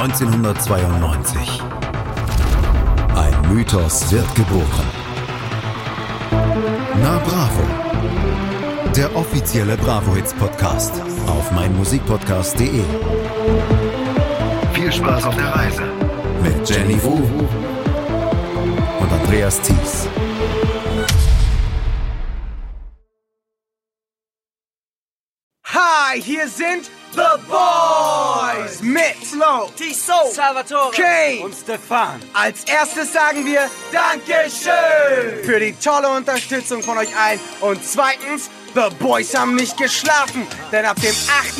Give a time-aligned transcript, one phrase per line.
[0.00, 1.60] 1992.
[3.14, 4.86] Ein Mythos wird geboren.
[7.02, 7.62] Na Bravo.
[8.96, 10.94] Der offizielle Bravo Hits Podcast
[11.26, 12.82] auf meinmusikpodcast.de.
[14.72, 15.82] Viel Spaß auf der Reise
[16.42, 17.16] mit Jenny Wu
[19.00, 20.08] und Andreas Thies.
[25.66, 32.20] Hi, hier sind The Boys mit Flo, Tiso, Salvatore Kane und Stefan.
[32.34, 37.40] Als erstes sagen wir Dankeschön für die tolle Unterstützung von euch allen.
[37.60, 41.14] Und zweitens, The Boys haben nicht geschlafen, denn ab dem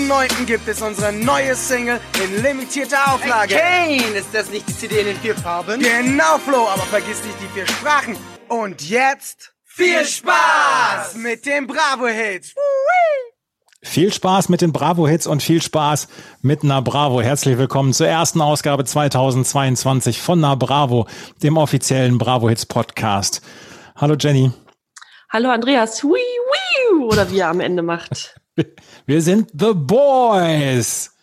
[0.07, 0.45] 8.9.
[0.45, 3.57] gibt es unsere neue Single in limitierter Auflage.
[3.57, 5.81] Kane, ist das nicht die CD in den vier Farben?
[5.81, 8.17] Genau, Flo, aber vergiss nicht die vier Sprachen.
[8.47, 12.55] Und jetzt viel Spaß mit den Bravo-Hits.
[13.83, 16.09] Viel Spaß mit den Bravo-Hits und viel Spaß
[16.43, 17.23] mit Na Bravo.
[17.23, 21.07] Herzlich willkommen zur ersten Ausgabe 2022 von Na Bravo,
[21.43, 23.41] dem offiziellen Bravo-Hits-Podcast.
[23.97, 24.53] Hallo Jenny.
[25.31, 26.03] Hallo Andreas.
[26.03, 28.39] Hui, hui, oder wie er am Ende macht.
[29.07, 31.17] Wir sind The Boys.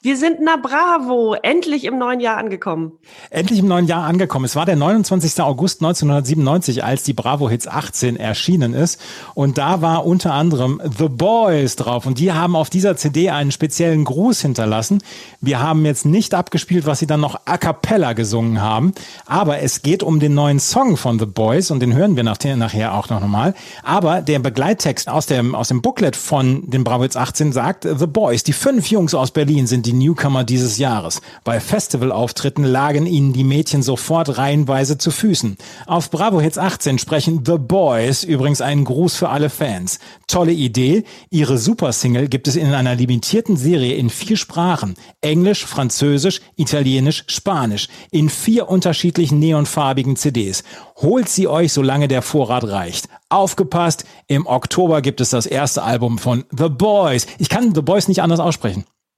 [0.00, 2.92] Wir sind na bravo, endlich im neuen Jahr angekommen.
[3.30, 4.44] Endlich im neuen Jahr angekommen.
[4.44, 5.40] Es war der 29.
[5.40, 9.00] August 1997, als die Bravo Hits 18 erschienen ist.
[9.34, 12.06] Und da war unter anderem The Boys drauf.
[12.06, 15.02] Und die haben auf dieser CD einen speziellen Gruß hinterlassen.
[15.40, 18.92] Wir haben jetzt nicht abgespielt, was sie dann noch a cappella gesungen haben.
[19.26, 22.94] Aber es geht um den neuen Song von The Boys und den hören wir nachher
[22.94, 23.54] auch noch mal.
[23.82, 28.06] Aber der Begleittext aus dem, aus dem Booklet von den Bravo Hits 18 sagt, The
[28.06, 31.20] Boys, die fünf Jungs aus Berlin sind die Newcomer dieses Jahres.
[31.44, 35.56] Bei Festivalauftritten lagen ihnen die Mädchen sofort reihenweise zu Füßen.
[35.86, 39.98] Auf Bravo Hits 18 sprechen The Boys übrigens einen Gruß für alle Fans.
[40.26, 41.04] Tolle Idee.
[41.30, 44.94] Ihre Supersingle gibt es in einer limitierten Serie in vier Sprachen.
[45.20, 47.88] Englisch, Französisch, Italienisch, Spanisch.
[48.10, 50.64] In vier unterschiedlichen neonfarbigen CDs.
[51.00, 53.08] Holt sie euch, solange der Vorrat reicht.
[53.28, 57.28] Aufgepasst, im Oktober gibt es das erste Album von The Boys.
[57.38, 58.84] Ich kann The Boys nicht anders aussprechen.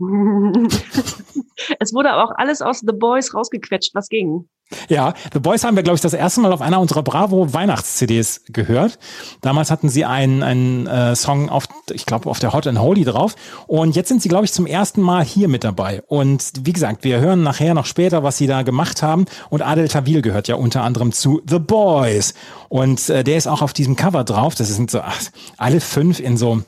[1.78, 4.48] es wurde aber auch alles aus The Boys rausgequetscht, was ging.
[4.88, 8.42] Ja, The Boys haben wir, glaube ich, das erste Mal auf einer unserer Bravo Weihnachts-CDs
[8.48, 8.98] gehört.
[9.40, 13.04] Damals hatten sie einen, einen äh, Song auf, ich glaube, auf der Hot and Holy
[13.04, 13.34] drauf.
[13.66, 16.02] Und jetzt sind sie, glaube ich, zum ersten Mal hier mit dabei.
[16.06, 19.26] Und wie gesagt, wir hören nachher noch später, was sie da gemacht haben.
[19.48, 22.34] Und Adel Tawil gehört ja unter anderem zu The Boys.
[22.68, 24.54] Und äh, der ist auch auf diesem Cover drauf.
[24.54, 25.20] Das sind so ach,
[25.56, 26.62] alle fünf in so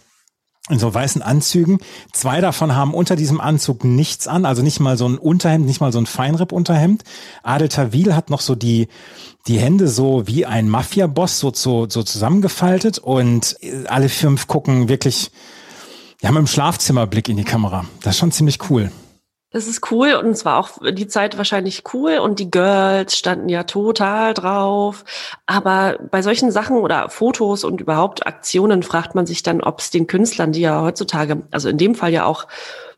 [0.71, 1.79] in so weißen Anzügen.
[2.13, 5.81] Zwei davon haben unter diesem Anzug nichts an, also nicht mal so ein Unterhemd, nicht
[5.81, 7.03] mal so ein Feinripp-Unterhemd.
[7.43, 8.89] Adel Tawil hat noch so die,
[9.49, 13.57] die Hände so wie ein Mafia-Boss so, so, so zusammengefaltet und
[13.87, 15.33] alle fünf gucken wirklich,
[16.23, 17.85] die haben im Schlafzimmerblick in die Kamera.
[18.03, 18.93] Das ist schon ziemlich cool.
[19.53, 23.51] Das ist cool und es war auch die Zeit wahrscheinlich cool und die Girls standen
[23.51, 25.05] ja total drauf.
[25.47, 29.91] Aber bei solchen Sachen oder Fotos und überhaupt Aktionen fragt man sich dann, ob es
[29.91, 32.47] den Künstlern, die ja heutzutage, also in dem Fall ja auch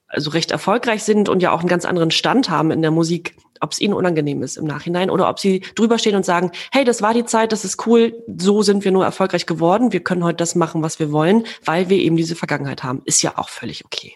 [0.06, 3.34] also recht erfolgreich sind und ja auch einen ganz anderen Stand haben in der Musik,
[3.60, 6.84] ob es ihnen unangenehm ist im Nachhinein oder ob sie drüber stehen und sagen, hey,
[6.84, 10.22] das war die Zeit, das ist cool, so sind wir nur erfolgreich geworden, wir können
[10.22, 13.02] heute das machen, was wir wollen, weil wir eben diese Vergangenheit haben.
[13.06, 14.14] Ist ja auch völlig okay.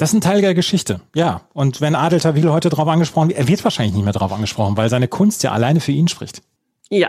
[0.00, 1.42] Das ist ein Teil der Geschichte, ja.
[1.52, 4.78] Und wenn Adel Tawil heute drauf angesprochen wird, er wird wahrscheinlich nicht mehr drauf angesprochen,
[4.78, 6.40] weil seine Kunst ja alleine für ihn spricht.
[6.88, 7.08] Ja,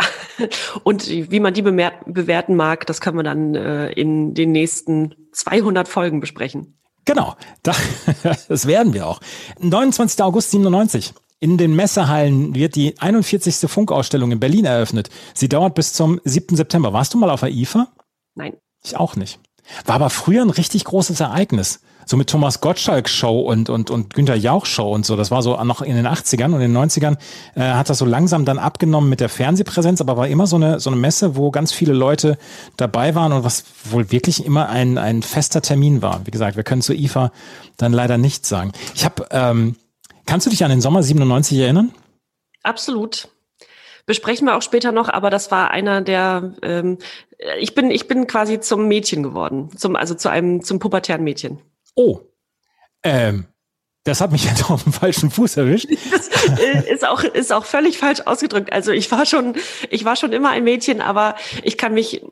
[0.84, 5.88] und wie man die bewerten mag, das können wir dann äh, in den nächsten 200
[5.88, 6.78] Folgen besprechen.
[7.06, 9.22] Genau, das werden wir auch.
[9.62, 10.22] 29.
[10.22, 11.14] August 97.
[11.40, 13.72] In den Messehallen wird die 41.
[13.72, 15.10] Funkausstellung in Berlin eröffnet.
[15.34, 16.58] Sie dauert bis zum 7.
[16.58, 16.92] September.
[16.92, 17.88] Warst du mal auf der IFA?
[18.36, 18.58] Nein.
[18.84, 19.40] Ich auch nicht.
[19.86, 24.14] War aber früher ein richtig großes Ereignis so mit Thomas Gottschalk Show und, und, und
[24.14, 25.16] Günther Jauch Show und so.
[25.16, 27.18] Das war so noch in den 80ern und in den 90ern
[27.56, 30.80] äh, hat das so langsam dann abgenommen mit der Fernsehpräsenz, aber war immer so eine,
[30.80, 32.38] so eine Messe, wo ganz viele Leute
[32.78, 36.22] dabei waren und was wohl wirklich immer ein, ein fester Termin war.
[36.26, 37.32] Wie gesagt, wir können zu IFA
[37.78, 38.72] dann leider nichts sagen.
[38.96, 39.76] Ich habe, ähm,
[40.26, 41.92] kannst du dich an den Sommer 97 erinnern?
[42.64, 43.30] Absolut
[44.06, 46.98] besprechen wir auch später noch, aber das war einer der, ähm,
[47.60, 51.60] ich bin, ich bin quasi zum Mädchen geworden, zum, also zu einem, zum pubertären Mädchen.
[51.96, 52.22] Oh,
[53.04, 53.46] ähm,
[54.04, 55.90] das hat mich jetzt auf dem falschen Fuß erwischt.
[56.12, 56.30] Das
[56.60, 58.72] äh, ist auch, ist auch völlig falsch ausgedrückt.
[58.72, 59.56] Also ich war schon,
[59.90, 62.24] ich war schon immer ein Mädchen, aber ich kann mich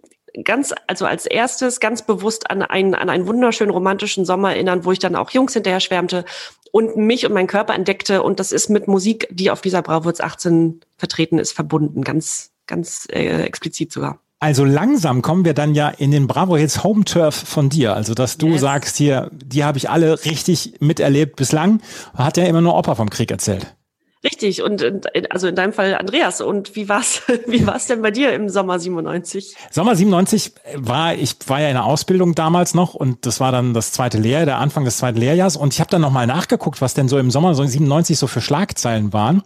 [0.44, 4.92] ganz, also als erstes ganz bewusst an einen, an einen wunderschönen romantischen Sommer erinnern, wo
[4.92, 6.26] ich dann auch Jungs hinterher schwärmte
[6.72, 8.24] und mich und meinen Körper entdeckte.
[8.24, 12.04] Und das ist mit Musik, die auf dieser Bravo 18 vertreten ist, verbunden.
[12.04, 14.20] Ganz, ganz äh, explizit sogar.
[14.42, 17.96] Also langsam kommen wir dann ja in den Bravo Hits Home Turf von dir.
[17.96, 18.62] Also dass du yes.
[18.62, 21.82] sagst hier, die habe ich alle richtig miterlebt bislang.
[22.14, 23.76] Hat ja immer nur Opa vom Krieg erzählt.
[24.22, 24.84] Richtig, und
[25.30, 26.42] also in deinem Fall Andreas.
[26.42, 29.56] Und wie war's, wie war's denn bei dir im Sommer 97?
[29.72, 33.74] Sommer 97 war, ich war ja in der Ausbildung damals noch und das war dann
[33.74, 35.56] das zweite Lehrjahr, der Anfang des zweiten Lehrjahrs.
[35.56, 39.14] Und ich habe dann nochmal nachgeguckt, was denn so im Sommer 97 so für Schlagzeilen
[39.14, 39.42] waren.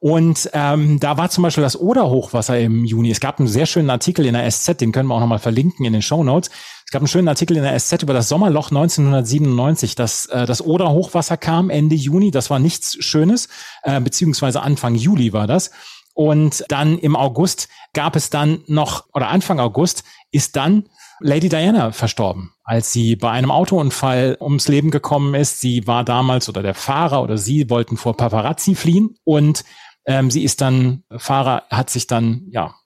[0.00, 3.10] Und ähm, da war zum Beispiel das Oder-Hochwasser im Juni.
[3.10, 5.86] Es gab einen sehr schönen Artikel in der SZ, den können wir auch nochmal verlinken
[5.86, 6.50] in den Show Notes.
[6.86, 10.62] Es gab einen schönen Artikel in der SZ über das Sommerloch 1997, dass äh, das
[10.62, 12.30] Oder-Hochwasser kam Ende Juni.
[12.30, 13.48] Das war nichts Schönes,
[13.82, 15.72] äh, beziehungsweise Anfang Juli war das.
[16.14, 20.88] Und dann im August gab es dann noch, oder Anfang August ist dann
[21.18, 25.60] Lady Diana verstorben, als sie bei einem Autounfall ums Leben gekommen ist.
[25.60, 29.64] Sie war damals oder der Fahrer oder sie wollten vor Paparazzi fliehen und
[30.06, 32.76] ähm, sie ist dann, Fahrer hat sich dann, ja,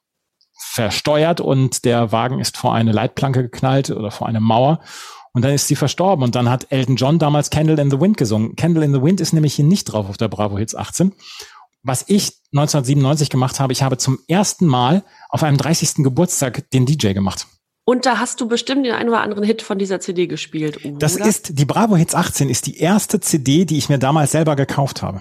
[0.72, 4.80] versteuert und der Wagen ist vor eine Leitplanke geknallt oder vor eine Mauer.
[5.32, 6.24] Und dann ist sie verstorben.
[6.24, 8.54] Und dann hat Elton John damals Candle in the Wind gesungen.
[8.56, 11.12] Candle in the Wind ist nämlich hier nicht drauf auf der Bravo Hits 18.
[11.82, 16.04] Was ich 1997 gemacht habe, ich habe zum ersten Mal auf einem 30.
[16.04, 17.46] Geburtstag den DJ gemacht.
[17.84, 20.84] Und da hast du bestimmt den einen oder anderen Hit von dieser CD gespielt.
[20.84, 20.98] Oder?
[20.98, 24.54] Das ist, die Bravo Hits 18 ist die erste CD, die ich mir damals selber
[24.54, 25.20] gekauft habe.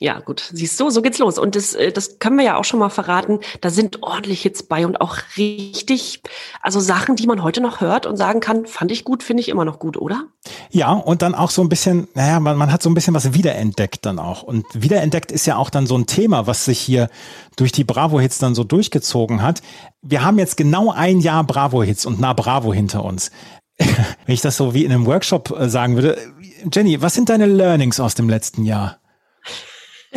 [0.00, 0.48] Ja, gut.
[0.52, 1.38] Siehst du, so geht's los.
[1.38, 3.40] Und das, äh, das können wir ja auch schon mal verraten.
[3.60, 6.22] Da sind ordentlich Hits bei und auch richtig,
[6.62, 9.48] also Sachen, die man heute noch hört und sagen kann, fand ich gut, finde ich
[9.48, 10.24] immer noch gut, oder?
[10.70, 13.34] Ja, und dann auch so ein bisschen, naja, man, man hat so ein bisschen was
[13.34, 14.44] wiederentdeckt dann auch.
[14.44, 17.08] Und wiederentdeckt ist ja auch dann so ein Thema, was sich hier
[17.56, 19.62] durch die Bravo-Hits dann so durchgezogen hat.
[20.00, 23.32] Wir haben jetzt genau ein Jahr Bravo-Hits und nah Bravo hinter uns.
[23.78, 26.18] Wenn ich das so wie in einem Workshop äh, sagen würde,
[26.72, 28.98] Jenny, was sind deine Learnings aus dem letzten Jahr?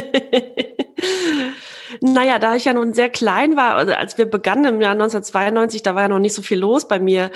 [2.02, 5.84] naja, da ich ja nun sehr klein war, also als wir begannen im Jahr 1992,
[5.84, 7.32] da war ja noch nicht so viel los bei mir.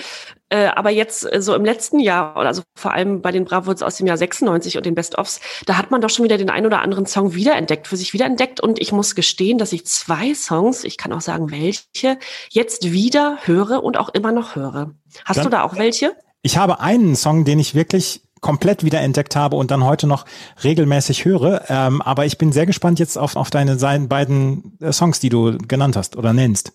[0.48, 3.96] Äh, aber jetzt äh, so im letzten Jahr, also vor allem bei den Bravos aus
[3.96, 6.82] dem Jahr 96 und den Best-ofs, da hat man doch schon wieder den einen oder
[6.82, 8.60] anderen Song wiederentdeckt, für sich wiederentdeckt.
[8.60, 12.18] Und ich muss gestehen, dass ich zwei Songs, ich kann auch sagen welche,
[12.50, 14.92] jetzt wieder höre und auch immer noch höre.
[15.24, 16.14] Hast Dann, du da auch welche?
[16.42, 20.24] Ich habe einen Song, den ich wirklich komplett wieder entdeckt habe und dann heute noch
[20.62, 21.64] regelmäßig höre.
[21.68, 23.74] Ähm, aber ich bin sehr gespannt jetzt auf, auf deine
[24.06, 26.72] beiden äh, Songs, die du genannt hast oder nennst.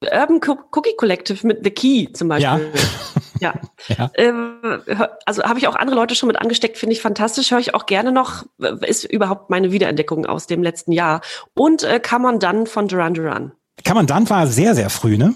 [0.00, 0.40] Urban
[0.72, 2.72] Cookie Collective mit The Key zum Beispiel.
[3.40, 3.52] Ja.
[3.88, 3.94] ja.
[3.98, 4.10] ja.
[4.14, 4.82] Ähm,
[5.26, 7.50] also habe ich auch andere Leute schon mit angesteckt, finde ich fantastisch.
[7.50, 8.46] Höre ich auch gerne noch.
[8.80, 11.20] Ist überhaupt meine Wiederentdeckung aus dem letzten Jahr.
[11.54, 13.52] Und äh, Kann man dann von Duran Duran.
[13.84, 15.34] Kann man dann war sehr, sehr früh, ne?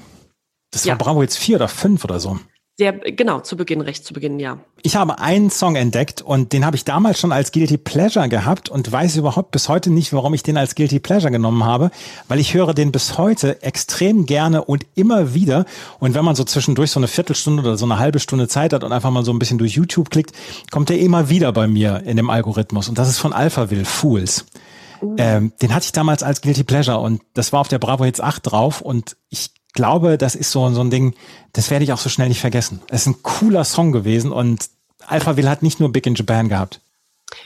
[0.70, 0.92] Das ja.
[0.92, 2.38] war Bravo jetzt vier oder fünf oder so.
[2.78, 4.58] Sehr, genau, zu Beginn, recht zu Beginn, ja.
[4.82, 8.68] Ich habe einen Song entdeckt und den habe ich damals schon als Guilty Pleasure gehabt
[8.68, 11.90] und weiß überhaupt bis heute nicht, warum ich den als Guilty Pleasure genommen habe,
[12.28, 15.64] weil ich höre den bis heute extrem gerne und immer wieder.
[16.00, 18.84] Und wenn man so zwischendurch so eine Viertelstunde oder so eine halbe Stunde Zeit hat
[18.84, 20.32] und einfach mal so ein bisschen durch YouTube klickt,
[20.70, 22.90] kommt der immer wieder bei mir in dem Algorithmus.
[22.90, 24.44] Und das ist von Alphaville, Fools.
[25.00, 25.14] Uh.
[25.16, 28.20] Ähm, den hatte ich damals als Guilty Pleasure und das war auf der Bravo Hits
[28.20, 31.14] 8 drauf und ich glaube, das ist so, so ein Ding,
[31.52, 32.82] das werde ich auch so schnell nicht vergessen.
[32.88, 34.68] Es ist ein cooler Song gewesen und
[35.06, 36.80] Alphaville hat nicht nur Big in Japan gehabt.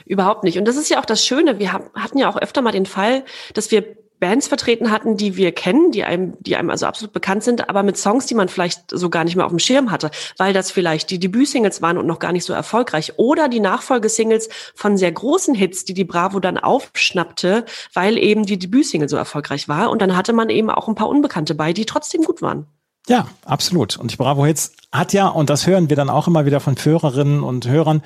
[0.05, 0.57] Überhaupt nicht.
[0.57, 1.59] Und das ist ja auch das Schöne.
[1.59, 3.23] Wir hatten ja auch öfter mal den Fall,
[3.53, 7.43] dass wir Bands vertreten hatten, die wir kennen, die einem, die einem also absolut bekannt
[7.43, 10.11] sind, aber mit Songs, die man vielleicht so gar nicht mehr auf dem Schirm hatte,
[10.37, 14.47] weil das vielleicht die Debütsingles waren und noch gar nicht so erfolgreich oder die Nachfolgesingles
[14.75, 19.67] von sehr großen Hits, die die Bravo dann aufschnappte, weil eben die Debütsingle so erfolgreich
[19.67, 22.67] war und dann hatte man eben auch ein paar Unbekannte bei, die trotzdem gut waren.
[23.07, 23.97] Ja, absolut.
[23.97, 26.75] Und die Bravo Hits hat ja, und das hören wir dann auch immer wieder von
[26.75, 28.03] Hörerinnen und Hörern,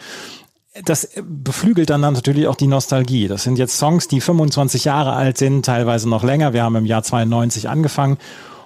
[0.84, 3.27] das beflügelt dann natürlich auch die Nostalgie.
[3.27, 6.53] Das sind jetzt Songs, die 25 Jahre alt sind, teilweise noch länger.
[6.53, 8.17] Wir haben im Jahr 92 angefangen.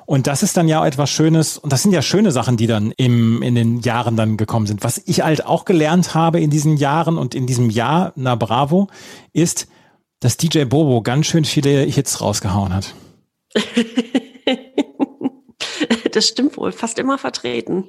[0.08, 1.60] Und das ist dann ja etwas Schönes.
[1.60, 4.84] Und das sind ja schöne Sachen, die dann im, in den Jahren dann gekommen sind.
[4.84, 8.88] Was ich halt auch gelernt habe in diesen Jahren und in diesem Jahr, na bravo,
[9.34, 9.68] ist,
[10.20, 12.96] dass DJ Bobo ganz schön viele Hits rausgehauen hat.
[16.16, 17.86] das stimmt wohl, fast immer vertreten.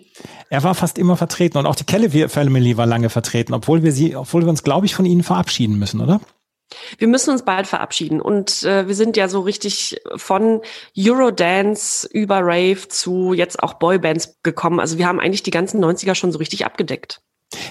[0.49, 3.93] Er war fast immer vertreten und auch die Kelly Family war lange vertreten, obwohl wir
[3.93, 6.21] sie, obwohl wir uns, glaube ich, von ihnen verabschieden müssen, oder?
[6.99, 10.61] Wir müssen uns bald verabschieden und äh, wir sind ja so richtig von
[10.97, 14.79] Eurodance über Rave zu jetzt auch Boybands gekommen.
[14.79, 17.23] Also wir haben eigentlich die ganzen 90er schon so richtig abgedeckt.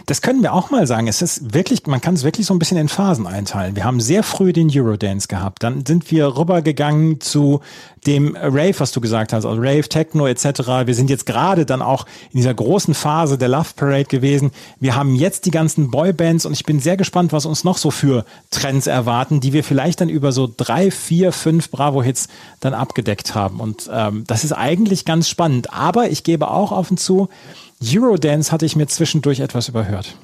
[0.06, 1.08] Das können wir auch mal sagen.
[1.08, 3.78] Es ist wirklich, man kann es wirklich so ein bisschen in Phasen einteilen.
[3.78, 5.64] Wir haben sehr früh den Eurodance gehabt.
[5.64, 7.62] Dann sind wir rübergegangen zu
[8.06, 10.86] dem Rave, was du gesagt hast, also Rave, Techno etc.
[10.86, 14.52] Wir sind jetzt gerade dann auch in dieser großen Phase der Love Parade gewesen.
[14.80, 17.92] Wir haben jetzt die ganzen Boybands und ich bin sehr gespannt, was uns noch so
[17.92, 22.28] für Trends erwarten, die wir vielleicht dann über so drei, vier, fünf Bravo-Hits
[22.60, 23.60] dann abgedeckt haben.
[23.60, 25.74] Und ähm, das ist eigentlich ganz spannend.
[25.74, 27.30] Aber ich gebe auch offen zu,
[27.84, 30.16] Eurodance hatte ich mir zwischendurch etwas überhört.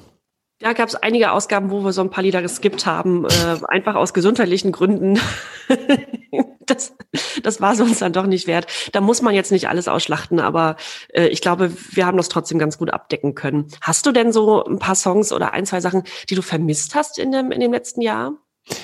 [0.62, 3.94] Ja, gab es einige Ausgaben, wo wir so ein paar Lieder geskippt haben, äh, einfach
[3.94, 5.20] aus gesundheitlichen Gründen.
[6.66, 6.96] das,
[7.42, 8.66] das war es uns dann doch nicht wert.
[8.92, 10.76] Da muss man jetzt nicht alles ausschlachten, aber
[11.12, 13.66] äh, ich glaube, wir haben das trotzdem ganz gut abdecken können.
[13.82, 17.18] Hast du denn so ein paar Songs oder ein, zwei Sachen, die du vermisst hast
[17.18, 18.32] in dem, in dem letzten Jahr?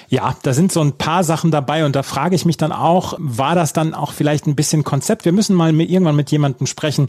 [0.08, 3.14] Ja, da sind so ein paar Sachen dabei und da frage ich mich dann auch,
[3.18, 5.24] war das dann auch vielleicht ein bisschen Konzept?
[5.24, 7.06] Wir müssen mal mit, irgendwann mit jemandem sprechen,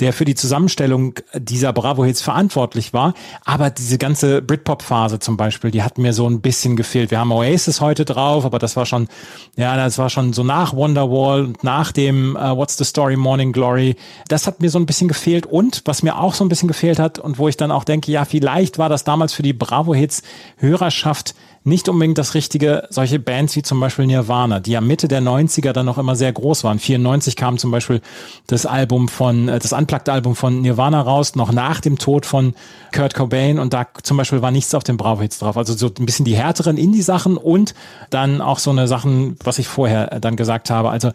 [0.00, 3.14] der für die Zusammenstellung dieser Bravo-Hits verantwortlich war.
[3.44, 7.10] Aber diese ganze Britpop-Phase zum Beispiel, die hat mir so ein bisschen gefehlt.
[7.10, 9.08] Wir haben Oasis heute drauf, aber das war schon,
[9.56, 13.52] ja, das war schon so nach Wonderwall und nach dem uh, What's the Story Morning
[13.52, 13.96] Glory.
[14.28, 16.98] Das hat mir so ein bisschen gefehlt und was mir auch so ein bisschen gefehlt
[16.98, 20.22] hat und wo ich dann auch denke, ja, vielleicht war das damals für die Bravo-Hits
[20.56, 21.34] Hörerschaft
[21.66, 25.72] nicht unbedingt das Richtige, solche Bands wie zum Beispiel Nirvana, die ja Mitte der 90er
[25.72, 26.78] dann noch immer sehr groß waren.
[26.78, 28.00] 94 kam zum Beispiel
[28.46, 32.54] das Album von, äh, das Unplugged-Album von Nirvana raus, noch nach dem Tod von
[32.94, 35.56] Kurt Cobain und da zum Beispiel war nichts auf den Bravo-Hits drauf.
[35.56, 37.74] Also so ein bisschen die härteren Indie-Sachen und
[38.10, 40.90] dann auch so eine Sachen, was ich vorher äh, dann gesagt habe.
[40.90, 41.10] Also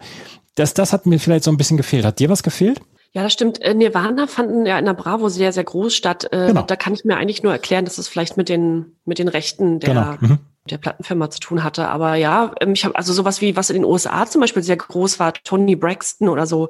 [0.54, 2.04] das, das hat mir vielleicht so ein bisschen gefehlt.
[2.04, 2.80] Hat dir was gefehlt?
[3.12, 3.60] Ja, das stimmt.
[3.60, 6.28] Äh, Nirvana fanden ja in der Bravo sehr, sehr groß statt.
[6.30, 6.62] Genau.
[6.62, 9.80] Da kann ich mir eigentlich nur erklären, dass es vielleicht mit den, mit den Rechten
[9.80, 10.16] der, genau.
[10.20, 10.38] mhm
[10.70, 11.88] der Plattenfirma zu tun hatte.
[11.88, 14.76] Aber ja, ähm, ich habe also sowas wie, was in den USA zum Beispiel sehr
[14.76, 16.68] groß war, Tony Braxton oder so.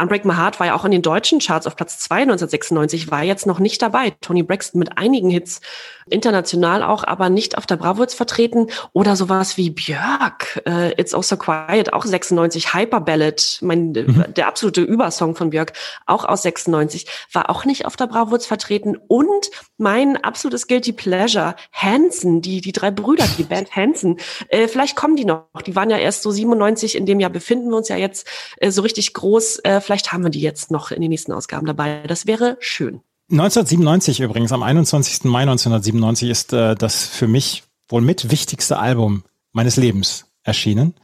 [0.00, 3.22] Unbreak My Heart war ja auch in den deutschen Charts auf Platz 2 1996, war
[3.22, 4.12] jetzt noch nicht dabei.
[4.20, 5.62] Tony Braxton mit einigen Hits,
[6.08, 8.66] international auch, aber nicht auf der Bravo jetzt vertreten.
[8.92, 14.24] Oder sowas wie Björk, uh, It's Also Quiet, auch 96, Hyper Ballad, mein, mhm.
[14.36, 15.72] der absolute Übersong von Björk,
[16.06, 18.96] auch aus 96, war auch nicht auf der Bravo jetzt vertreten.
[19.08, 24.18] Und mein absolutes Guilty Pleasure, Hansen, die, die drei Brüder Brüder, die Band Hansen.
[24.48, 25.48] Äh, vielleicht kommen die noch.
[25.66, 28.70] Die waren ja erst so 97, in dem Jahr befinden wir uns ja jetzt äh,
[28.70, 29.60] so richtig groß.
[29.64, 32.02] Äh, vielleicht haben wir die jetzt noch in den nächsten Ausgaben dabei.
[32.06, 33.02] Das wäre schön.
[33.30, 35.24] 1997 übrigens, am 21.
[35.24, 40.94] Mai 1997 ist äh, das für mich wohl mit wichtigste Album meines Lebens erschienen.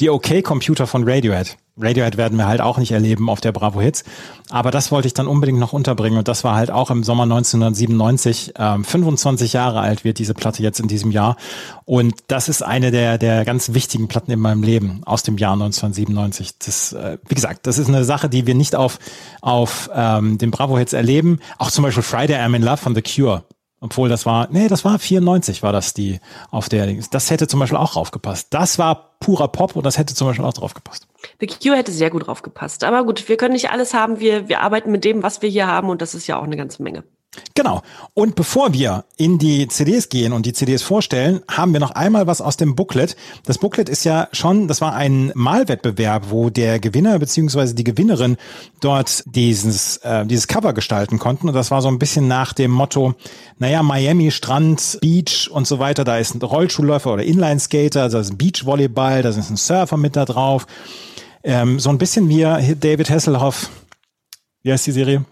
[0.00, 1.56] Die OK Computer von Radiohead.
[1.80, 4.04] Radiohead werden wir halt auch nicht erleben auf der Bravo Hits.
[4.50, 7.22] Aber das wollte ich dann unbedingt noch unterbringen und das war halt auch im Sommer
[7.24, 8.54] 1997.
[8.56, 11.36] Ähm, 25 Jahre alt wird diese Platte jetzt in diesem Jahr
[11.84, 15.52] und das ist eine der, der ganz wichtigen Platten in meinem Leben aus dem Jahr
[15.52, 16.58] 1997.
[16.58, 18.98] Das, äh, wie gesagt, das ist eine Sache, die wir nicht auf,
[19.40, 21.38] auf ähm, den Bravo Hits erleben.
[21.58, 23.44] Auch zum Beispiel Friday I'm in Love von The Cure
[23.80, 26.20] obwohl das war, nee, das war 94 war das die
[26.50, 28.48] auf der, das hätte zum Beispiel auch draufgepasst.
[28.50, 31.06] Das war purer Pop und das hätte zum Beispiel auch draufgepasst.
[31.40, 32.84] The Cure hätte sehr gut draufgepasst.
[32.84, 34.20] Aber gut, wir können nicht alles haben.
[34.20, 36.56] Wir, wir arbeiten mit dem, was wir hier haben und das ist ja auch eine
[36.56, 37.04] ganze Menge.
[37.54, 37.82] Genau.
[38.14, 42.26] Und bevor wir in die CDs gehen und die CDs vorstellen, haben wir noch einmal
[42.26, 43.16] was aus dem Booklet.
[43.44, 48.38] Das Booklet ist ja schon, das war ein Malwettbewerb, wo der Gewinner beziehungsweise die Gewinnerin
[48.80, 51.48] dort dieses, äh, dieses Cover gestalten konnten.
[51.48, 53.14] Und das war so ein bisschen nach dem Motto,
[53.58, 56.04] naja, Miami, Strand, Beach und so weiter.
[56.04, 60.16] Da ist ein Rollschuhläufer oder Inline-Skater, da ist ein Beachvolleyball, da ist ein Surfer mit
[60.16, 60.66] da drauf.
[61.44, 62.42] Ähm, so ein bisschen wie
[62.74, 63.70] David Hasselhoff.
[64.62, 65.24] Wie heißt die Serie?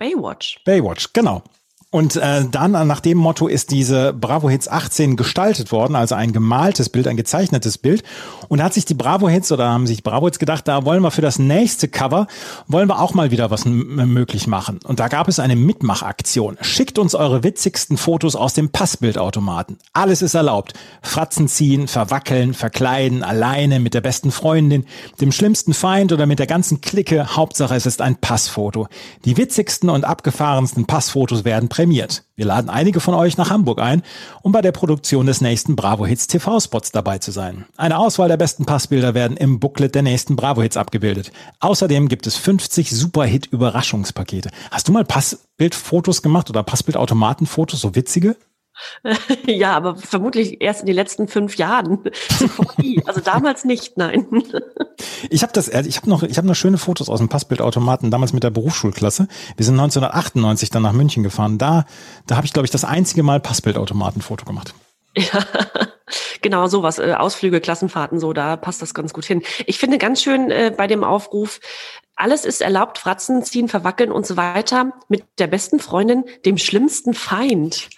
[0.00, 0.58] Baywatch.
[0.64, 1.42] Baywatch, genau.
[1.90, 6.34] Und äh, dann nach dem Motto ist diese Bravo Hits 18 gestaltet worden, also ein
[6.34, 8.02] gemaltes Bild, ein gezeichnetes Bild.
[8.48, 11.02] Und da hat sich die Bravo Hits oder haben sich Bravo Hits gedacht, da wollen
[11.02, 12.26] wir für das nächste Cover,
[12.66, 14.80] wollen wir auch mal wieder was möglich machen.
[14.84, 16.58] Und da gab es eine Mitmachaktion.
[16.60, 19.78] Schickt uns eure witzigsten Fotos aus dem Passbildautomaten.
[19.94, 20.74] Alles ist erlaubt.
[21.00, 24.84] Fratzen ziehen, verwackeln, verkleiden, alleine, mit der besten Freundin,
[25.22, 27.34] dem schlimmsten Feind oder mit der ganzen Clique.
[27.34, 28.88] Hauptsache es ist ein Passfoto.
[29.24, 32.24] Die witzigsten und abgefahrensten Passfotos werden prämiert.
[32.34, 34.02] Wir laden einige von euch nach Hamburg ein,
[34.42, 37.66] um bei der Produktion des nächsten Bravo Hits TV-Spots dabei zu sein.
[37.76, 41.30] Eine Auswahl der besten Passbilder werden im Booklet der nächsten Bravo Hits abgebildet.
[41.60, 44.50] Außerdem gibt es 50 Superhit-Überraschungspakete.
[44.72, 48.34] Hast du mal Passbildfotos gemacht oder Passbildautomatenfotos, so witzige?
[49.46, 52.04] Ja, aber vermutlich erst in den letzten fünf Jahren.
[53.06, 54.26] also damals nicht, nein.
[55.30, 58.32] Ich habe das, ich habe noch, ich habe noch schöne Fotos aus dem Passbildautomaten damals
[58.32, 59.28] mit der Berufsschulklasse.
[59.56, 61.58] Wir sind 1998 dann nach München gefahren.
[61.58, 61.84] Da,
[62.26, 64.74] da habe ich glaube ich das einzige Mal Passbildautomatenfoto gemacht.
[65.16, 65.44] Ja,
[66.42, 66.98] genau sowas.
[66.98, 69.42] Äh, Ausflüge, Klassenfahrten, so da passt das ganz gut hin.
[69.66, 71.60] Ich finde ganz schön äh, bei dem Aufruf
[72.18, 77.14] alles ist erlaubt, Fratzen ziehen, verwackeln und so weiter, mit der besten Freundin, dem schlimmsten
[77.14, 77.88] Feind.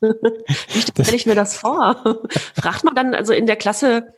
[0.00, 2.18] Wie stelle ich mir das vor?
[2.54, 4.14] Fragt man dann also in der Klasse,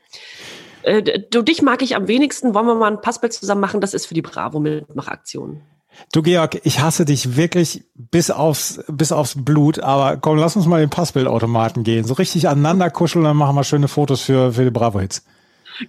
[0.82, 3.80] äh, du, dich mag ich am wenigsten, wollen wir mal ein Passbild zusammen machen?
[3.80, 5.60] Das ist für die Bravo-Mitmachaktion.
[6.12, 10.66] Du Georg, ich hasse dich wirklich bis aufs, bis aufs Blut, aber komm, lass uns
[10.66, 12.04] mal den Passbildautomaten gehen.
[12.04, 15.24] So richtig aneinander kuscheln, dann machen wir schöne Fotos für, für die Bravo-Hits.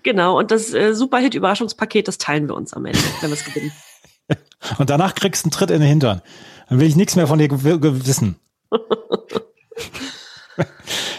[0.03, 3.71] Genau, und das äh, Superhit-Überraschungspaket, das teilen wir uns am Ende, wenn wir es gewinnen.
[4.77, 6.21] und danach kriegst du einen Tritt in den Hintern.
[6.69, 8.37] Dann will ich nichts mehr von dir wissen.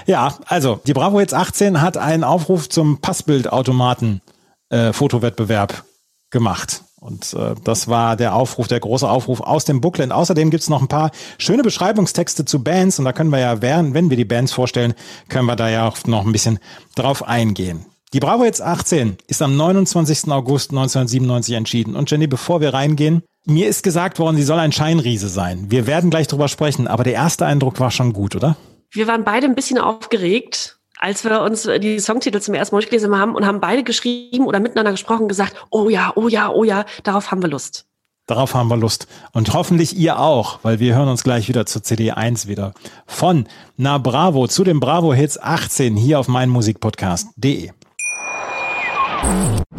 [0.06, 4.22] ja, also, die Bravo Hits 18 hat einen Aufruf zum Passbildautomaten
[4.70, 5.84] äh, Fotowettbewerb
[6.30, 6.82] gemacht.
[7.04, 10.10] Und äh, das war der Aufruf, der große Aufruf aus dem Booklet.
[10.10, 13.92] Außerdem gibt's noch ein paar schöne Beschreibungstexte zu Bands und da können wir ja, während,
[13.92, 14.94] wenn wir die Bands vorstellen,
[15.28, 16.58] können wir da ja auch noch ein bisschen
[16.96, 17.84] drauf eingehen.
[18.14, 20.30] Die Bravo jetzt 18 ist am 29.
[20.30, 21.96] August 1997 entschieden.
[21.96, 25.66] Und Jenny, bevor wir reingehen, mir ist gesagt worden, sie soll ein Scheinriese sein.
[25.68, 28.56] Wir werden gleich drüber sprechen, aber der erste Eindruck war schon gut, oder?
[28.92, 33.18] Wir waren beide ein bisschen aufgeregt als wir uns die Songtitel zum ersten Mal durchgelesen
[33.18, 36.86] haben und haben beide geschrieben oder miteinander gesprochen, gesagt, oh ja, oh ja, oh ja,
[37.02, 37.84] darauf haben wir Lust.
[38.26, 39.06] Darauf haben wir Lust.
[39.32, 42.72] Und hoffentlich ihr auch, weil wir hören uns gleich wieder zur CD1 wieder.
[43.06, 47.72] Von Na Bravo zu den Bravo Hits 18 hier auf meinmusikpodcast.de.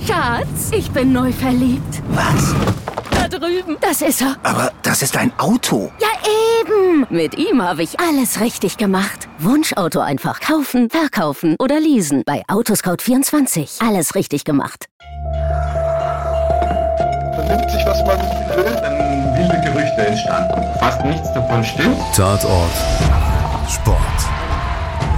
[0.05, 2.01] Schatz, ich bin neu verliebt.
[2.09, 2.53] Was?
[3.11, 3.77] Da drüben.
[3.81, 4.35] Das ist er.
[4.43, 5.91] Aber das ist ein Auto.
[5.99, 6.07] Ja,
[6.61, 7.05] eben.
[7.09, 9.27] Mit ihm habe ich alles richtig gemacht.
[9.39, 12.23] Wunschauto einfach kaufen, verkaufen oder leasen.
[12.25, 13.85] Bei Autoscout24.
[13.87, 14.87] Alles richtig gemacht.
[17.37, 18.75] Man nimmt sich, was man will.
[18.81, 20.79] Dann wilde Gerüchte entstanden.
[20.79, 21.97] Fast nichts davon stimmt.
[22.15, 22.71] Tatort.
[23.69, 24.14] Sport.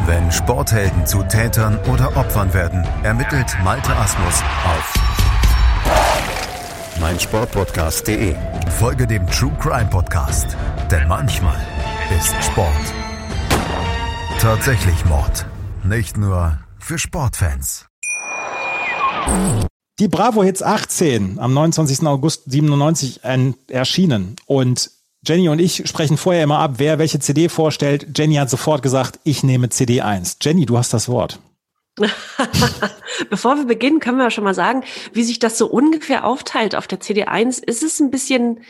[0.08, 4.94] Wenn Sporthelden zu Tätern oder Opfern werden, ermittelt Malte Asmus auf
[7.02, 8.34] meinsportpodcast.de.
[8.80, 10.56] Folge dem True Crime Podcast,
[10.90, 11.60] denn manchmal
[12.18, 12.72] ist Sport
[14.40, 15.46] tatsächlich Mord.
[15.84, 17.88] Nicht nur für Sportfans.
[20.00, 22.08] Die Bravo Hits 18 am 29.
[22.08, 23.22] August 97
[23.68, 24.90] erschienen und
[25.28, 28.18] Jenny und ich sprechen vorher immer ab, wer welche CD vorstellt.
[28.18, 30.38] Jenny hat sofort gesagt, ich nehme CD 1.
[30.42, 31.40] Jenny, du hast das Wort.
[33.30, 36.76] Bevor wir beginnen, können wir schon mal sagen, wie sich das so ungefähr aufteilt.
[36.76, 38.62] Auf der CD 1 ist es ein bisschen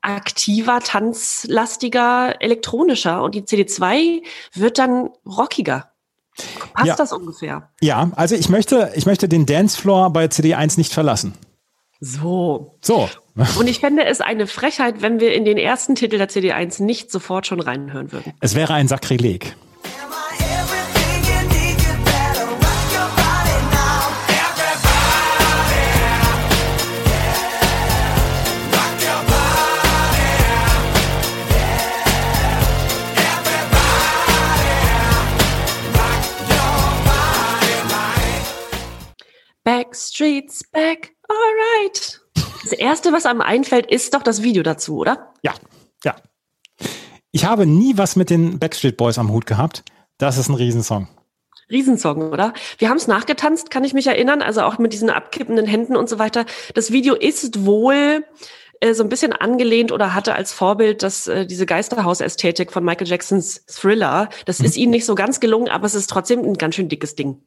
[0.00, 4.22] aktiver, tanzlastiger, elektronischer und die CD 2
[4.54, 5.90] wird dann rockiger.
[6.74, 6.96] Passt ja.
[6.96, 7.70] das ungefähr?
[7.80, 11.34] Ja, also ich möchte, ich möchte den Dancefloor bei CD 1 nicht verlassen.
[12.00, 12.78] So.
[12.80, 13.08] So.
[13.58, 17.10] Und ich fände es eine Frechheit, wenn wir in den ersten Titel der CD1 nicht
[17.10, 18.32] sofort schon reinhören würden.
[18.40, 19.54] Es wäre ein Sakrileg.
[39.62, 42.20] Backstreet's back, alright.
[42.68, 45.32] Das erste, was einem einfällt, ist doch das Video dazu, oder?
[45.42, 45.54] Ja,
[46.02, 46.16] ja.
[47.30, 49.84] Ich habe nie was mit den Backstreet Boys am Hut gehabt.
[50.18, 51.06] Das ist ein Riesensong.
[51.70, 52.54] Riesensong, oder?
[52.78, 56.08] Wir haben es nachgetanzt, kann ich mich erinnern, also auch mit diesen abkippenden Händen und
[56.08, 56.44] so weiter.
[56.74, 58.24] Das Video ist wohl
[58.80, 63.06] äh, so ein bisschen angelehnt oder hatte als Vorbild das, äh, diese Geisterhausästhetik von Michael
[63.06, 64.28] Jacksons Thriller.
[64.44, 64.64] Das mhm.
[64.64, 67.42] ist ihnen nicht so ganz gelungen, aber es ist trotzdem ein ganz schön dickes Ding.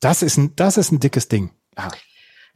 [0.00, 1.50] Das ist ein, das ist ein dickes Ding.
[1.78, 1.88] Ja.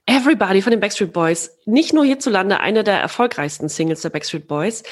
[0.06, 4.82] Everybody von den Backstreet Boys, nicht nur hierzulande eine der erfolgreichsten Singles der Backstreet Boys,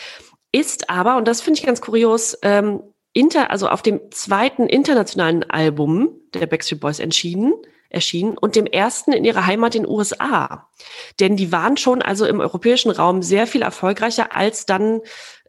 [0.53, 5.49] ist aber, und das finde ich ganz kurios, ähm, inter, also auf dem zweiten internationalen
[5.51, 7.55] Album der Backstreet Boys entschieden,
[7.91, 10.69] erschienen und dem ersten in ihrer Heimat in den USA.
[11.21, 15.01] Denn die waren schon also im europäischen Raum sehr viel erfolgreicher als dann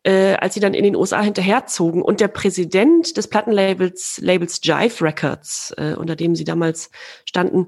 [0.04, 2.02] äh, als sie dann in den USA hinterherzogen.
[2.02, 6.90] Und der Präsident des Plattenlabels Labels Jive Records, äh, unter dem sie damals
[7.26, 7.68] standen,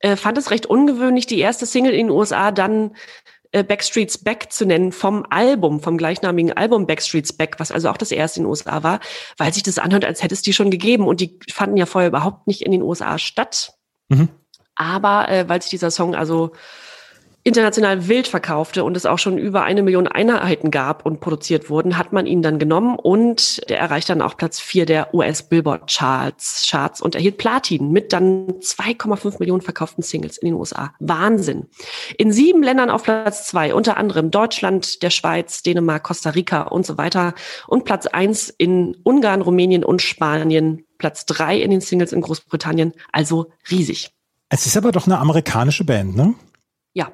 [0.00, 2.96] äh, fand es recht ungewöhnlich, die erste Single in den USA dann
[3.52, 7.96] äh, Backstreet's Back zu nennen vom Album, vom gleichnamigen Album Backstreet's Back, was also auch
[7.96, 9.00] das erste in den USA war,
[9.38, 11.06] weil sich das anhört, als hätte es die schon gegeben.
[11.06, 13.74] Und die fanden ja vorher überhaupt nicht in den USA statt.
[14.08, 14.28] Mhm.
[14.76, 16.52] Aber äh, weil sich dieser Song also
[17.50, 21.98] international wild verkaufte und es auch schon über eine Million Einheiten gab und produziert wurden,
[21.98, 25.92] hat man ihn dann genommen und der erreicht dann auch Platz vier der US Billboard
[25.92, 30.94] Charts, Charts und erhielt Platin mit dann 2,5 Millionen verkauften Singles in den USA.
[31.00, 31.66] Wahnsinn.
[32.16, 36.86] In sieben Ländern auf Platz zwei, unter anderem Deutschland, der Schweiz, Dänemark, Costa Rica und
[36.86, 37.34] so weiter
[37.66, 42.92] und Platz eins in Ungarn, Rumänien und Spanien, Platz drei in den Singles in Großbritannien,
[43.10, 44.12] also riesig.
[44.50, 46.34] Es ist aber doch eine amerikanische Band, ne?
[46.92, 47.12] Ja,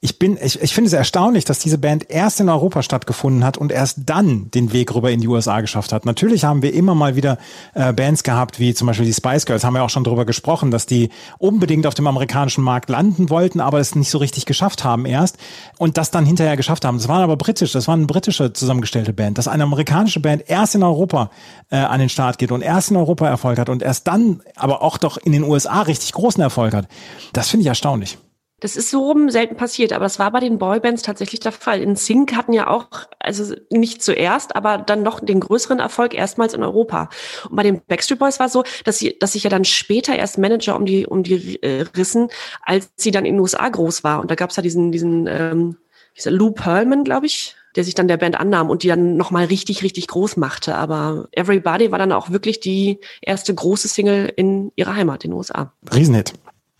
[0.00, 3.58] Ich bin, ich, ich finde es erstaunlich, dass diese Band erst in Europa stattgefunden hat
[3.58, 6.06] und erst dann den Weg rüber in die USA geschafft hat.
[6.06, 7.36] Natürlich haben wir immer mal wieder
[7.74, 10.70] äh, Bands gehabt, wie zum Beispiel die Spice Girls, haben wir auch schon drüber gesprochen,
[10.70, 14.82] dass die unbedingt auf dem amerikanischen Markt landen wollten, aber es nicht so richtig geschafft
[14.82, 15.36] haben erst
[15.76, 16.96] und das dann hinterher geschafft haben.
[16.96, 19.36] Das waren aber britisch, das war eine britische zusammengestellte Band.
[19.36, 21.30] Dass eine amerikanische Band erst in Europa
[21.70, 24.80] äh, an den Start geht und erst in Europa Erfolg hat und erst dann aber
[24.80, 26.88] auch doch in den USA richtig großen Erfolg hat,
[27.34, 28.16] das finde ich erstaunlich.
[28.60, 31.82] Das ist so rum selten passiert, aber das war bei den Boybands tatsächlich der Fall.
[31.82, 32.88] In Sync hatten ja auch,
[33.18, 37.10] also nicht zuerst, aber dann noch den größeren Erfolg erstmals in Europa.
[37.50, 40.16] Und bei den Backstreet Boys war es so, dass sie, dass sich ja dann später
[40.16, 42.28] erst Manager um die um die äh, rissen,
[42.62, 44.20] als sie dann in den USA groß war.
[44.20, 45.76] Und da gab es ja diesen diesen ähm,
[46.16, 49.44] dieser Lou Pearlman, glaube ich, der sich dann der Band annahm und die dann nochmal
[49.44, 50.76] richtig, richtig groß machte.
[50.76, 55.36] Aber Everybody war dann auch wirklich die erste große Single in ihrer Heimat, in den
[55.36, 55.74] USA.
[55.94, 56.32] Riesenhit.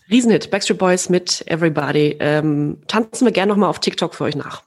[0.08, 2.16] Riesenhit, Backstreet Boys mit Everybody.
[2.20, 4.62] Ähm, tanzen wir gerne nochmal auf TikTok für euch nach.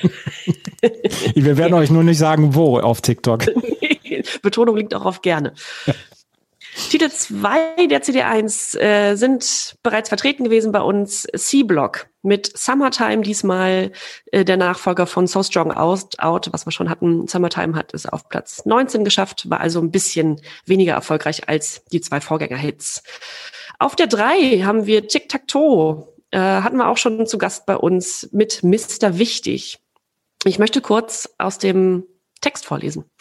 [1.34, 3.46] wir werden euch nur nicht sagen, wo auf TikTok.
[4.42, 5.54] Betonung liegt auch auf gerne.
[6.90, 11.26] Titel 2 der CD1 äh, sind bereits vertreten gewesen bei uns.
[11.36, 13.90] C-Block mit Summertime, diesmal
[14.30, 17.26] äh, der Nachfolger von So Strong Out, Out, was wir schon hatten.
[17.26, 22.00] Summertime hat es auf Platz 19 geschafft, war also ein bisschen weniger erfolgreich als die
[22.00, 23.02] zwei Vorgängerhits.
[23.78, 26.08] Auf der 3 haben wir Tic-Tac-Toe.
[26.30, 29.18] Äh, hatten wir auch schon zu Gast bei uns mit Mr.
[29.18, 29.78] Wichtig.
[30.44, 32.04] Ich möchte kurz aus dem
[32.40, 33.04] Text vorlesen.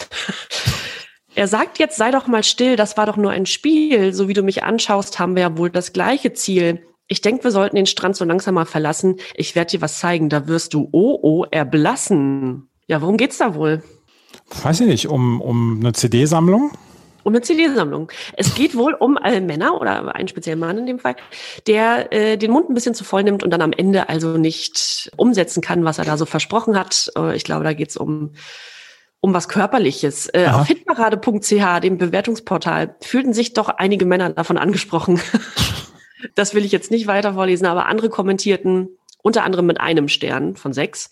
[1.35, 4.11] Er sagt jetzt, sei doch mal still, das war doch nur ein Spiel.
[4.11, 6.87] So wie du mich anschaust, haben wir ja wohl das gleiche Ziel.
[7.07, 9.17] Ich denke, wir sollten den Strand so langsam mal verlassen.
[9.35, 12.71] Ich werde dir was zeigen, da wirst du oh oh erblassen.
[12.87, 13.83] Ja, worum geht's da wohl?
[14.63, 16.71] Weiß ich nicht, um, um eine CD-Sammlung?
[17.27, 18.09] Um eine CD-Sammlung.
[18.37, 21.17] Es geht wohl um äh, Männer oder einen speziellen Mann in dem Fall,
[21.67, 25.11] der äh, den Mund ein bisschen zu voll nimmt und dann am Ende also nicht
[25.17, 27.11] umsetzen kann, was er da so versprochen hat.
[27.17, 28.31] Äh, ich glaube, da geht's um
[29.19, 30.29] um was Körperliches.
[30.33, 35.19] Äh, auf hitparade.ch, dem Bewertungsportal, fühlten sich doch einige Männer davon angesprochen.
[36.35, 38.89] das will ich jetzt nicht weiter vorlesen, aber andere kommentierten,
[39.21, 41.09] unter anderem mit einem Stern von sechs.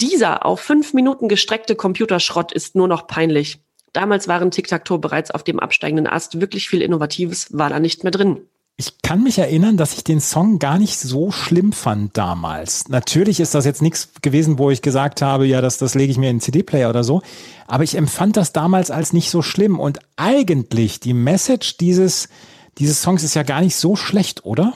[0.00, 3.62] Dieser auf fünf Minuten gestreckte Computerschrott ist nur noch peinlich.
[3.92, 6.40] Damals waren Tic-Tac-Toe bereits auf dem absteigenden Ast.
[6.40, 8.40] Wirklich viel Innovatives war da nicht mehr drin.
[8.78, 12.88] Ich kann mich erinnern, dass ich den Song gar nicht so schlimm fand damals.
[12.88, 16.18] Natürlich ist das jetzt nichts gewesen, wo ich gesagt habe, ja, das, das lege ich
[16.18, 17.20] mir in den CD-Player oder so.
[17.66, 19.78] Aber ich empfand das damals als nicht so schlimm.
[19.78, 22.28] Und eigentlich, die Message dieses,
[22.78, 24.72] dieses Songs ist ja gar nicht so schlecht, oder?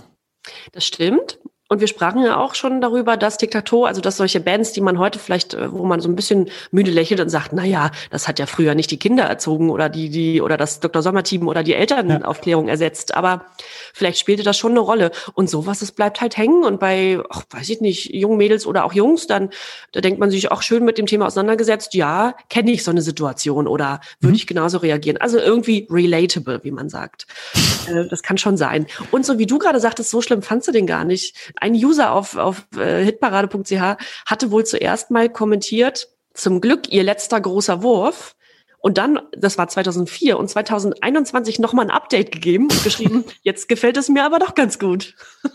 [0.72, 1.38] Das stimmt.
[1.68, 4.98] Und wir sprachen ja auch schon darüber, dass Diktator, also dass solche Bands, die man
[4.98, 8.28] heute vielleicht, äh, wo man so ein bisschen müde lächelt und sagt, na ja, das
[8.28, 11.02] hat ja früher nicht die Kinder erzogen oder die, die, oder das Dr.
[11.02, 12.72] Sommer-Team oder die Elternaufklärung ja.
[12.72, 13.14] ersetzt.
[13.14, 13.46] Aber
[13.92, 15.10] vielleicht spielte das schon eine Rolle.
[15.34, 16.62] Und sowas, es bleibt halt hängen.
[16.62, 19.50] Und bei, ach, weiß ich nicht, jungen Mädels oder auch Jungs, dann,
[19.90, 21.94] da denkt man sich auch schön mit dem Thema auseinandergesetzt.
[21.94, 24.36] Ja, kenne ich so eine Situation oder würde mhm.
[24.36, 25.16] ich genauso reagieren.
[25.16, 27.26] Also irgendwie relatable, wie man sagt.
[27.86, 28.86] Äh, das kann schon sein.
[29.12, 32.12] Und so wie du gerade sagtest, so schlimm fandst du den gar nicht ein User
[32.12, 38.36] auf, auf äh, hitparade.ch hatte wohl zuerst mal kommentiert, zum Glück ihr letzter großer Wurf.
[38.78, 43.96] Und dann, das war 2004 und 2021 nochmal ein Update gegeben und geschrieben, jetzt gefällt
[43.96, 45.14] es mir aber doch ganz gut.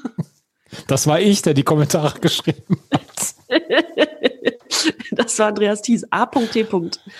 [0.88, 3.36] Das war ich, der die Kommentare geschrieben hat.
[5.12, 6.66] das war Andreas Thies, A.T.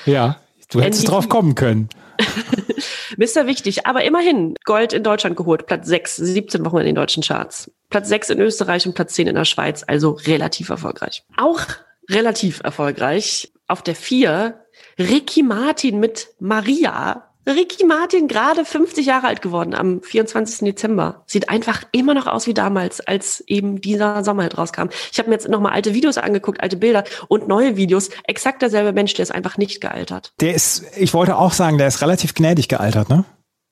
[0.06, 0.40] Ja,
[0.70, 1.90] du hättest drauf kommen können.
[3.18, 3.46] Mr.
[3.46, 7.72] Wichtig, aber immerhin Gold in Deutschland geholt, Platz 6, 17 Wochen in den deutschen Charts.
[7.90, 11.24] Platz 6 in Österreich und Platz 10 in der Schweiz, also relativ erfolgreich.
[11.38, 11.62] Auch
[12.10, 14.66] relativ erfolgreich auf der 4
[15.00, 17.31] Ricky Martin mit Maria.
[17.48, 20.60] Ricky Martin, gerade 50 Jahre alt geworden am 24.
[20.60, 21.24] Dezember.
[21.26, 24.90] Sieht einfach immer noch aus wie damals, als eben dieser Sommer halt rauskam.
[25.12, 28.10] Ich habe mir jetzt nochmal alte Videos angeguckt, alte Bilder und neue Videos.
[28.26, 30.34] Exakt derselbe Mensch, der ist einfach nicht gealtert.
[30.40, 33.26] Der ist, ich wollte auch sagen, der ist relativ gnädig gealtert, ne?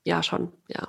[0.04, 0.88] Ja, schon, ja.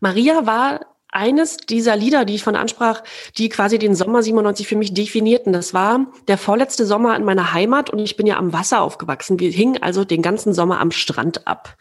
[0.00, 3.02] Maria war eines dieser Lieder, die ich von ansprach,
[3.38, 5.52] die quasi den Sommer 97 für mich definierten.
[5.52, 9.38] Das war der vorletzte Sommer in meiner Heimat und ich bin ja am Wasser aufgewachsen.
[9.38, 11.76] Wir hingen also den ganzen Sommer am Strand ab.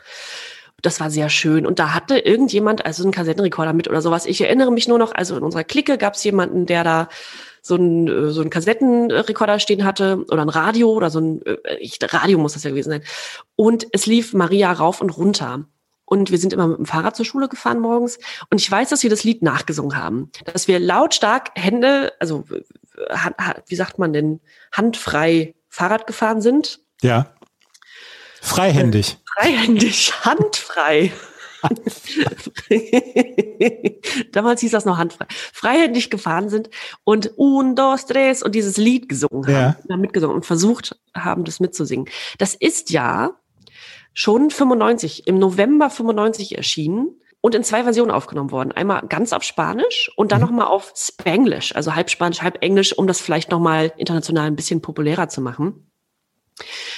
[0.82, 1.66] Das war sehr schön.
[1.66, 4.26] Und da hatte irgendjemand also einen Kassettenrekorder mit oder sowas.
[4.26, 7.10] Ich erinnere mich nur noch, also in unserer Clique gab es jemanden, der da
[7.62, 11.98] so ein so ein Kassettenrekorder stehen hatte oder ein Radio oder so ein äh, ich,
[12.04, 13.04] Radio muss das ja gewesen sein.
[13.56, 15.66] Und es lief Maria rauf und runter.
[16.06, 18.20] Und wir sind immer mit dem Fahrrad zur Schule gefahren morgens.
[18.50, 20.32] Und ich weiß, dass wir das Lied nachgesungen haben.
[20.46, 22.46] Dass wir lautstark Hände, also
[23.68, 24.40] wie sagt man denn,
[24.72, 26.80] handfrei Fahrrad gefahren sind.
[27.02, 27.34] Ja.
[28.42, 29.18] Freihändig.
[29.38, 31.12] Äh, freihändig, handfrei.
[34.32, 35.26] Damals hieß das noch handfrei.
[35.30, 36.70] Freihändig gefahren sind
[37.04, 39.98] und un, dos, tres und dieses Lied gesungen haben, ja.
[39.98, 42.08] mitgesungen und versucht haben, das mitzusingen.
[42.38, 43.32] Das ist ja
[44.16, 47.10] schon 95, im November 95 erschienen
[47.42, 48.72] und in zwei Versionen aufgenommen worden.
[48.72, 50.48] Einmal ganz auf Spanisch und dann mhm.
[50.48, 54.82] nochmal auf Spanglish, also halb Spanisch, halb Englisch, um das vielleicht nochmal international ein bisschen
[54.82, 55.92] populärer zu machen.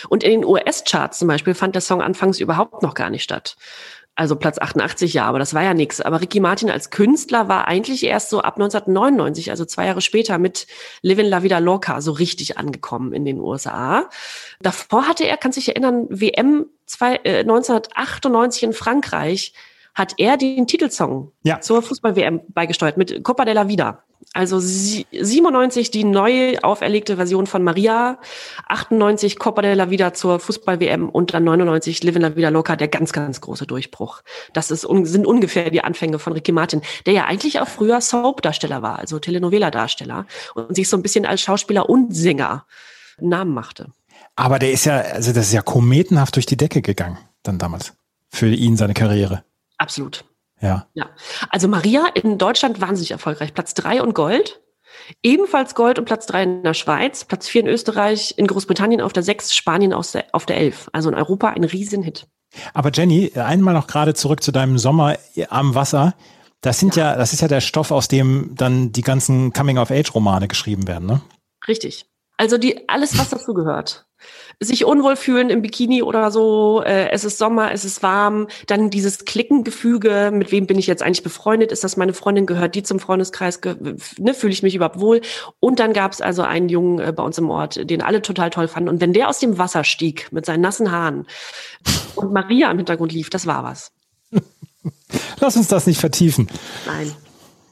[0.08, 3.58] Und in den US-Charts zum Beispiel fand der Song anfangs überhaupt noch gar nicht statt.
[4.17, 6.01] Also Platz 88, ja, aber das war ja nichts.
[6.01, 10.39] Aber Ricky Martin als Künstler war eigentlich erst so ab 1999, also zwei Jahre später
[10.39, 10.65] mit
[11.03, 14.10] Livin La Vida Loca so richtig angekommen in den USA.
[14.60, 19.53] Davor hatte er, kann sich erinnern, WM zwei, äh, 1998 in Frankreich
[19.93, 21.62] hat er den Titelsong ja.
[21.62, 24.03] zur Fußball-WM beigesteuert mit Copa de la Vida.
[24.34, 28.19] Also 97 die neu auferlegte Version von Maria,
[28.67, 32.75] 98 Copa de la Vida zur Fußball-WM und dann 99 Live in la Vida Loca,
[32.75, 34.21] der ganz, ganz große Durchbruch.
[34.53, 38.82] Das ist, sind ungefähr die Anfänge von Ricky Martin, der ja eigentlich auch früher Soap-Darsteller
[38.82, 42.65] war, also Telenovela-Darsteller und sich so ein bisschen als Schauspieler und Sänger
[43.19, 43.91] Namen machte.
[44.36, 47.93] Aber der ist ja, also das ist ja kometenhaft durch die Decke gegangen, dann damals.
[48.30, 49.43] Für ihn seine Karriere.
[49.77, 50.25] Absolut.
[50.62, 50.88] Ja.
[50.93, 51.10] Ja.
[51.50, 53.54] Also Maria in Deutschland wahnsinnig erfolgreich.
[53.54, 54.62] Platz drei und Gold.
[55.22, 59.13] Ebenfalls Gold und Platz drei in der Schweiz, Platz vier in Österreich, in Großbritannien auf
[59.13, 60.89] der sechs, Spanien auf der, elf.
[60.91, 62.28] Also in Europa ein Riesenhit.
[62.74, 65.17] Aber Jenny, einmal noch gerade zurück zu deinem Sommer
[65.50, 66.15] am Wasser.
[66.62, 67.12] Das sind ja.
[67.12, 71.22] ja, das ist ja der Stoff, aus dem dann die ganzen Coming-of-Age-Romane geschrieben werden, ne?
[71.67, 72.08] Richtig.
[72.38, 74.07] Also die, alles, was dazu gehört
[74.59, 78.89] sich unwohl fühlen im Bikini oder so, äh, es ist Sommer, es ist warm, dann
[78.89, 82.83] dieses Klickengefüge, mit wem bin ich jetzt eigentlich befreundet, ist das meine Freundin, gehört die
[82.83, 83.59] zum Freundeskreis,
[84.17, 85.21] ne, fühle ich mich überhaupt wohl.
[85.59, 88.49] Und dann gab es also einen Jungen äh, bei uns im Ort, den alle total
[88.49, 88.89] toll fanden.
[88.89, 91.27] Und wenn der aus dem Wasser stieg mit seinen nassen Haaren
[92.15, 93.91] und Maria im Hintergrund lief, das war was.
[95.39, 96.47] Lass uns das nicht vertiefen.
[96.85, 97.13] Nein,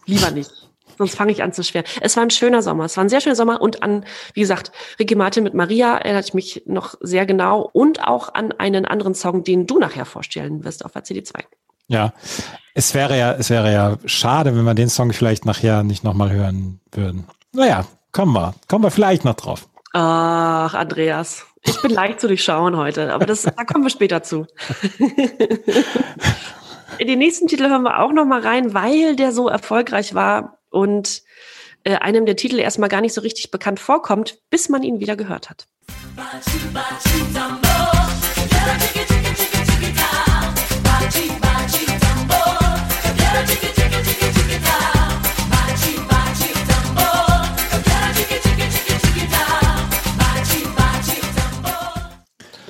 [0.06, 0.65] lieber nicht.
[0.98, 1.84] Sonst fange ich an zu schwer.
[2.02, 2.86] Es war ein schöner Sommer.
[2.86, 3.62] Es war ein sehr schöner Sommer.
[3.62, 7.70] Und an, wie gesagt, Ricky Martin mit Maria erinnert ich mich noch sehr genau.
[7.74, 11.44] Und auch an einen anderen Song, den du nachher vorstellen wirst auf der CD2.
[11.88, 12.14] Ja,
[12.74, 16.32] es wäre ja, es wäre ja schade, wenn wir den Song vielleicht nachher nicht nochmal
[16.32, 17.28] hören würden.
[17.52, 18.56] Naja, kommen wir.
[18.68, 19.68] Kommen wir vielleicht noch drauf.
[19.94, 21.46] Ach, Andreas.
[21.64, 24.46] Ich bin leicht zu durchschauen heute, aber das, da kommen wir später zu.
[27.00, 31.24] Den nächsten Titel hören wir auch noch mal rein, weil der so erfolgreich war und
[31.86, 35.16] äh, einem der Titel erstmal gar nicht so richtig bekannt vorkommt, bis man ihn wieder
[35.16, 35.68] gehört hat.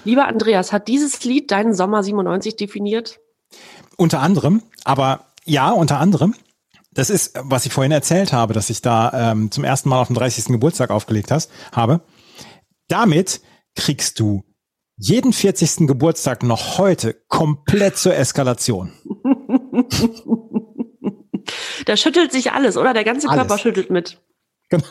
[0.04, 3.20] Lieber Andreas, hat dieses Lied deinen Sommer 97 definiert?
[3.98, 6.36] Unter anderem, aber ja, unter anderem.
[6.96, 10.08] Das ist, was ich vorhin erzählt habe, dass ich da ähm, zum ersten Mal auf
[10.08, 10.46] den 30.
[10.46, 12.02] Geburtstag aufgelegt hast, habe.
[12.88, 13.42] Damit
[13.76, 14.44] kriegst du
[14.98, 15.88] jeden 40.
[15.88, 18.94] Geburtstag noch heute komplett zur Eskalation.
[21.86, 22.94] da schüttelt sich alles, oder?
[22.94, 23.42] Der ganze alles.
[23.42, 24.22] Körper schüttelt mit.
[24.70, 24.86] Genau.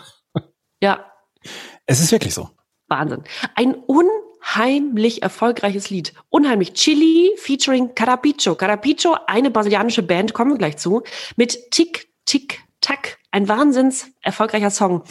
[0.81, 1.11] Ja.
[1.87, 2.51] Es ist wirklich so.
[2.89, 3.25] Wahnsinn.
[3.55, 3.75] Ein
[4.55, 6.13] unheimlich erfolgreiches Lied.
[6.31, 6.75] Unheimlich.
[6.75, 8.55] Chili featuring Carapicho.
[8.55, 11.03] Carapicho, eine brasilianische Band, kommen wir gleich zu,
[11.37, 13.19] mit Tick, Tick, Tack.
[13.31, 15.03] Ein wahnsinns erfolgreicher Song.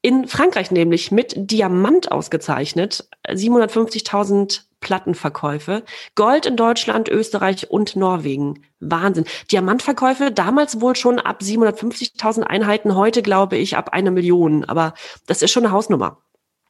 [0.00, 3.08] In Frankreich nämlich mit Diamant ausgezeichnet.
[3.28, 5.82] 750.000 Plattenverkäufe.
[6.14, 8.62] Gold in Deutschland, Österreich und Norwegen.
[8.78, 9.24] Wahnsinn.
[9.50, 14.64] Diamantverkäufe damals wohl schon ab 750.000 Einheiten, heute glaube ich ab einer Million.
[14.64, 14.94] Aber
[15.26, 16.18] das ist schon eine Hausnummer.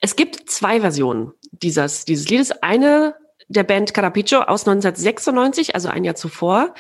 [0.05, 2.51] Es gibt zwei Versionen dieses, dieses Liedes.
[2.63, 3.15] Eine
[3.49, 6.75] der Band Carapicho aus 1996, also ein Jahr zuvor.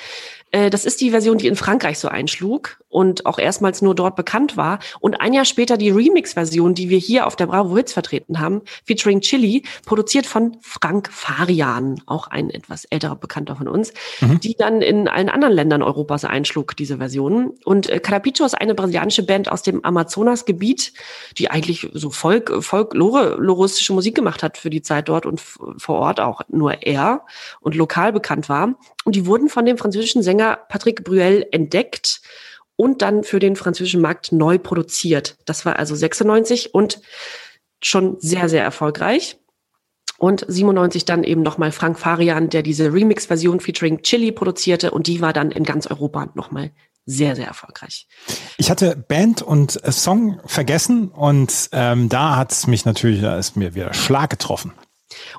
[0.55, 4.15] Äh, das ist die Version, die in Frankreich so einschlug und auch erstmals nur dort
[4.15, 4.79] bekannt war.
[5.01, 8.63] Und ein Jahr später die Remix-Version, die wir hier auf der Bravo Hits vertreten haben,
[8.85, 14.39] featuring Chili, produziert von Frank Farian, auch ein etwas älterer Bekannter von uns, mhm.
[14.39, 17.55] die dann in allen anderen Ländern Europas einschlug, diese Version.
[17.65, 20.93] Und äh, Carapicho ist eine brasilianische Band aus dem Amazonasgebiet,
[21.37, 26.21] die eigentlich so Folk, folkloristische Musik gemacht hat für die Zeit dort und vor Ort
[26.21, 27.25] auch nur er
[27.61, 28.77] und lokal bekannt war.
[29.05, 32.21] Und die wurden von dem französischen Sänger Patrick Bruel entdeckt
[32.77, 35.37] und dann für den französischen Markt neu produziert.
[35.45, 37.01] Das war also 96 und
[37.83, 39.37] schon sehr, sehr erfolgreich.
[40.17, 45.21] Und 97 dann eben nochmal Frank Farian, der diese Remix-Version featuring Chili produzierte und die
[45.21, 46.71] war dann in ganz Europa nochmal
[47.05, 48.07] sehr, sehr erfolgreich.
[48.57, 53.57] Ich hatte Band und Song vergessen und ähm, da hat es mich natürlich, da ist
[53.57, 54.73] mir wieder Schlag getroffen.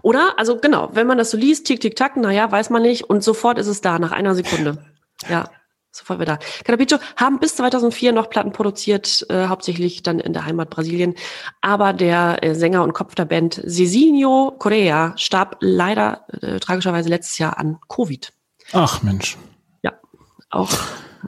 [0.01, 0.33] Oder?
[0.37, 3.09] Also genau, wenn man das so liest, tick, tick, tack, naja, weiß man nicht.
[3.09, 4.85] Und sofort ist es da, nach einer Sekunde.
[5.29, 5.49] Ja,
[5.91, 6.39] sofort wieder.
[6.63, 11.15] Carapicho haben bis 2004 noch Platten produziert, äh, hauptsächlich dann in der Heimat Brasilien.
[11.61, 17.37] Aber der äh, Sänger und Kopf der Band Cezinho Correa starb leider äh, tragischerweise letztes
[17.37, 18.33] Jahr an Covid.
[18.73, 19.37] Ach Mensch.
[19.83, 19.93] Ja,
[20.49, 20.71] auch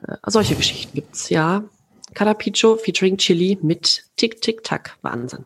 [0.08, 1.64] äh, solche Geschichten gibt's, ja.
[2.14, 4.98] Carapicho featuring Chili mit Tick, Tick, Tack.
[5.02, 5.46] Wahnsinn.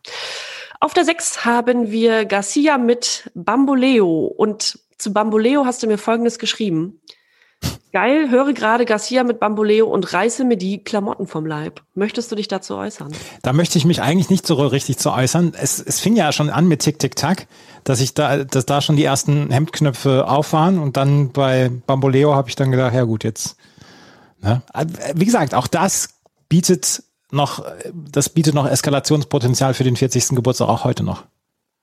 [0.80, 4.24] Auf der 6 haben wir Garcia mit Bamboleo.
[4.24, 7.00] Und zu Bamboleo hast du mir Folgendes geschrieben.
[7.92, 11.82] Geil, höre gerade Garcia mit Bamboleo und reiße mir die Klamotten vom Leib.
[11.94, 13.12] Möchtest du dich dazu äußern?
[13.42, 15.52] Da möchte ich mich eigentlich nicht so richtig zu äußern.
[15.54, 17.48] Es, es fing ja schon an mit Tick, Tick, Tack,
[17.84, 22.34] dass ich da, dass da schon die ersten Hemdknöpfe auf waren und dann bei Bamboleo
[22.34, 23.56] habe ich dann gedacht, ja gut, jetzt.
[24.40, 24.62] Ne?
[25.14, 26.14] Wie gesagt, auch das
[26.48, 30.30] bietet noch, das bietet noch Eskalationspotenzial für den 40.
[30.30, 31.24] Geburtstag auch heute noch.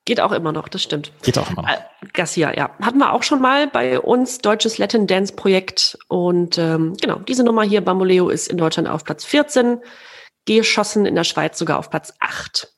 [0.09, 1.11] Geht auch immer noch, das stimmt.
[1.21, 1.69] Geht auch immer noch.
[1.69, 1.77] Äh,
[2.13, 2.71] Garcia, ja.
[2.81, 5.99] Hatten wir auch schon mal bei uns, deutsches Latin Dance Projekt.
[6.07, 9.77] Und ähm, genau, diese Nummer hier, Bamboleo, ist in Deutschland auf Platz 14,
[10.47, 12.73] geschossen in der Schweiz sogar auf Platz 8.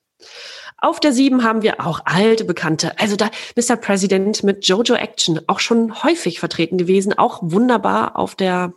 [0.75, 2.99] Auf der 7 haben wir auch alte Bekannte.
[2.99, 3.77] Also da Mr.
[3.77, 8.73] President mit Jojo Action, auch schon häufig vertreten gewesen, auch wunderbar auf der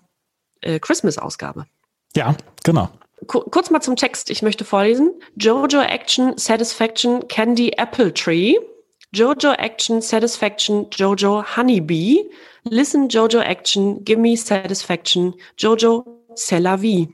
[0.60, 1.66] äh, Christmas-Ausgabe.
[2.14, 2.88] Ja, genau
[3.26, 5.12] kurz mal zum Text, ich möchte vorlesen.
[5.36, 8.56] Jojo Action Satisfaction Candy Apple Tree.
[9.12, 12.24] Jojo Action Satisfaction Jojo Honeybee.
[12.64, 16.04] Listen Jojo Action Gimme Satisfaction Jojo
[16.36, 17.08] C'est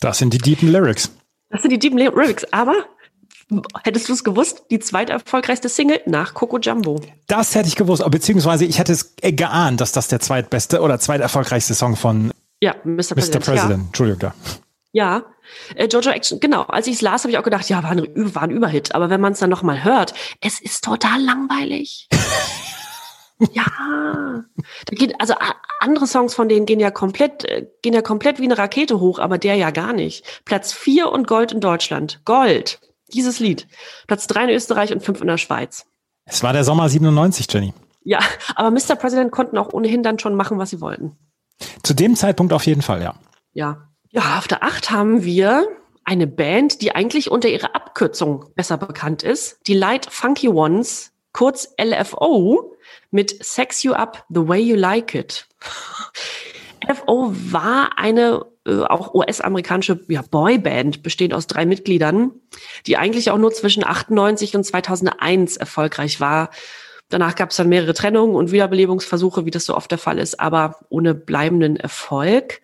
[0.00, 1.10] Das sind die deepen Lyrics.
[1.50, 2.74] Das sind die deepen Lyrics, aber
[3.82, 4.62] Hättest du es gewusst?
[4.70, 7.00] Die zweiterfolgreichste Single nach Coco Jumbo.
[7.26, 11.74] Das hätte ich gewusst, beziehungsweise ich hätte es geahnt, dass das der zweitbeste oder zweiterfolgreichste
[11.74, 13.14] Song von ja, Mr.
[13.14, 13.16] President.
[13.16, 13.40] Mr.
[13.40, 13.80] President.
[13.80, 13.86] Ja.
[13.86, 14.34] Entschuldigung, da.
[14.92, 15.24] Ja,
[15.74, 16.62] äh, Jojo Action, genau.
[16.62, 18.94] Als ich es las, habe ich auch gedacht, ja, war ein, war ein Überhit.
[18.94, 22.08] Aber wenn man es dann nochmal hört, es ist total langweilig.
[23.52, 25.34] ja, da geht, also
[25.80, 29.18] andere Songs von denen gehen ja komplett, äh, gehen ja komplett wie eine Rakete hoch,
[29.18, 30.42] aber der ja gar nicht.
[30.44, 32.20] Platz vier und Gold in Deutschland.
[32.24, 32.80] Gold.
[33.12, 33.66] Dieses Lied.
[34.06, 35.86] Platz drei in Österreich und fünf in der Schweiz.
[36.26, 37.74] Es war der Sommer 97, Jenny.
[38.02, 38.20] Ja,
[38.54, 38.94] aber Mr.
[38.94, 41.16] President konnten auch ohnehin dann schon machen, was sie wollten.
[41.82, 43.14] Zu dem Zeitpunkt auf jeden Fall, ja.
[43.52, 45.68] Ja, ja, auf der Acht haben wir
[46.04, 49.60] eine Band, die eigentlich unter ihrer Abkürzung besser bekannt ist.
[49.66, 52.74] Die Light Funky Ones, kurz LFO,
[53.10, 55.46] mit Sex You Up the Way You Like It.
[56.88, 62.32] LFO war eine äh, auch US-amerikanische ja, Boyband, bestehend aus drei Mitgliedern,
[62.86, 66.50] die eigentlich auch nur zwischen 98 und 2001 erfolgreich war.
[67.10, 70.40] Danach gab es dann mehrere Trennungen und Wiederbelebungsversuche, wie das so oft der Fall ist,
[70.40, 72.60] aber ohne bleibenden Erfolg.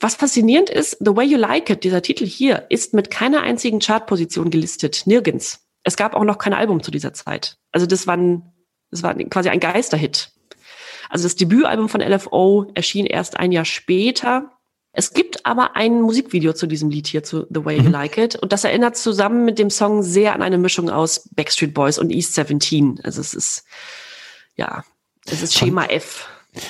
[0.00, 3.80] Was faszinierend ist, The Way You Like It, dieser Titel hier, ist mit keiner einzigen
[3.80, 5.02] Chartposition gelistet.
[5.04, 5.66] Nirgends.
[5.82, 7.58] Es gab auch noch kein Album zu dieser Zeit.
[7.70, 8.50] Also das war, ein,
[8.90, 10.32] das war quasi ein Geisterhit.
[11.10, 14.52] Also das Debütalbum von LFO erschien erst ein Jahr später.
[14.92, 17.90] Es gibt aber ein Musikvideo zu diesem Lied hier, zu The Way You mhm.
[17.90, 18.36] Like It.
[18.36, 22.10] Und das erinnert zusammen mit dem Song sehr an eine Mischung aus Backstreet Boys und
[22.10, 23.00] East 17.
[23.04, 23.64] Also es ist,
[24.56, 24.82] ja,
[25.26, 26.26] es ist Schema F.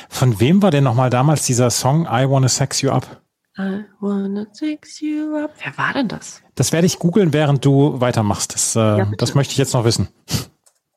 [0.09, 3.21] Von wem war denn nochmal damals dieser Song I Wanna Sex You Up?
[3.59, 5.51] I wanna sex you up.
[5.63, 6.41] Wer war denn das?
[6.55, 8.55] Das werde ich googeln, während du weitermachst.
[8.55, 10.09] Das, äh, ja, das möchte ich jetzt noch wissen.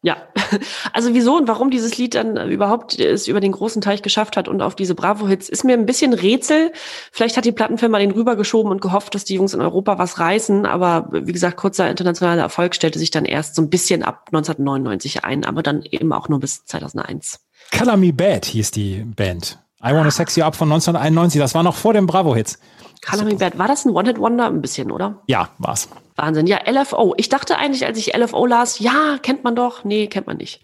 [0.02, 0.18] Ja,
[0.94, 4.48] also wieso und warum dieses Lied dann überhaupt es über den großen Teich geschafft hat
[4.48, 6.74] und auf diese Bravo-Hits, ist mir ein bisschen Rätsel.
[7.12, 10.66] Vielleicht hat die Plattenfirma den rübergeschoben und gehofft, dass die Jungs in Europa was reißen.
[10.66, 15.24] Aber wie gesagt, kurzer internationaler Erfolg stellte sich dann erst so ein bisschen ab 1999
[15.24, 17.40] ein, aber dann eben auch nur bis 2001.
[17.72, 19.60] Color Me Bad hieß die Band.
[19.84, 21.40] I Wanna Sex You Up von 1991.
[21.40, 22.60] Das war noch vor dem Bravo-Hits.
[23.06, 23.58] Color Me Bad.
[23.58, 24.46] War das ein One-Hit-Wonder?
[24.48, 25.22] Ein bisschen, oder?
[25.28, 25.90] Ja, war's.
[26.16, 26.48] Wahnsinn.
[26.48, 27.16] Ja, LFO.
[27.18, 29.84] Ich dachte eigentlich, als ich LFO las, ja, kennt man doch.
[29.84, 30.62] Nee, kennt man nicht.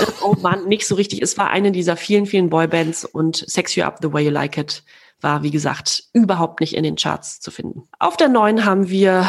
[0.00, 1.22] LFO war nicht so richtig.
[1.22, 4.58] Es war eine dieser vielen, vielen Boybands und Sex You Up the Way You Like
[4.58, 4.82] It
[5.22, 7.82] war, wie gesagt, überhaupt nicht in den Charts zu finden.
[7.98, 9.26] Auf der neuen haben wir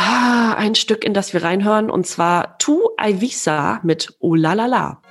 [0.55, 5.01] ein Stück, in das wir reinhören, und zwar Tu Ivisa mit Oh La La La.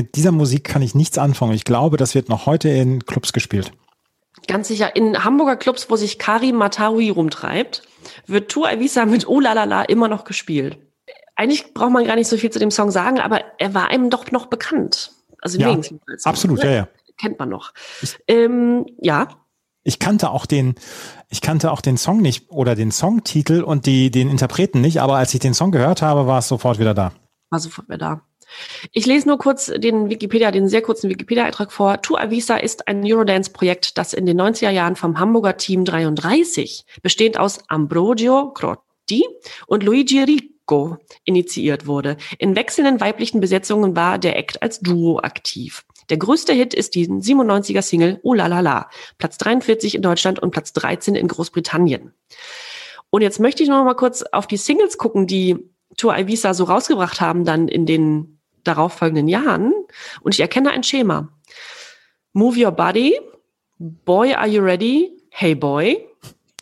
[0.00, 1.52] Mit dieser Musik kann ich nichts anfangen.
[1.52, 3.72] Ich glaube, das wird noch heute in Clubs gespielt.
[4.46, 4.96] Ganz sicher.
[4.96, 7.82] In Hamburger Clubs, wo sich Karim Matawi rumtreibt,
[8.26, 10.78] wird Tour Avisa mit Oh la la la immer noch gespielt.
[11.36, 14.08] Eigentlich braucht man gar nicht so viel zu dem Song sagen, aber er war einem
[14.08, 15.12] doch noch bekannt.
[15.42, 15.78] Also ja,
[16.24, 16.88] absolut, ja, ja.
[17.18, 17.74] Kennt man noch.
[18.00, 19.28] Ich, ähm, ja.
[19.82, 20.76] Ich kannte auch den,
[21.28, 25.16] ich kannte auch den Song nicht oder den Songtitel und die, den Interpreten nicht, aber
[25.16, 27.12] als ich den Song gehört habe, war es sofort wieder da.
[27.50, 28.22] war sofort wieder da.
[28.92, 32.02] Ich lese nur kurz den Wikipedia, den sehr kurzen Wikipedia-Eintrag vor.
[32.02, 37.38] Tu Avisa ist ein Eurodance-Projekt, das in den 90er Jahren vom Hamburger Team 33, bestehend
[37.38, 39.26] aus Ambrogio Crotti
[39.66, 42.16] und Luigi Rico, initiiert wurde.
[42.38, 45.84] In wechselnden weiblichen Besetzungen war der Act als Duo aktiv.
[46.10, 50.40] Der größte Hit ist die 97er Single Oh la la la, Platz 43 in Deutschland
[50.40, 52.12] und Platz 13 in Großbritannien.
[53.10, 55.56] Und jetzt möchte ich noch mal kurz auf die Singles gucken, die
[55.96, 59.72] Tour Ivisa so rausgebracht haben dann in den darauffolgenden Jahren.
[60.22, 61.28] Und ich erkenne ein Schema.
[62.32, 63.18] Move Your Body,
[63.78, 66.06] Boy Are You Ready, Hey Boy,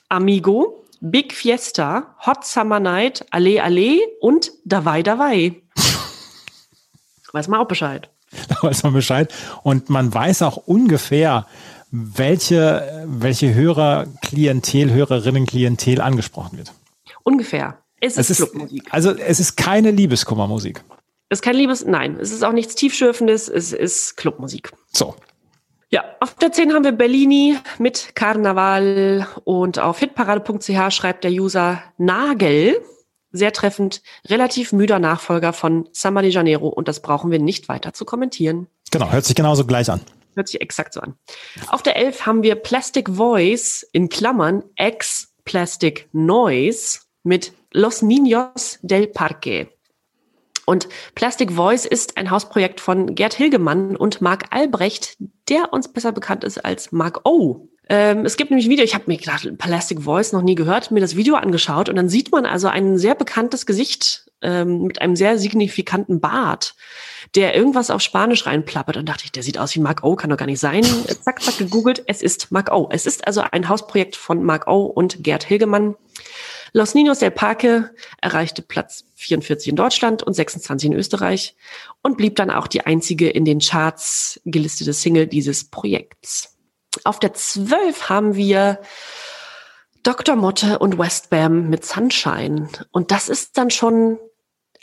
[0.09, 5.63] Amigo, Big Fiesta, Hot Summer Night, Ale Ale und Davai Davai.
[7.33, 8.11] Weiß man auch Bescheid.
[8.49, 9.33] Da weiß man Bescheid.
[9.63, 11.47] Und man weiß auch ungefähr,
[11.91, 16.73] welche, welche Hörerklientel, Hörerinnenklientel angesprochen wird.
[17.23, 17.79] Ungefähr.
[18.01, 18.89] Es ist, es ist Clubmusik.
[18.91, 20.85] Also es ist keine Liebeskummermusik.
[21.29, 22.19] Es ist kein Liebes, nein.
[22.19, 24.73] Es ist auch nichts Tiefschürfendes, es ist Clubmusik.
[24.93, 25.15] So.
[25.91, 31.83] Ja, auf der 10 haben wir Bellini mit Karneval und auf hitparade.ch schreibt der User
[31.97, 32.81] Nagel,
[33.31, 37.93] sehr treffend, relativ müder Nachfolger von Samba de Janeiro und das brauchen wir nicht weiter
[37.95, 38.67] zu kommentieren.
[38.91, 40.01] Genau, hört sich genauso gleich an.
[40.35, 41.15] Hört sich exakt so an.
[41.69, 48.79] Auf der 11 haben wir Plastic Voice in Klammern Ex Plastic Noise mit Los Niños
[48.83, 49.69] del Parque.
[50.69, 55.17] Und Plastic Voice ist ein Hausprojekt von Gerd Hilgemann und Marc Albrecht,
[55.49, 57.71] der uns besser bekannt ist als Marc O.
[57.89, 60.91] Ähm, es gibt nämlich ein Video, ich habe mir gedacht, Plastic Voice noch nie gehört,
[60.91, 65.01] mir das Video angeschaut und dann sieht man also ein sehr bekanntes Gesicht ähm, mit
[65.01, 66.75] einem sehr signifikanten Bart,
[67.35, 68.99] der irgendwas auf Spanisch reinplappert.
[68.99, 70.85] Und dachte ich, der sieht aus wie Mark O, kann doch gar nicht sein.
[71.23, 72.91] zack, zack, gegoogelt, es ist Mark O.
[72.93, 75.97] Es ist also ein Hausprojekt von Mark O und Gerd Hilgemann.
[76.73, 77.91] Los Niños del Parque
[78.21, 81.57] erreichte Platz 44 in Deutschland und 26 in Österreich
[82.03, 86.57] und blieb dann auch die einzige in den Charts gelistete Single dieses Projekts.
[87.05, 88.81] Auf der 12 haben wir
[90.03, 90.37] Dr.
[90.37, 92.69] Motte und Westbam mit Sunshine.
[92.93, 94.19] Und das ist dann schon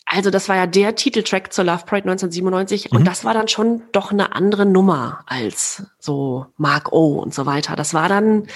[0.06, 2.98] also das war ja der Titeltrack zur Love Parade 1997 mhm.
[2.98, 7.46] und das war dann schon doch eine andere Nummer als so Mark O und so
[7.46, 7.76] weiter.
[7.76, 8.48] Das war dann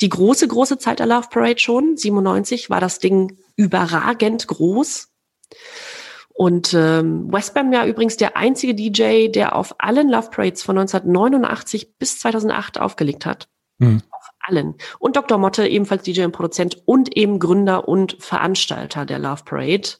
[0.00, 1.96] die große, große Zeit der Love Parade schon.
[1.96, 5.08] 97 war das Ding überragend groß.
[6.34, 11.98] Und ähm, Westbam ja übrigens der einzige DJ, der auf allen Love Parades von 1989
[11.98, 13.48] bis 2008 aufgelegt hat.
[13.78, 14.02] Mhm.
[14.10, 14.76] Auf allen.
[14.98, 15.36] Und Dr.
[15.36, 19.90] Motte, ebenfalls DJ und Produzent und eben Gründer und Veranstalter der Love Parade.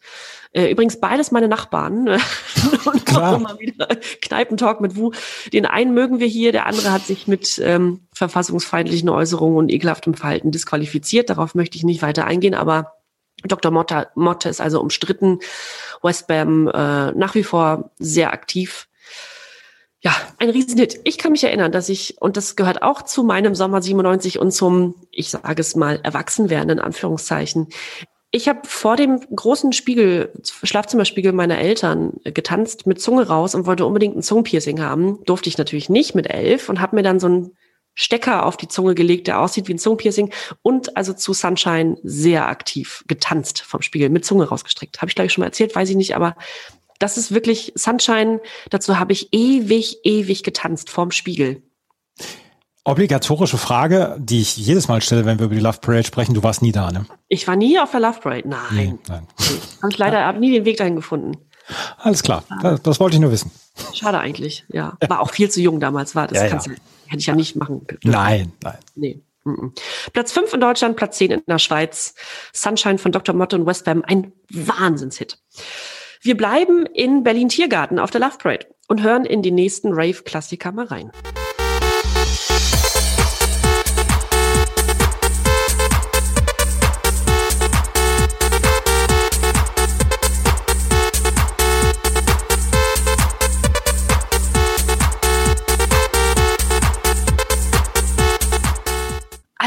[0.52, 2.08] Äh, übrigens beides meine Nachbarn.
[2.84, 3.38] und Klar.
[3.38, 3.88] mal wieder
[4.20, 5.12] Kneipentalk mit Wu.
[5.52, 10.14] Den einen mögen wir hier, der andere hat sich mit ähm, verfassungsfeindlichen Äußerungen und ekelhaftem
[10.14, 11.30] Verhalten disqualifiziert.
[11.30, 12.92] Darauf möchte ich nicht weiter eingehen, aber
[13.44, 13.72] Dr.
[13.72, 15.40] Motte, Motte ist also umstritten.
[16.02, 18.88] Westbam äh, nach wie vor sehr aktiv.
[20.04, 20.98] Ja, ein Riesenhit.
[21.04, 24.50] Ich kann mich erinnern, dass ich, und das gehört auch zu meinem Sommer 97 und
[24.50, 27.68] zum, ich sage es mal, Erwachsenwerden in Anführungszeichen.
[28.34, 33.84] Ich habe vor dem großen Spiegel, Schlafzimmerspiegel meiner Eltern getanzt mit Zunge raus und wollte
[33.84, 35.22] unbedingt ein Zungenpiercing haben.
[35.26, 37.56] Durfte ich natürlich nicht mit elf und habe mir dann so einen
[37.94, 42.48] Stecker auf die Zunge gelegt, der aussieht wie ein Zungenpiercing und also zu Sunshine sehr
[42.48, 45.02] aktiv getanzt vom Spiegel mit Zunge rausgestreckt.
[45.02, 46.34] Habe ich glaube ich schon mal erzählt, weiß ich nicht, aber
[46.98, 48.40] das ist wirklich Sunshine.
[48.70, 51.60] Dazu habe ich ewig, ewig getanzt vorm Spiegel.
[52.84, 56.34] Obligatorische Frage, die ich jedes Mal stelle, wenn wir über die Love Parade sprechen.
[56.34, 57.06] Du warst nie da, ne?
[57.28, 58.48] Ich war nie auf der Love Parade.
[58.48, 58.60] Nein.
[58.72, 59.26] Nee, nein.
[59.80, 61.36] Habe ich leider hab nie den Weg dahin gefunden.
[61.98, 62.42] Alles klar.
[62.60, 63.52] Das, das, wollte ich nur wissen.
[63.94, 64.96] Schade eigentlich, ja.
[65.06, 66.58] War auch viel zu jung damals, war das ja, ja.
[66.58, 68.00] Du, hätte ich ja nicht machen können.
[68.02, 68.78] Nein, nein.
[68.96, 69.22] Nee.
[70.12, 72.14] Platz 5 in Deutschland, Platz 10 in der Schweiz.
[72.52, 73.34] Sunshine von Dr.
[73.34, 75.38] Motto und Westbam, ein Wahnsinnshit.
[76.20, 80.72] Wir bleiben in Berlin Tiergarten auf der Love Parade und hören in die nächsten Rave-Klassiker
[80.72, 81.12] mal rein.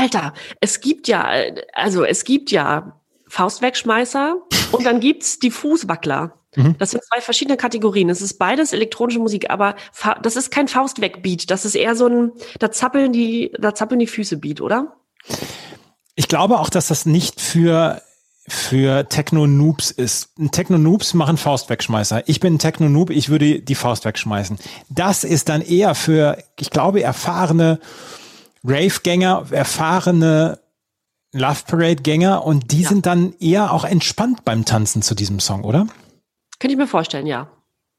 [0.06, 1.32] Alter, es gibt ja,
[1.74, 4.36] also es gibt ja Faustwegschmeißer
[4.72, 6.34] und dann gibt's die Fußwackler.
[6.56, 6.76] Mhm.
[6.78, 8.12] Das sind zwei verschiedene Kategorien.
[8.12, 9.76] Es ist beides elektronische Musik, aber
[10.22, 11.49] das ist kein Faustweg-Beat.
[11.49, 14.95] Das ist eher so ein, da zappeln die, da zappeln die Füße Beat, oder?
[16.14, 18.03] Ich glaube auch, dass das nicht für
[18.47, 20.30] für Techno-Noobs ist.
[20.51, 22.30] Techno-Noobs machen Faustwegschmeißer.
[22.30, 24.60] Ich bin ein Techno-Noob, ich würde die Faust wegschmeißen.
[24.88, 27.80] Das ist dann eher für, ich glaube, erfahrene
[28.66, 30.59] Rave-Gänger, erfahrene
[31.34, 32.89] Love Parade-Gänger und die ja.
[32.89, 35.88] sind dann eher auch entspannt beim Tanzen zu diesem Song, oder?
[36.59, 37.49] Könnte ich mir vorstellen, ja.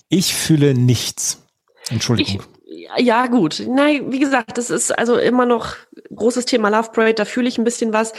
[0.08, 1.42] Ich fühle nichts.
[1.90, 2.42] Entschuldigung.
[2.64, 3.62] Ich, ja, gut.
[3.68, 5.74] Nein, wie gesagt, das ist also immer noch
[6.14, 8.12] großes Thema Love Parade, da fühle ich ein bisschen was.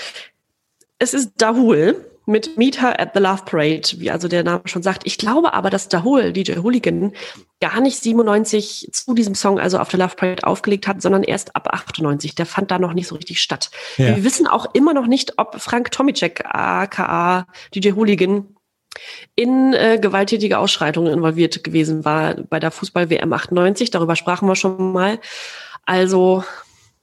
[1.00, 4.84] Es ist Dahul mit Meet Her at the Love Parade, wie also der Name schon
[4.84, 5.04] sagt.
[5.06, 7.14] Ich glaube aber, dass Dahul, DJ Hooligan,
[7.62, 11.56] gar nicht 97 zu diesem Song, also auf der Love Parade, aufgelegt hat, sondern erst
[11.56, 12.36] ab 98.
[12.36, 13.72] Der fand da noch nicht so richtig statt.
[13.96, 14.18] Ja.
[14.18, 18.58] Wir wissen auch immer noch nicht, ob Frank Tomicek, aka DJ Hooligan,
[19.36, 23.90] in äh, gewalttätige Ausschreitungen involviert gewesen war bei der Fußball-WM 98.
[23.90, 25.20] Darüber sprachen wir schon mal.
[25.86, 26.44] Also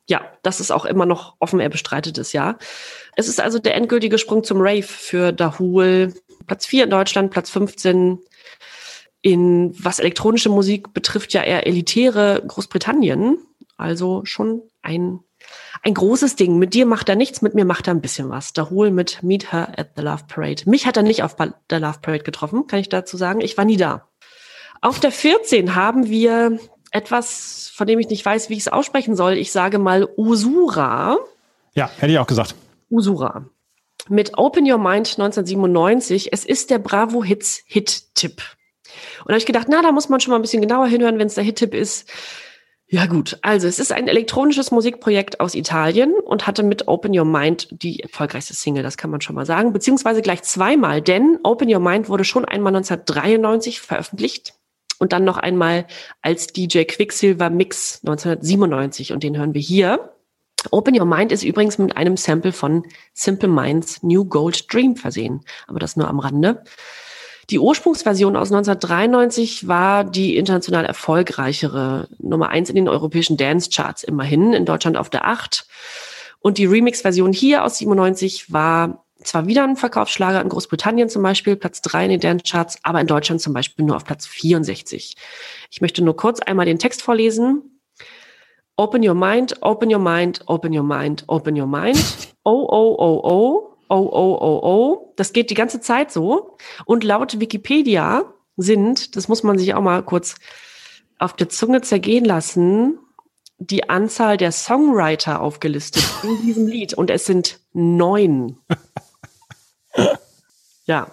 [0.06, 2.58] ja, das ist auch immer noch offen, er bestreitet es ja.
[3.16, 6.14] Es ist also der endgültige Sprung zum Rave für Dahul.
[6.46, 8.18] Platz 4 in Deutschland, Platz 15
[9.22, 13.38] in, was elektronische Musik betrifft, ja eher elitäre Großbritannien.
[13.78, 15.20] Also schon ein,
[15.82, 16.58] ein großes Ding.
[16.58, 18.52] Mit dir macht er nichts, mit mir macht er ein bisschen was.
[18.52, 20.62] Dahul mit Meet Her at the Love Parade.
[20.66, 23.40] Mich hat er nicht auf der Love Parade getroffen, kann ich dazu sagen.
[23.40, 24.08] Ich war nie da.
[24.82, 26.58] Auf der 14 haben wir
[26.90, 29.32] etwas, von dem ich nicht weiß, wie ich es aussprechen soll.
[29.32, 31.16] Ich sage mal Usura.
[31.74, 32.54] Ja, hätte ich auch gesagt.
[32.90, 33.48] Usura.
[34.08, 36.32] Mit Open Your Mind 1997.
[36.32, 38.42] Es ist der Bravo Hits Hit-Tipp.
[39.20, 41.18] Und da habe ich gedacht, na, da muss man schon mal ein bisschen genauer hinhören,
[41.18, 42.10] wenn es der Hit-Tipp ist.
[42.86, 47.24] Ja gut, also es ist ein elektronisches Musikprojekt aus Italien und hatte mit Open Your
[47.24, 51.72] Mind die erfolgreichste Single, das kann man schon mal sagen, beziehungsweise gleich zweimal, denn Open
[51.72, 54.54] Your Mind wurde schon einmal 1993 veröffentlicht
[54.98, 55.86] und dann noch einmal
[56.20, 60.14] als DJ Quicksilver Mix 1997 und den hören wir hier.
[60.70, 65.44] Open Your Mind ist übrigens mit einem Sample von Simple Minds New Gold Dream versehen,
[65.66, 66.62] aber das nur am Rande.
[67.50, 74.02] Die Ursprungsversion aus 1993 war die international erfolgreichere Nummer eins in den europäischen Dance Charts
[74.02, 75.66] immerhin, in Deutschland auf der acht.
[76.40, 81.56] Und die Remix-Version hier aus 97 war zwar wieder ein Verkaufsschlager in Großbritannien zum Beispiel,
[81.56, 85.16] Platz drei in den Dance-Charts, aber in Deutschland zum Beispiel nur auf Platz 64.
[85.70, 87.73] Ich möchte nur kurz einmal den Text vorlesen.
[88.76, 91.98] Open your mind, open your mind, open your mind, open your mind.
[92.46, 95.12] Oh, oh, oh, oh, oh, oh, oh, oh.
[95.16, 96.58] Das geht die ganze Zeit so.
[96.84, 100.34] Und laut Wikipedia sind, das muss man sich auch mal kurz
[101.18, 102.98] auf der Zunge zergehen lassen,
[103.56, 106.92] die Anzahl der Songwriter aufgelistet in diesem Lied.
[106.92, 108.58] Und es sind neun.
[110.84, 111.10] ja.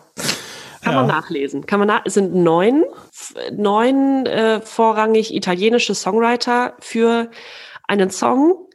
[0.82, 1.00] Kann ja.
[1.00, 1.66] man nachlesen.
[1.66, 2.84] Kann man nach es sind neun,
[3.52, 7.30] neun äh, vorrangig italienische Songwriter für
[7.88, 8.68] einen Song,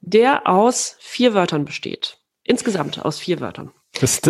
[0.00, 2.18] der aus vier Wörtern besteht.
[2.44, 3.72] Insgesamt aus vier Wörtern.
[4.00, 4.20] Das,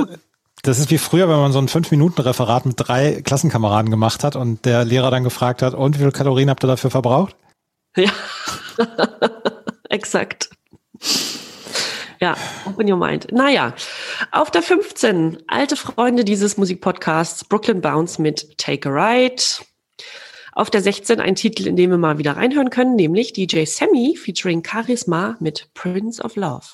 [0.63, 4.65] das ist wie früher, wenn man so ein Fünf-Minuten-Referat mit drei Klassenkameraden gemacht hat und
[4.65, 7.37] der Lehrer dann gefragt hat, und wie viele Kalorien habt ihr dafür verbraucht?
[7.97, 8.11] Ja,
[9.91, 10.51] exakt.
[12.21, 12.37] Ja,
[12.67, 13.31] open your mind.
[13.33, 13.75] Naja,
[14.33, 19.43] auf der 15, alte Freunde dieses Musikpodcasts, Brooklyn Bounce mit Take a Ride.
[20.53, 24.17] Auf der 16 ein Titel, in dem wir mal wieder reinhören können, nämlich DJ Sammy
[24.17, 26.65] featuring Charisma mit Prince of Love.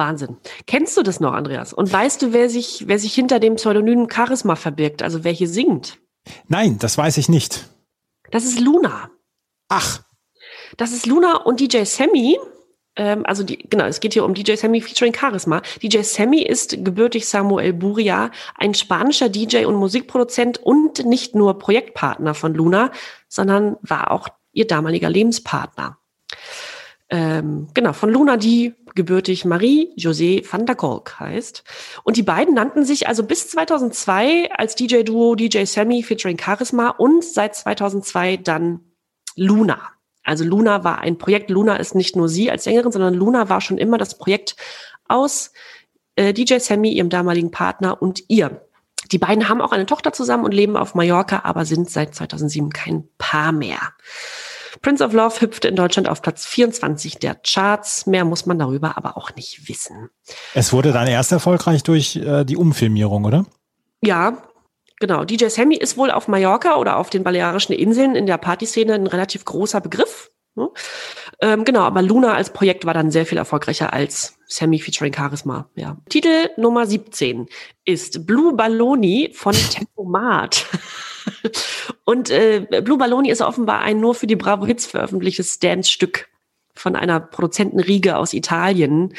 [0.00, 0.38] Wahnsinn.
[0.66, 1.72] Kennst du das noch, Andreas?
[1.72, 5.48] Und weißt du, wer sich, wer sich hinter dem Pseudonym Charisma verbirgt, also wer hier
[5.48, 5.98] singt?
[6.48, 7.68] Nein, das weiß ich nicht.
[8.30, 9.10] Das ist Luna.
[9.68, 10.02] Ach.
[10.76, 12.38] Das ist Luna und DJ Sammy.
[12.96, 15.60] Ähm, also die, genau, es geht hier um DJ Sammy featuring Charisma.
[15.82, 22.34] DJ Sammy ist gebürtig Samuel Buria, ein spanischer DJ und Musikproduzent und nicht nur Projektpartner
[22.34, 22.90] von Luna,
[23.28, 25.98] sondern war auch ihr damaliger Lebenspartner
[27.10, 31.64] ähm, genau, von Luna, die gebürtig Marie-José van der Kolk heißt.
[32.04, 37.24] Und die beiden nannten sich also bis 2002 als DJ-Duo DJ Sammy featuring Charisma und
[37.24, 38.80] seit 2002 dann
[39.36, 39.80] Luna.
[40.22, 41.50] Also Luna war ein Projekt.
[41.50, 44.56] Luna ist nicht nur sie als Sängerin, sondern Luna war schon immer das Projekt
[45.08, 45.52] aus
[46.16, 48.66] äh, DJ Sammy, ihrem damaligen Partner und ihr.
[49.10, 52.70] Die beiden haben auch eine Tochter zusammen und leben auf Mallorca, aber sind seit 2007
[52.70, 53.80] kein Paar mehr.
[54.82, 58.06] Prince of Love hüpfte in Deutschland auf Platz 24 der Charts.
[58.06, 60.10] Mehr muss man darüber aber auch nicht wissen.
[60.54, 63.46] Es wurde dann erst erfolgreich durch äh, die Umfilmierung, oder?
[64.02, 64.42] Ja,
[64.98, 65.24] genau.
[65.24, 69.06] DJ Sammy ist wohl auf Mallorca oder auf den Balearischen Inseln in der Partyszene ein
[69.06, 70.30] relativ großer Begriff.
[70.56, 70.68] Ne?
[71.40, 75.70] Ähm, genau, aber Luna als Projekt war dann sehr viel erfolgreicher als Sammy featuring Charisma.
[75.74, 75.96] Ja.
[76.08, 77.46] Titel Nummer 17
[77.84, 80.66] ist Blue Balloni von Tempomat.
[82.04, 86.28] Und äh, Blue Balloni ist offenbar ein nur für die Bravo Hits veröffentlichtes Dance-Stück
[86.74, 89.14] von einer Produzentenriege aus Italien.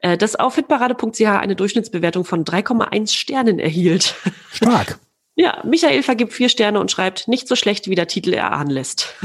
[0.00, 4.14] äh, das auf hitparade.ch eine Durchschnittsbewertung von 3,1 Sternen erhielt.
[4.52, 4.98] Stark.
[5.36, 9.16] Ja, Michael vergibt vier Sterne und schreibt, nicht so schlecht, wie der Titel erahnen lässt.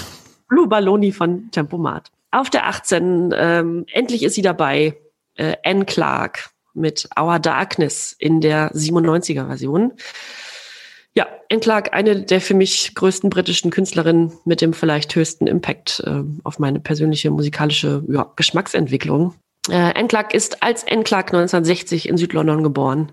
[0.48, 2.10] Blue Balloni von Tempomat.
[2.30, 4.96] Auf der 18, ähm, endlich ist sie dabei,
[5.34, 9.92] äh, Anne Clark mit Our Darkness in der 97er Version.
[11.20, 16.02] Ja, Anne Clark, eine der für mich größten britischen Künstlerinnen mit dem vielleicht höchsten Impact
[16.06, 19.34] äh, auf meine persönliche musikalische ja, Geschmacksentwicklung.
[19.68, 23.12] Äh, Anne Clark ist als Anne Clark 1960 in Südlondon geboren.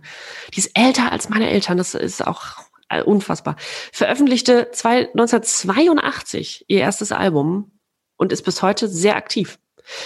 [0.54, 2.56] Die ist älter als meine Eltern, das ist auch
[2.88, 3.58] äh, unfassbar.
[3.92, 7.78] Veröffentlichte zwei, 1982 ihr erstes Album
[8.16, 9.60] und ist bis heute sehr aktiv.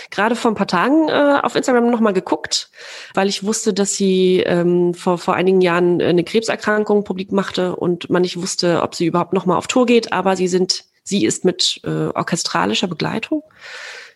[0.10, 2.70] Gerade vor ein paar Tagen äh, auf Instagram nochmal geguckt,
[3.14, 8.10] weil ich wusste, dass sie ähm, vor, vor einigen Jahren eine Krebserkrankung publik machte und
[8.10, 11.46] man nicht wusste, ob sie überhaupt nochmal auf Tour geht, aber sie sind, sie ist
[11.46, 13.44] mit äh, orchestralischer Begleitung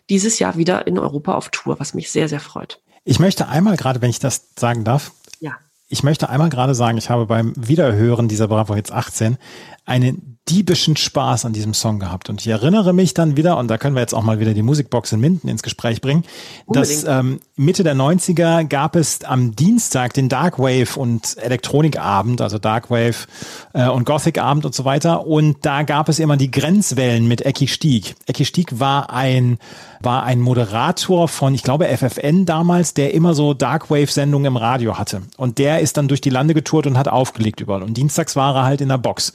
[0.08, 2.80] dieses Jahr wieder in Europa auf Tour, was mich sehr, sehr freut.
[3.04, 5.52] Ich möchte einmal gerade, wenn ich das sagen darf, ja.
[5.88, 9.36] ich möchte einmal gerade sagen, ich habe beim Wiederhören dieser Bravo Hits 18
[9.84, 12.30] einen diebischen Spaß an diesem Song gehabt.
[12.30, 14.62] Und ich erinnere mich dann wieder, und da können wir jetzt auch mal wieder die
[14.62, 16.24] Musikbox in Minden ins Gespräch bringen,
[16.66, 17.04] Unbedingt.
[17.04, 23.26] dass ähm, Mitte der 90er gab es am Dienstag den Darkwave und Elektronikabend, also Darkwave
[23.72, 25.26] äh, und Gothic-Abend und so weiter.
[25.26, 28.14] Und da gab es immer die Grenzwellen mit Ecki Stieg.
[28.26, 29.58] Ecki Stieg war ein
[30.00, 35.22] war ein Moderator von, ich glaube, FFN damals, der immer so Darkwave-Sendungen im Radio hatte.
[35.36, 37.82] Und der ist dann durch die Lande getourt und hat aufgelegt überall.
[37.82, 39.32] Und dienstags war er halt in der Box.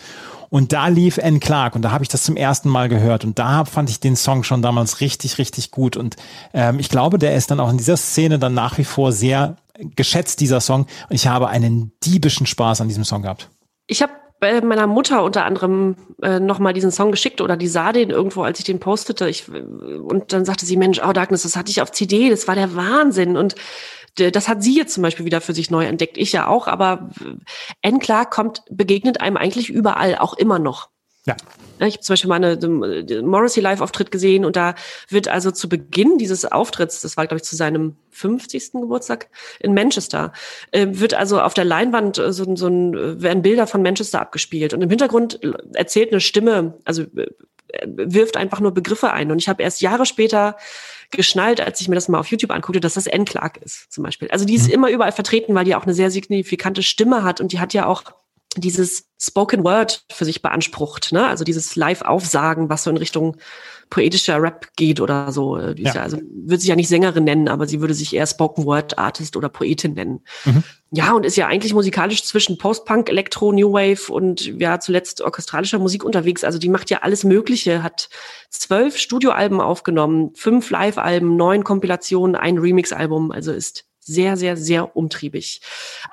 [0.52, 1.40] Und da lief N.
[1.40, 4.18] Clark und da habe ich das zum ersten Mal gehört und da fand ich den
[4.18, 5.96] Song schon damals richtig, richtig gut.
[5.96, 6.18] Und
[6.54, 9.56] ähm, ich glaube, der ist dann auch in dieser Szene dann nach wie vor sehr
[9.80, 10.88] geschätzt, dieser Song.
[11.10, 13.50] Und ich habe einen diebischen Spaß an diesem Song gehabt.
[13.88, 17.94] Ich habe bei meiner Mutter unter anderem äh, nochmal diesen Song geschickt oder die sah
[17.94, 19.30] den irgendwo, als ich den postete.
[19.30, 22.56] Ich, und dann sagte sie, Mensch, oh Darkness, das hatte ich auf CD, das war
[22.56, 23.38] der Wahnsinn.
[23.38, 23.56] Und
[24.16, 26.18] das hat sie jetzt zum Beispiel wieder für sich neu entdeckt.
[26.18, 27.10] Ich ja auch, aber
[27.82, 28.00] N.
[28.00, 30.91] Clark kommt, begegnet einem eigentlich überall, auch immer noch.
[31.26, 31.36] Ja.
[31.80, 34.74] Ich habe zum Beispiel mal eine Morrissey Live-Auftritt gesehen und da
[35.10, 38.74] wird also zu Beginn dieses Auftritts, das war glaube ich zu seinem 50.
[38.74, 40.34] Geburtstag in Manchester,
[40.72, 44.74] äh, wird also auf der Leinwand äh, so, so ein, werden Bilder von Manchester abgespielt
[44.74, 45.40] und im Hintergrund
[45.74, 47.28] erzählt eine Stimme, also äh,
[47.86, 50.58] wirft einfach nur Begriffe ein und ich habe erst Jahre später
[51.12, 53.26] geschnallt, als ich mir das mal auf YouTube anguckte, dass das N.
[53.26, 54.30] Clark ist, zum Beispiel.
[54.32, 54.74] Also die ist mhm.
[54.74, 57.86] immer überall vertreten, weil die auch eine sehr signifikante Stimme hat und die hat ja
[57.86, 58.04] auch
[58.58, 61.28] dieses Spoken Word für sich beansprucht, ne?
[61.28, 63.38] Also dieses Live-Aufsagen, was so in Richtung
[63.90, 65.58] poetischer Rap geht oder so.
[65.58, 65.94] Ja.
[65.94, 66.02] ja.
[66.02, 69.38] also würde sich ja nicht Sängerin nennen, aber sie würde sich eher Spoken Word Artist
[69.38, 70.22] oder Poetin nennen.
[70.44, 70.64] Mhm.
[70.92, 75.80] Ja, und ist ja eigentlich musikalisch zwischen Post-Punk, Elektro, New Wave und ja zuletzt orchestralischer
[75.80, 76.44] Musik unterwegs.
[76.44, 78.10] Also die macht ja alles Mögliche, hat
[78.50, 83.32] zwölf Studioalben aufgenommen, fünf Live-Alben, neun Kompilationen, ein Remix-Album.
[83.32, 85.62] Also ist sehr, sehr, sehr umtriebig.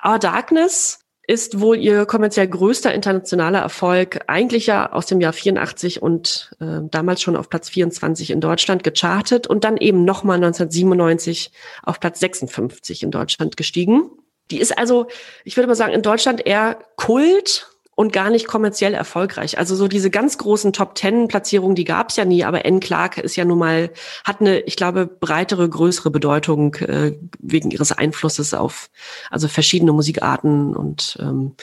[0.05, 0.99] Our Darkness
[1.29, 6.79] ist wohl ihr kommerziell größter internationaler Erfolg, eigentlich ja aus dem Jahr 84 und äh,
[6.89, 11.51] damals schon auf Platz 24 in Deutschland gechartet und dann eben nochmal 1997
[11.83, 14.09] auf Platz 56 in Deutschland gestiegen.
[14.49, 15.05] Die ist also,
[15.43, 17.68] ich würde mal sagen, in Deutschland eher Kult
[17.99, 19.57] und gar nicht kommerziell erfolgreich.
[19.57, 22.79] Also so diese ganz großen Top Ten Platzierungen, die gab es ja nie, aber N.
[22.79, 23.89] Clark ist ja nun mal,
[24.23, 28.89] hat eine, ich glaube, breitere, größere Bedeutung äh, wegen ihres Einflusses auf
[29.29, 31.55] also verschiedene Musikarten und ähm,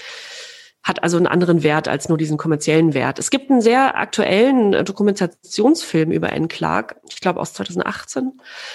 [0.83, 3.19] hat also einen anderen Wert als nur diesen kommerziellen Wert.
[3.19, 6.49] Es gibt einen sehr aktuellen Dokumentationsfilm über N.
[6.49, 8.33] Clark, ich glaube aus 2018,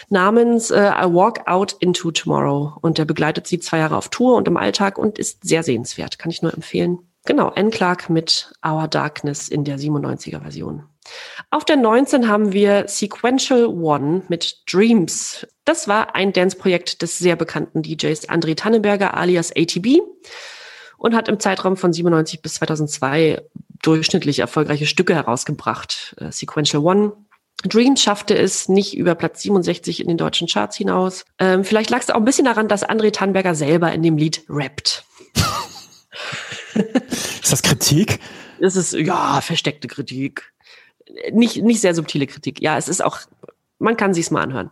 [0.09, 2.79] namens äh, I Walk Out Into Tomorrow.
[2.81, 6.17] Und der begleitet sie zwei Jahre auf Tour und im Alltag und ist sehr sehenswert,
[6.17, 6.97] kann ich nur empfehlen.
[7.25, 7.69] Genau, N.
[7.69, 10.83] Clark mit Our Darkness in der 97er Version.
[11.49, 15.45] Auf der 19 haben wir Sequential One mit Dreams.
[15.65, 19.99] Das war ein Dance-Projekt des sehr bekannten DJs André Tannenberger alias ATB
[20.97, 23.41] und hat im Zeitraum von 97 bis 2002
[23.81, 26.15] durchschnittlich erfolgreiche Stücke herausgebracht.
[26.19, 27.13] Äh, Sequential One
[27.63, 31.25] Dreams schaffte es nicht über Platz 67 in den deutschen Charts hinaus.
[31.37, 34.43] Ähm, vielleicht lag es auch ein bisschen daran, dass André Tannenberger selber in dem Lied
[34.49, 35.03] rappt.
[37.09, 38.19] Ist das Kritik?
[38.59, 40.53] Es ist, ja, versteckte Kritik.
[41.31, 42.61] Nicht, nicht sehr subtile Kritik.
[42.61, 43.19] Ja, es ist auch,
[43.79, 44.69] man kann sich's mal anhören.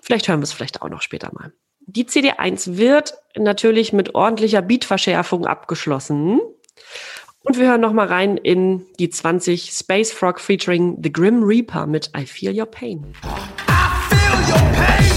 [0.00, 1.52] Vielleicht hören wir es vielleicht auch noch später mal.
[1.80, 6.40] Die CD1 wird natürlich mit ordentlicher Beatverschärfung abgeschlossen.
[7.42, 11.86] Und wir hören noch mal rein in die 20 Space Frog featuring The Grim Reaper
[11.86, 13.06] mit I Feel Your Pain.
[13.24, 15.16] I feel your pain.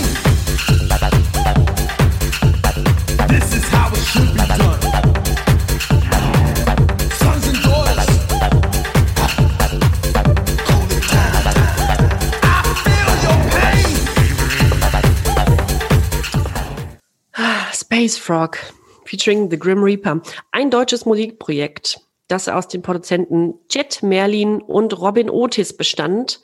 [3.28, 5.19] This is how it should be done.
[17.92, 18.60] Space Frog
[19.06, 20.22] featuring The Grim Reaper.
[20.52, 26.40] Ein deutsches Musikprojekt, das aus den Produzenten Jet Merlin und Robin Otis bestand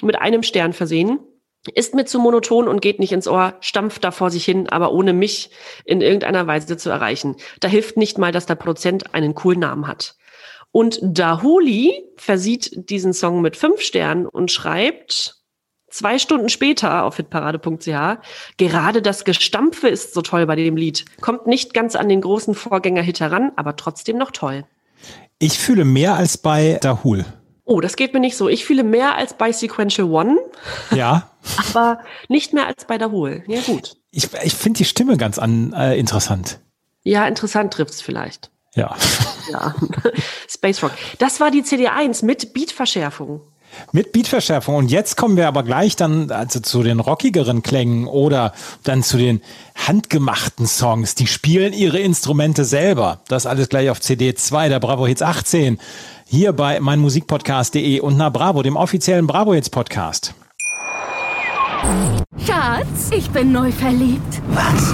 [0.01, 1.19] mit einem Stern versehen,
[1.75, 4.91] ist mir zu monoton und geht nicht ins Ohr, stampft da vor sich hin, aber
[4.91, 5.51] ohne mich
[5.85, 7.35] in irgendeiner Weise zu erreichen.
[7.59, 10.15] Da hilft nicht mal, dass der Produzent einen coolen Namen hat.
[10.71, 15.40] Und Dahuli versieht diesen Song mit fünf Sternen und schreibt
[15.91, 18.19] zwei Stunden später auf hitparade.ch,
[18.57, 21.05] gerade das Gestampfe ist so toll bei dem Lied.
[21.21, 24.65] Kommt nicht ganz an den großen Vorgänger-Hit heran, aber trotzdem noch toll.
[25.39, 27.25] Ich fühle mehr als bei Dahul.
[27.65, 28.49] Oh, das geht mir nicht so.
[28.49, 30.37] Ich fühle mehr als bei Sequential One.
[30.93, 31.31] Ja.
[31.69, 33.43] aber nicht mehr als bei Dahul.
[33.47, 33.97] Ja, gut.
[34.11, 36.59] Ich, ich finde die Stimme ganz an, äh, interessant.
[37.03, 38.51] Ja, interessant trifft's vielleicht.
[38.75, 38.95] Ja.
[39.51, 39.75] Ja.
[40.49, 40.91] Space Rock.
[41.19, 43.41] Das war die CD1 mit Beatverschärfung.
[43.91, 44.75] Mit Beatverschärfung.
[44.75, 48.53] Und jetzt kommen wir aber gleich dann also zu den rockigeren Klängen oder
[48.83, 49.41] dann zu den
[49.75, 51.15] handgemachten Songs.
[51.15, 53.21] Die spielen ihre Instrumente selber.
[53.27, 55.79] Das alles gleich auf CD 2 der Bravo Hits 18.
[56.25, 60.33] Hier bei meinmusikpodcast.de und na Bravo, dem offiziellen Bravo Hits Podcast.
[62.45, 64.41] Schatz, ich bin neu verliebt.
[64.49, 64.93] Was?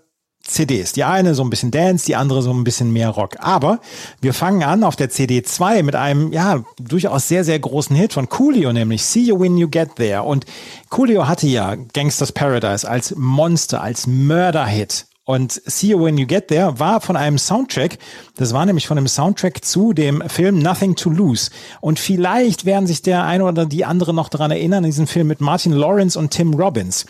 [0.43, 0.93] CDs.
[0.93, 3.37] Die eine so ein bisschen Dance, die andere so ein bisschen mehr Rock.
[3.39, 3.79] Aber
[4.21, 8.13] wir fangen an auf der CD 2 mit einem, ja, durchaus sehr, sehr großen Hit
[8.13, 10.23] von Coolio, nämlich See You When You Get There.
[10.23, 10.45] Und
[10.89, 15.05] Coolio hatte ja Gangsters Paradise als Monster, als Mörder-Hit.
[15.23, 17.99] Und See You When You Get There war von einem Soundtrack,
[18.37, 21.51] das war nämlich von einem Soundtrack zu dem Film Nothing to Lose.
[21.79, 25.39] Und vielleicht werden sich der eine oder die andere noch daran erinnern, diesen Film mit
[25.39, 27.05] Martin Lawrence und Tim Robbins.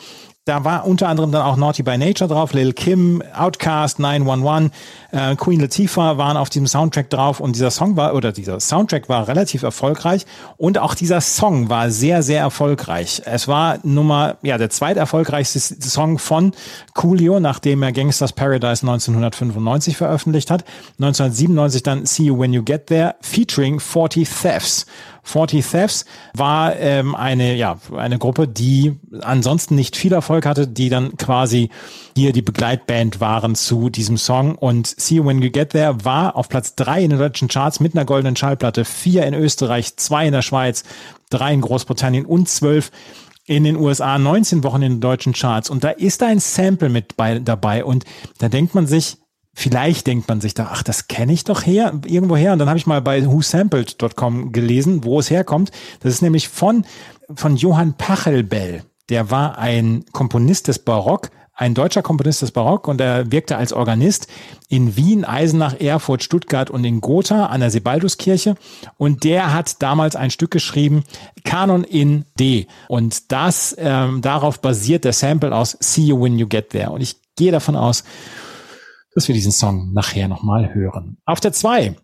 [0.46, 4.72] Da war unter anderem dann auch Naughty by Nature drauf, Lil Kim, Outcast, 911,
[5.12, 9.08] äh, Queen Latifah waren auf diesem Soundtrack drauf und dieser Song war, oder dieser Soundtrack
[9.08, 10.26] war relativ erfolgreich
[10.58, 13.22] und auch dieser Song war sehr, sehr erfolgreich.
[13.26, 16.54] Es war Nummer, ja, der zweiterfolgreichste Song von
[16.96, 20.66] Coolio, nachdem er Gangsters Paradise 1995 veröffentlicht hat.
[21.00, 24.88] 1997 dann See You When You Get There, featuring 40 Thefts.
[25.24, 30.90] 40 Thefts war ähm, eine, ja, eine Gruppe, die ansonsten nicht viel Erfolg hatte, die
[30.90, 31.70] dann quasi
[32.16, 34.56] hier die Begleitband waren zu diesem Song.
[34.56, 37.80] Und See You When You Get There war auf Platz drei in den deutschen Charts
[37.80, 40.84] mit einer goldenen Schallplatte, vier in Österreich, zwei in der Schweiz,
[41.30, 42.92] drei in Großbritannien und zwölf
[43.46, 45.70] in den USA, 19 Wochen in den deutschen Charts.
[45.70, 47.84] Und da ist ein Sample mit bei, dabei.
[47.84, 48.06] Und
[48.38, 49.18] da denkt man sich,
[49.54, 52.54] vielleicht denkt man sich da, ach, das kenne ich doch her, irgendwo her.
[52.54, 55.72] Und dann habe ich mal bei whosampled.com gelesen, wo es herkommt.
[56.02, 56.86] Das ist nämlich von,
[57.34, 58.84] von Johann Pachelbel.
[59.10, 63.72] Der war ein Komponist des Barock, ein deutscher Komponist des Barock und er wirkte als
[63.72, 64.28] Organist
[64.68, 68.56] in Wien, Eisenach, Erfurt, Stuttgart und in Gotha an der Sebalduskirche.
[68.98, 71.04] Und der hat damals ein Stück geschrieben,
[71.44, 72.68] Kanon in D.
[72.88, 76.90] Und das, ähm, darauf basiert der Sample aus See You When You Get There.
[76.92, 78.06] Und ich gehe davon aus,
[79.14, 81.18] dass wir diesen Song nachher nochmal hören.
[81.26, 81.96] Auf der zwei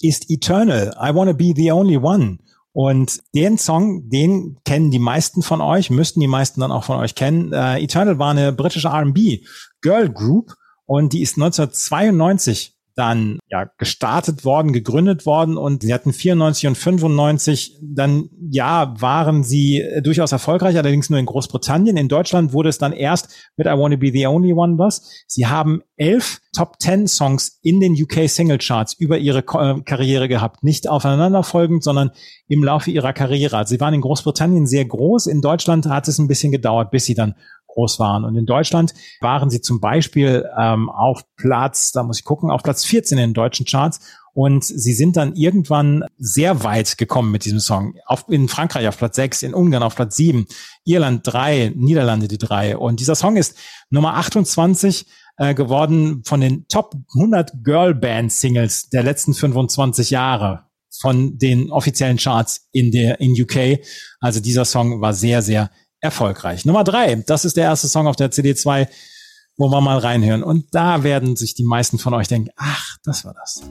[0.00, 2.38] ist Eternal, I Wanna Be the Only One.
[2.72, 6.98] Und den Song, den kennen die meisten von euch, müssten die meisten dann auch von
[6.98, 7.52] euch kennen.
[7.52, 9.44] Uh, Eternal war eine britische R&B
[9.82, 10.54] Girl Group
[10.86, 16.76] und die ist 1992 dann ja gestartet worden, gegründet worden und sie hatten 94 und
[16.76, 21.96] 95 dann ja waren sie äh, durchaus erfolgreich, allerdings nur in Großbritannien.
[21.96, 25.24] In Deutschland wurde es dann erst mit I Wanna Be the Only One was.
[25.26, 30.28] Sie haben elf Top Ten Songs in den UK Single Charts über ihre äh, Karriere
[30.28, 32.10] gehabt, nicht aufeinanderfolgend, sondern
[32.46, 33.56] im Laufe ihrer Karriere.
[33.56, 35.26] Also sie waren in Großbritannien sehr groß.
[35.26, 37.34] In Deutschland hat es ein bisschen gedauert, bis sie dann
[37.72, 38.24] groß waren.
[38.24, 42.62] Und in Deutschland waren sie zum Beispiel ähm, auf Platz, da muss ich gucken, auf
[42.62, 44.00] Platz 14 in den deutschen Charts.
[44.34, 47.94] Und sie sind dann irgendwann sehr weit gekommen mit diesem Song.
[48.06, 50.46] Auf, in Frankreich auf Platz 6, in Ungarn auf Platz 7,
[50.84, 52.78] Irland 3, Niederlande die 3.
[52.78, 53.56] Und dieser Song ist
[53.90, 55.06] Nummer 28
[55.36, 60.66] äh, geworden von den Top 100 Girl Band Singles der letzten 25 Jahre
[61.00, 63.80] von den offiziellen Charts in der in UK.
[64.20, 65.70] Also dieser Song war sehr sehr
[66.02, 66.64] erfolgreich.
[66.66, 68.88] Nummer drei, das ist der erste Song auf der CD2,
[69.56, 70.42] wo wir mal reinhören.
[70.42, 73.62] Und da werden sich die meisten von euch denken, ach, das war das.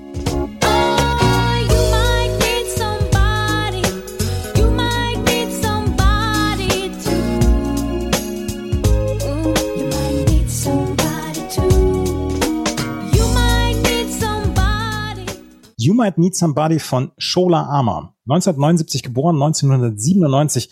[15.77, 18.13] You Might Need Somebody von Shola Armer.
[18.27, 20.69] 1979 geboren, 1997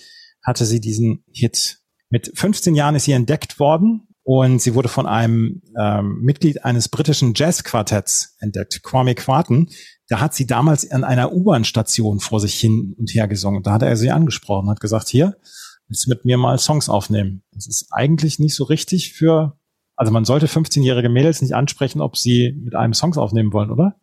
[0.49, 1.79] hatte sie diesen Hit.
[2.09, 6.89] Mit 15 Jahren ist sie entdeckt worden und sie wurde von einem ähm, Mitglied eines
[6.89, 9.69] britischen Jazzquartetts entdeckt, Kwame Quarten.
[10.07, 13.63] Da hat sie damals an einer U-Bahn-Station vor sich hin und her gesungen.
[13.63, 15.37] Da hat er sie angesprochen, hat gesagt, hier,
[15.87, 17.43] willst du mit mir mal Songs aufnehmen?
[17.53, 19.57] Das ist eigentlich nicht so richtig für,
[19.95, 23.95] also man sollte 15-jährige Mädels nicht ansprechen, ob sie mit einem Songs aufnehmen wollen, oder?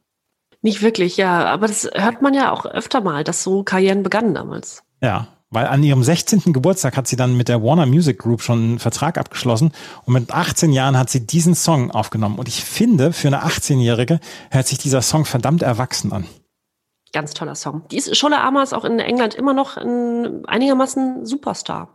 [0.63, 1.45] Nicht wirklich, ja.
[1.45, 4.83] Aber das hört man ja auch öfter mal, dass so Karrieren begannen damals.
[5.03, 6.53] Ja, weil an ihrem 16.
[6.53, 9.73] Geburtstag hat sie dann mit der Warner Music Group schon einen Vertrag abgeschlossen
[10.05, 12.39] und mit 18 Jahren hat sie diesen Song aufgenommen.
[12.39, 16.27] Und ich finde, für eine 18-Jährige hört sich dieser Song verdammt erwachsen an.
[17.15, 17.85] Ganz toller Song.
[17.91, 21.89] Die ist, Scholle Ama ist auch in England immer noch ein einigermaßen Superstar.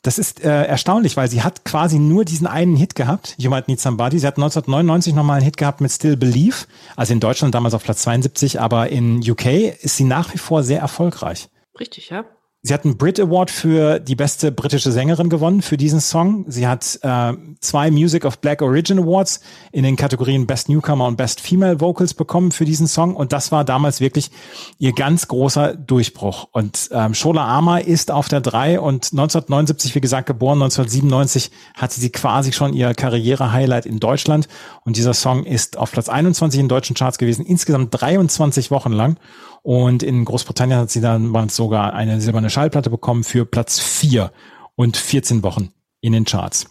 [0.00, 3.68] Das ist äh, erstaunlich, weil sie hat quasi nur diesen einen Hit gehabt, You Might
[3.68, 4.18] Need Somebody.
[4.18, 6.64] Sie hat 1999 nochmal einen Hit gehabt mit Still Believe,
[6.96, 9.44] also in Deutschland damals auf Platz 72, aber in UK
[9.82, 11.50] ist sie nach wie vor sehr erfolgreich.
[11.78, 12.24] Richtig, ja.
[12.66, 16.46] Sie hat einen Brit Award für die beste britische Sängerin gewonnen für diesen Song.
[16.48, 19.40] Sie hat äh, zwei Music of Black Origin Awards
[19.70, 23.16] in den Kategorien Best Newcomer und Best Female Vocals bekommen für diesen Song.
[23.16, 24.30] Und das war damals wirklich
[24.78, 26.48] ihr ganz großer Durchbruch.
[26.52, 30.62] Und ähm, Shola Ama ist auf der drei und 1979, wie gesagt, geboren.
[30.62, 34.48] 1997 hatte sie quasi schon ihr Karriere-Highlight in Deutschland.
[34.86, 39.18] Und dieser Song ist auf Platz 21 in deutschen Charts gewesen, insgesamt 23 Wochen lang.
[39.64, 44.30] Und in Großbritannien hat sie dann sogar eine silberne Schallplatte bekommen für Platz 4
[44.76, 46.66] und 14 Wochen in den Charts.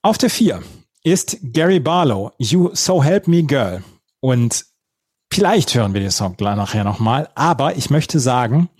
[0.00, 0.62] Auf der 4
[1.04, 3.84] ist Gary Barlow, You So Help Me Girl.
[4.20, 4.64] Und
[5.30, 8.70] vielleicht hören wir den Song nachher nochmal, aber ich möchte sagen,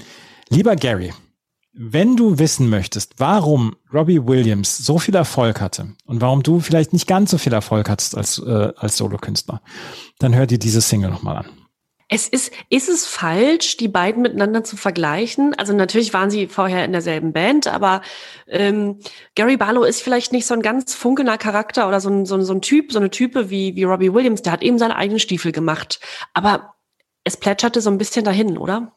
[0.49, 1.13] lieber Gary,
[1.75, 6.95] wenn du wissen möchtest, warum Robbie Williams so viel Erfolg hatte und warum du vielleicht
[6.95, 9.61] nicht ganz so viel Erfolg hattest als, äh, als Solokünstler,
[10.19, 11.60] dann hör dir diese Single nochmal an.
[12.13, 15.55] Es ist, ist es falsch, die beiden miteinander zu vergleichen?
[15.55, 18.03] Also natürlich waren sie vorher in derselben Band, aber
[18.49, 18.99] ähm,
[19.37, 22.43] Gary Barlow ist vielleicht nicht so ein ganz funkelnder Charakter oder so ein, so ein,
[22.43, 25.21] so ein Typ, so eine Type wie, wie Robbie Williams, der hat eben seine eigenen
[25.21, 26.01] Stiefel gemacht.
[26.35, 26.75] Aber
[27.23, 28.93] es plätscherte so ein bisschen dahin, oder?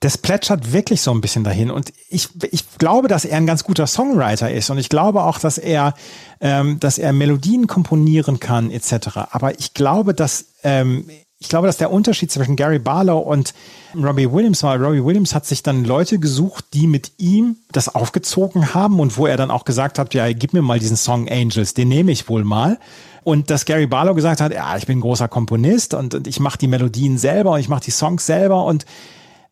[0.00, 1.70] Das plätschert wirklich so ein bisschen dahin.
[1.70, 4.70] Und ich, ich glaube, dass er ein ganz guter Songwriter ist.
[4.70, 5.94] Und ich glaube auch, dass er,
[6.40, 9.18] ähm, dass er Melodien komponieren kann, etc.
[9.30, 11.08] Aber ich glaube, dass ähm,
[11.44, 13.52] ich glaube, dass der Unterschied zwischen Gary Barlow und
[13.94, 18.72] Robbie Williams war, Robbie Williams hat sich dann Leute gesucht, die mit ihm das aufgezogen
[18.72, 21.74] haben und wo er dann auch gesagt hat, ja, gib mir mal diesen Song Angels,
[21.74, 22.78] den nehme ich wohl mal.
[23.24, 26.56] Und dass Gary Barlow gesagt hat, ja, ich bin großer Komponist und, und ich mache
[26.56, 28.86] die Melodien selber und ich mache die Songs selber und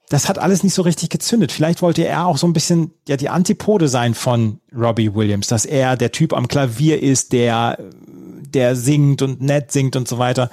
[0.09, 1.53] das hat alles nicht so richtig gezündet.
[1.53, 5.66] Vielleicht wollte er auch so ein bisschen ja die Antipode sein von Robbie Williams, dass
[5.66, 7.76] er der Typ am Klavier ist, der
[8.55, 10.51] der singt und nett singt und so weiter.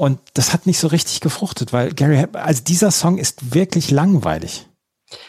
[0.00, 4.66] Und das hat nicht so richtig gefruchtet, weil Gary, also dieser Song ist wirklich langweilig.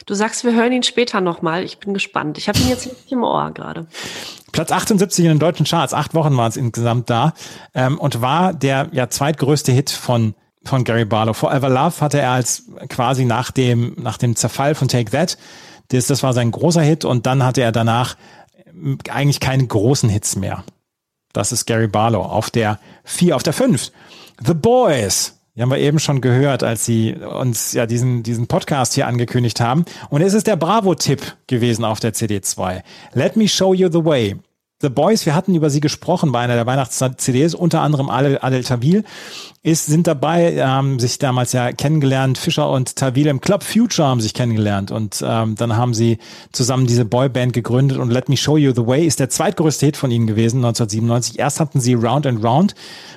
[0.06, 1.66] Du sagst, wir hören ihn später nochmal.
[1.66, 2.38] Ich bin gespannt.
[2.38, 3.88] Ich habe ihn jetzt nicht im Ohr gerade.
[4.54, 5.94] Platz 78 in den deutschen Charts.
[5.94, 7.34] Acht Wochen waren es insgesamt da.
[7.74, 11.34] Ähm, und war der ja zweitgrößte Hit von, von Gary Barlow.
[11.34, 15.38] Forever Love hatte er als quasi nach dem, nach dem Zerfall von Take That.
[15.90, 17.04] Das, das war sein großer Hit.
[17.04, 18.16] Und dann hatte er danach
[19.10, 20.64] eigentlich keine großen Hits mehr.
[21.34, 23.92] Das ist Gary Barlow auf der vier, auf der fünf.
[24.46, 25.38] The Boys.
[25.56, 29.60] Die haben wir eben schon gehört, als sie uns ja diesen, diesen Podcast hier angekündigt
[29.60, 29.86] haben.
[30.10, 32.82] Und es ist der Bravo-Tipp gewesen auf der CD2.
[33.14, 34.38] Let me show you the way.
[34.82, 38.64] The Boys, wir hatten über sie gesprochen bei einer der Weihnachts-CDs, unter anderem Adel, Adel
[38.64, 39.04] Tawil,
[39.64, 44.22] ist, sind dabei, haben sich damals ja kennengelernt, Fischer und Tawil im Club Future haben
[44.22, 46.18] sich kennengelernt und ähm, dann haben sie
[46.52, 49.98] zusammen diese Boyband gegründet und Let Me Show You The Way ist der zweitgrößte Hit
[49.98, 51.38] von ihnen gewesen, 1997.
[51.38, 52.74] Erst hatten sie Round and Round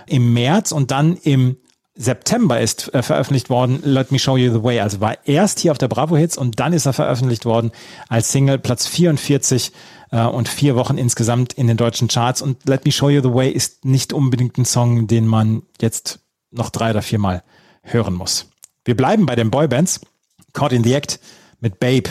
[0.06, 1.56] im März und dann im
[1.96, 4.80] September ist äh, veröffentlicht worden, Let Me Show You the Way.
[4.80, 7.70] Also war erst hier auf der Bravo Hits und dann ist er veröffentlicht worden
[8.08, 9.70] als Single Platz 44
[10.10, 12.42] äh, und vier Wochen insgesamt in den deutschen Charts.
[12.42, 16.20] Und Let Me Show You the Way ist nicht unbedingt ein Song, den man jetzt
[16.50, 17.42] noch drei oder viermal
[17.82, 18.46] hören muss.
[18.84, 20.00] Wir bleiben bei den Boybands.
[20.52, 21.18] Caught in the Act
[21.60, 22.10] mit Babe.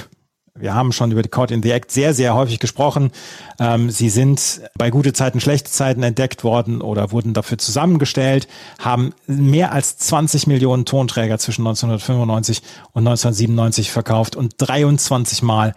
[0.56, 3.12] Wir haben schon über die Caught in the Act sehr, sehr häufig gesprochen.
[3.60, 9.14] Ähm, sie sind bei gute Zeiten, schlechte Zeiten entdeckt worden oder wurden dafür zusammengestellt, haben
[9.26, 15.74] mehr als 20 Millionen Tonträger zwischen 1995 und 1997 verkauft und 23 Mal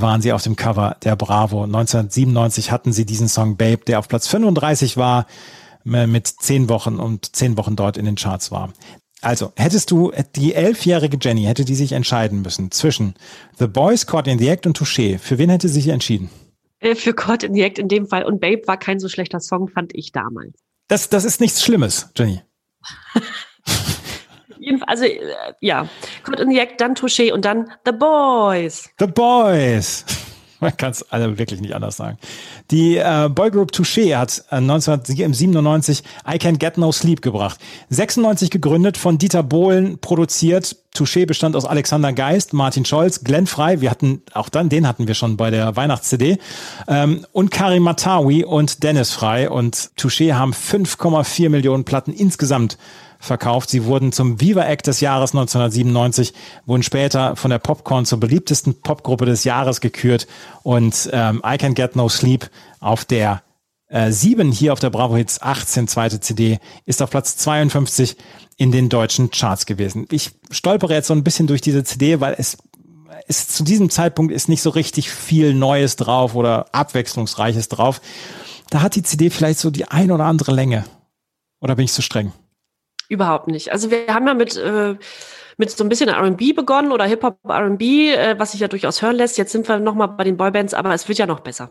[0.00, 1.64] waren sie auf dem Cover der Bravo.
[1.64, 5.26] 1997 hatten sie diesen Song Babe, der auf Platz 35 war,
[5.84, 8.72] mit zehn Wochen und zehn Wochen dort in den Charts war.
[9.22, 13.14] Also, hättest du die elfjährige Jenny, hätte die sich entscheiden müssen zwischen
[13.58, 15.18] The Boys, Caught in the Act und Touché.
[15.18, 16.30] Für wen hätte sie sich entschieden?
[16.80, 18.24] Äh, für Caught in the Act in dem Fall.
[18.24, 20.54] Und Babe war kein so schlechter Song, fand ich damals.
[20.88, 22.42] Das, das ist nichts Schlimmes, Jenny.
[24.86, 25.20] also äh,
[25.60, 25.88] ja,
[26.24, 28.88] Caught in the Act, dann Touché und dann The Boys.
[28.98, 30.04] The Boys.
[30.60, 32.18] Man kann es alle wirklich nicht anders sagen.
[32.70, 37.60] Die äh, Boygroup Touché hat äh, 1997 I Can't Get No Sleep gebracht.
[37.90, 40.76] 96 gegründet, von Dieter Bohlen produziert.
[40.94, 45.06] Touché bestand aus Alexander Geist, Martin Scholz, Glenn Frey, wir hatten, auch dann, den hatten
[45.06, 46.38] wir schon bei der Weihnachts-CD,
[46.88, 49.48] ähm, und Karim Matawi und Dennis Frey.
[49.48, 52.78] Und Touché haben 5,4 Millionen Platten insgesamt
[53.18, 53.70] verkauft.
[53.70, 56.34] Sie wurden zum Viva Act des Jahres 1997,
[56.66, 60.26] wurden später von der Popcorn zur beliebtesten Popgruppe des Jahres gekürt
[60.62, 62.50] und ähm, I Can Get No Sleep
[62.80, 63.42] auf der
[63.88, 68.16] äh, 7 hier auf der Bravo Hits 18 zweite CD ist auf Platz 52
[68.56, 70.06] in den deutschen Charts gewesen.
[70.10, 72.56] Ich stolpere jetzt so ein bisschen durch diese CD, weil es
[73.28, 78.00] ist zu diesem Zeitpunkt ist nicht so richtig viel Neues drauf oder abwechslungsreiches drauf.
[78.70, 80.84] Da hat die CD vielleicht so die ein oder andere Länge.
[81.60, 82.32] Oder bin ich zu streng?
[83.08, 83.72] Überhaupt nicht.
[83.72, 84.96] Also wir haben ja mit, äh,
[85.56, 89.16] mit so ein bisschen R&B begonnen oder Hip-Hop R&B, äh, was sich ja durchaus hören
[89.16, 89.38] lässt.
[89.38, 91.70] Jetzt sind wir nochmal bei den Boybands, aber es wird ja noch besser.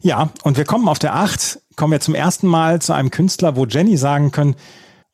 [0.00, 3.54] Ja, und wir kommen auf der 8, kommen wir zum ersten Mal zu einem Künstler,
[3.56, 4.56] wo Jenny sagen können,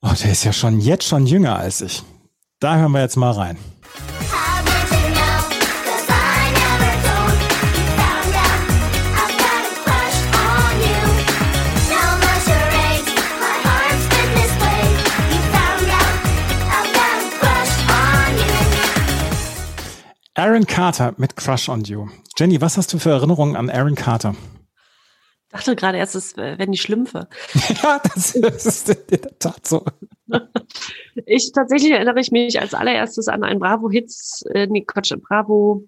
[0.01, 2.03] oh, der ist ja schon jetzt schon jünger als ich.
[2.59, 3.59] Da hören wir jetzt mal rein.
[20.39, 22.07] Aaron Carter mit Crush on You.
[22.37, 24.37] Jenny, was hast du für Erinnerungen an Aaron Carter?
[25.47, 27.27] Ich dachte gerade erst, es wären die Schlümpfe.
[27.83, 29.85] ja, das, das, ist in der Tat so.
[31.27, 35.83] ich tatsächlich erinnere ich mich als allererstes an einen Bravo Hits, äh, nee, Quatsch, Bravo,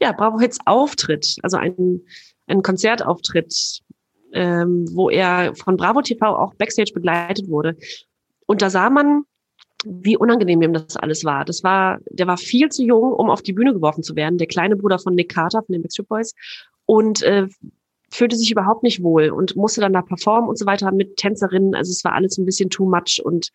[0.00, 2.00] ja, Bravo Hits Auftritt, also ein,
[2.48, 3.82] ein Konzertauftritt,
[4.32, 7.76] ähm, wo er von Bravo TV auch Backstage begleitet wurde.
[8.46, 9.22] Und da sah man
[9.88, 11.44] wie unangenehm ihm das alles war.
[11.44, 14.38] Das war, der war viel zu jung, um auf die Bühne geworfen zu werden.
[14.38, 16.34] Der kleine Bruder von Nick Carter von den Backstreet Boys
[16.86, 17.46] und äh,
[18.10, 21.74] fühlte sich überhaupt nicht wohl und musste dann da performen und so weiter mit Tänzerinnen.
[21.74, 23.50] Also es war alles ein bisschen too much und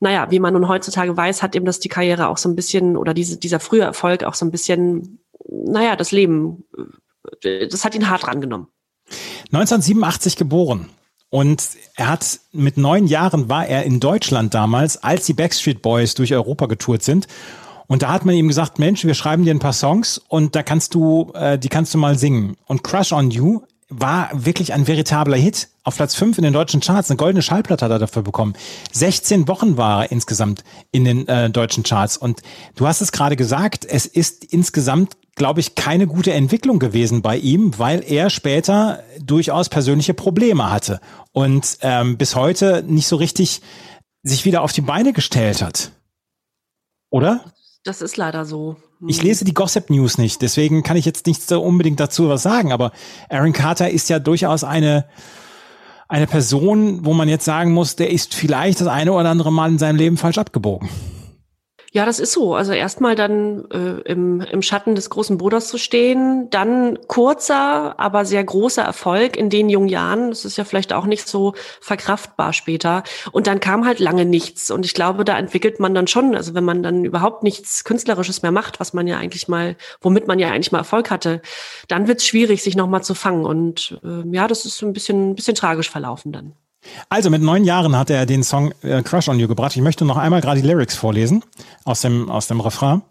[0.00, 2.96] naja, wie man nun heutzutage weiß, hat ihm das die Karriere auch so ein bisschen
[2.96, 6.64] oder diese, dieser frühe Erfolg auch so ein bisschen, naja, das Leben,
[7.42, 8.66] äh, das hat ihn hart rangenommen.
[9.52, 10.90] 1987 geboren.
[11.34, 16.14] Und er hat mit neun Jahren war er in Deutschland damals, als die Backstreet Boys
[16.14, 17.26] durch Europa getourt sind.
[17.88, 20.62] Und da hat man ihm gesagt, Mensch, wir schreiben dir ein paar Songs und da
[20.62, 22.56] kannst du, äh, die kannst du mal singen.
[22.66, 25.70] Und Crush on You war wirklich ein veritabler Hit.
[25.82, 28.54] Auf Platz 5 in den deutschen Charts, eine goldene Schallplatte hat er dafür bekommen.
[28.92, 30.62] 16 Wochen war er insgesamt
[30.92, 32.16] in den äh, deutschen Charts.
[32.16, 32.42] Und
[32.76, 37.36] du hast es gerade gesagt, es ist insgesamt glaube ich, keine gute Entwicklung gewesen bei
[37.36, 41.00] ihm, weil er später durchaus persönliche Probleme hatte
[41.32, 43.60] und ähm, bis heute nicht so richtig
[44.22, 45.90] sich wieder auf die Beine gestellt hat.
[47.10, 47.44] Oder?
[47.84, 48.76] Das ist leider so.
[49.00, 49.08] Hm.
[49.08, 52.42] Ich lese die Gossip News nicht, deswegen kann ich jetzt nicht so unbedingt dazu was
[52.42, 52.92] sagen, aber
[53.28, 55.04] Aaron Carter ist ja durchaus eine,
[56.08, 59.70] eine Person, wo man jetzt sagen muss, der ist vielleicht das eine oder andere Mal
[59.70, 60.88] in seinem Leben falsch abgebogen.
[61.94, 62.56] Ja, das ist so.
[62.56, 68.24] Also erstmal dann äh, im, im Schatten des großen Bruders zu stehen, dann kurzer, aber
[68.24, 70.30] sehr großer Erfolg in den jungen Jahren.
[70.30, 73.04] Das ist ja vielleicht auch nicht so verkraftbar später.
[73.30, 74.72] Und dann kam halt lange nichts.
[74.72, 78.42] Und ich glaube, da entwickelt man dann schon, also wenn man dann überhaupt nichts Künstlerisches
[78.42, 81.42] mehr macht, was man ja eigentlich mal, womit man ja eigentlich mal Erfolg hatte,
[81.86, 83.44] dann wird es schwierig, sich nochmal zu fangen.
[83.44, 86.54] Und äh, ja, das ist ein bisschen, ein bisschen tragisch verlaufen dann.
[87.08, 89.74] Also mit neun Jahren hat er den Song äh, Crush on You gebracht.
[89.76, 91.44] Ich möchte noch einmal gerade die Lyrics vorlesen
[91.84, 93.02] aus dem, aus dem Refrain.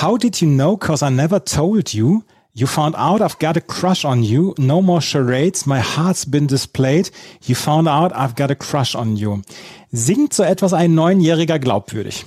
[0.00, 2.22] How did you know, cause I never told you?
[2.52, 4.54] You found out I've got a crush on you.
[4.58, 5.66] No more charades.
[5.66, 7.10] My heart's been displayed.
[7.42, 9.42] You found out I've got a crush on you.
[9.92, 12.24] Singt so etwas ein Neunjähriger glaubwürdig?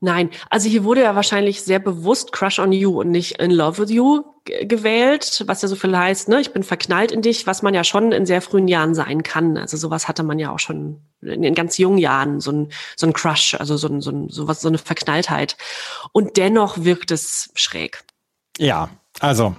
[0.00, 3.78] Nein, also hier wurde ja wahrscheinlich sehr bewusst Crush on You und nicht In Love
[3.78, 7.62] with You gewählt, was ja so viel heißt, ne, ich bin verknallt in dich, was
[7.62, 9.56] man ja schon in sehr frühen Jahren sein kann.
[9.56, 13.06] Also sowas hatte man ja auch schon in den ganz jungen Jahren, so ein, so
[13.06, 15.56] ein Crush, also so ein, so ein, sowas, so eine Verknalltheit.
[16.12, 18.04] Und dennoch wirkt es schräg.
[18.58, 18.88] Ja,
[19.20, 19.56] also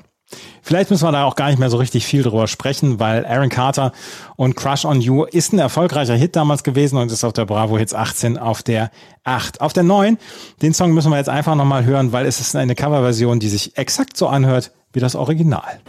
[0.62, 3.50] Vielleicht müssen wir da auch gar nicht mehr so richtig viel drüber sprechen, weil Aaron
[3.50, 3.94] Carter
[4.36, 7.78] und Crush on You ist ein erfolgreicher Hit damals gewesen und ist auf der Bravo
[7.78, 8.92] Hits 18 auf der
[9.24, 9.62] 8.
[9.62, 10.18] Auf der 9,
[10.62, 13.78] den Song müssen wir jetzt einfach nochmal hören, weil es ist eine Coverversion, die sich
[13.78, 15.80] exakt so anhört wie das Original.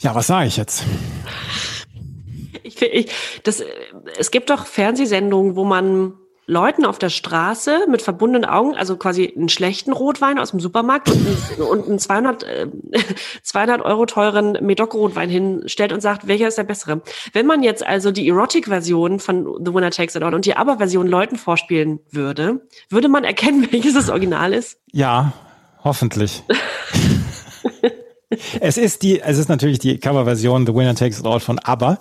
[0.00, 0.84] Ja, was sage ich jetzt?
[2.62, 3.10] Ich, ich,
[3.42, 3.62] das,
[4.16, 6.12] es gibt doch Fernsehsendungen, wo man
[6.46, 11.10] Leuten auf der Straße mit verbundenen Augen, also quasi einen schlechten Rotwein aus dem Supermarkt
[11.10, 12.68] und einen, und einen 200, äh,
[13.42, 17.02] 200 Euro teuren Medoc-Rotwein hinstellt und sagt, welcher ist der bessere.
[17.32, 21.08] Wenn man jetzt also die Erotic-Version von The Winner Takes It All und die Aber-Version
[21.08, 24.80] Leuten vorspielen würde, würde man erkennen, welches das Original ist?
[24.92, 25.32] Ja,
[25.82, 26.44] hoffentlich.
[28.60, 31.98] es ist die, es ist natürlich die Coverversion The Winner Takes It All von ABBA.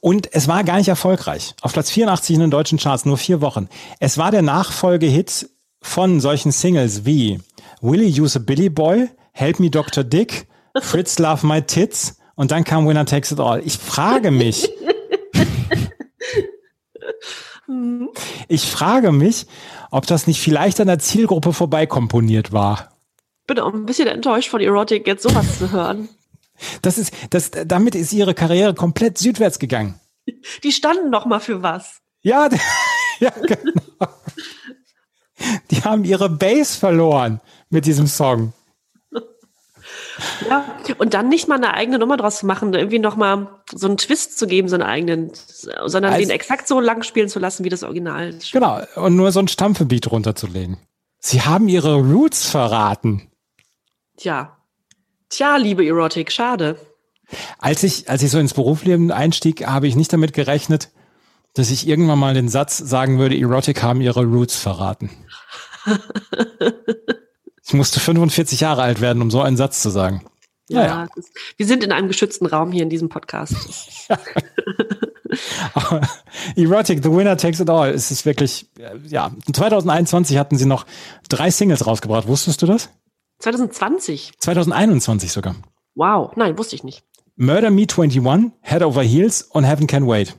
[0.00, 1.54] Und es war gar nicht erfolgreich.
[1.60, 3.68] Auf Platz 84 in den deutschen Charts, nur vier Wochen.
[3.98, 5.50] Es war der Nachfolgehit
[5.82, 7.38] von solchen Singles wie
[7.82, 10.04] Will You Use a Billy Boy, Help Me Dr.
[10.04, 10.46] Dick,
[10.80, 13.60] Fritz Love My Tits und dann kam Winner Takes It All.
[13.64, 14.70] Ich frage mich,
[18.48, 19.46] ich frage mich,
[19.90, 22.89] ob das nicht vielleicht an der Zielgruppe vorbei komponiert war.
[23.50, 26.08] Bin auch ein bisschen enttäuscht von Erotic, jetzt sowas zu hören.
[26.82, 29.98] Das ist, das, damit ist ihre Karriere komplett südwärts gegangen.
[30.62, 32.00] Die standen noch mal für was.
[32.22, 32.48] Ja,
[33.18, 34.06] ja, genau.
[35.72, 37.40] Die haben ihre Base verloren
[37.70, 38.52] mit diesem Song.
[40.48, 40.64] Ja,
[40.98, 43.96] und dann nicht mal eine eigene Nummer draus zu machen, irgendwie noch mal so einen
[43.96, 45.32] Twist zu geben, so einen eigenen,
[45.86, 48.38] sondern also, den exakt so lang spielen zu lassen, wie das Original.
[48.52, 50.76] Genau, und nur so ein Stampfebeat runterzulegen.
[51.18, 53.29] Sie haben ihre Roots verraten.
[54.20, 54.58] Tja,
[55.30, 56.76] Tja, liebe Erotik, schade.
[57.58, 60.90] Als ich, als ich so ins Berufsleben einstieg, habe ich nicht damit gerechnet,
[61.54, 65.08] dass ich irgendwann mal den Satz sagen würde, Erotik haben ihre Roots verraten.
[67.64, 70.22] ich musste 45 Jahre alt werden, um so einen Satz zu sagen.
[70.68, 71.08] Ja, ja.
[71.16, 73.54] Das, wir sind in einem geschützten Raum hier in diesem Podcast.
[76.56, 77.88] Erotic, The Winner Takes It All.
[77.88, 78.68] Es ist wirklich,
[79.08, 80.84] ja, 2021 hatten sie noch
[81.30, 82.28] drei Singles rausgebracht.
[82.28, 82.90] Wusstest du das?
[83.40, 84.32] 2020?
[84.38, 85.54] 2021 sogar.
[85.94, 87.04] Wow, nein, wusste ich nicht.
[87.36, 90.36] Murder Me 21, Head Over Heels und Heaven Can Wait.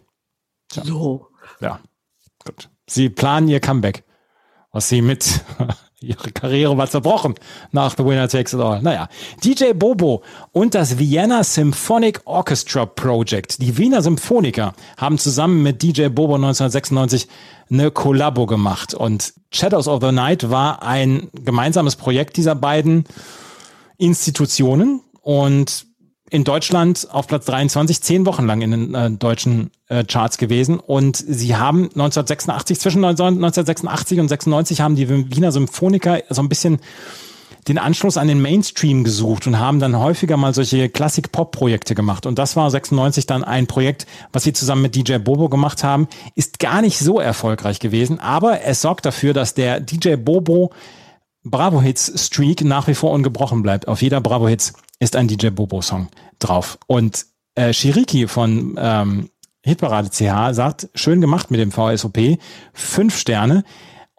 [0.69, 0.83] Tja.
[0.85, 1.27] So.
[1.59, 1.79] Ja,
[2.45, 2.69] gut.
[2.87, 4.03] Sie planen ihr Comeback,
[4.71, 5.43] was sie mit
[6.01, 7.35] ihre Karriere war zerbrochen
[7.71, 8.81] nach The Winner Takes It All.
[8.81, 9.07] Naja,
[9.43, 16.07] DJ Bobo und das Vienna Symphonic Orchestra Project, die Wiener Symphoniker, haben zusammen mit DJ
[16.07, 17.27] Bobo 1996
[17.71, 18.93] eine Kollabo gemacht.
[18.93, 23.05] Und Shadows of the Night war ein gemeinsames Projekt dieser beiden
[23.97, 25.85] Institutionen und
[26.29, 30.79] in Deutschland auf Platz 23, zehn Wochen lang in den äh, deutschen äh, Charts gewesen.
[30.79, 36.79] Und sie haben 1986, zwischen 1986 und 96 haben die Wiener Symphoniker so ein bisschen
[37.67, 42.25] den Anschluss an den Mainstream gesucht und haben dann häufiger mal solche Klassik-Pop-Projekte gemacht.
[42.25, 46.07] Und das war 96 dann ein Projekt, was sie zusammen mit DJ Bobo gemacht haben,
[46.35, 50.71] ist gar nicht so erfolgreich gewesen, aber es sorgt dafür, dass der DJ Bobo
[51.43, 53.87] Bravo Hits Streak nach wie vor ungebrochen bleibt.
[53.87, 56.07] Auf jeder Bravo Hits ist ein DJ Bobo Song
[56.37, 56.77] drauf.
[56.87, 59.29] Und äh, Shiriki von ähm,
[59.63, 62.37] Hitparade CH sagt, schön gemacht mit dem VSOP,
[62.73, 63.63] fünf Sterne.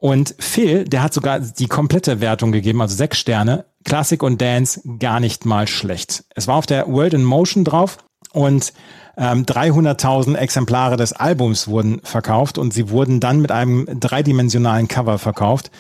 [0.02, 3.66] Und Phil, der hat sogar die komplette Wertung gegeben, also sechs Sterne.
[3.84, 6.24] Classic und Dance gar nicht mal schlecht.
[6.34, 7.98] Es war auf der World in Motion drauf
[8.32, 8.72] und
[9.16, 15.20] ähm, 300.000 Exemplare des Albums wurden verkauft und sie wurden dann mit einem dreidimensionalen Cover
[15.20, 15.70] verkauft.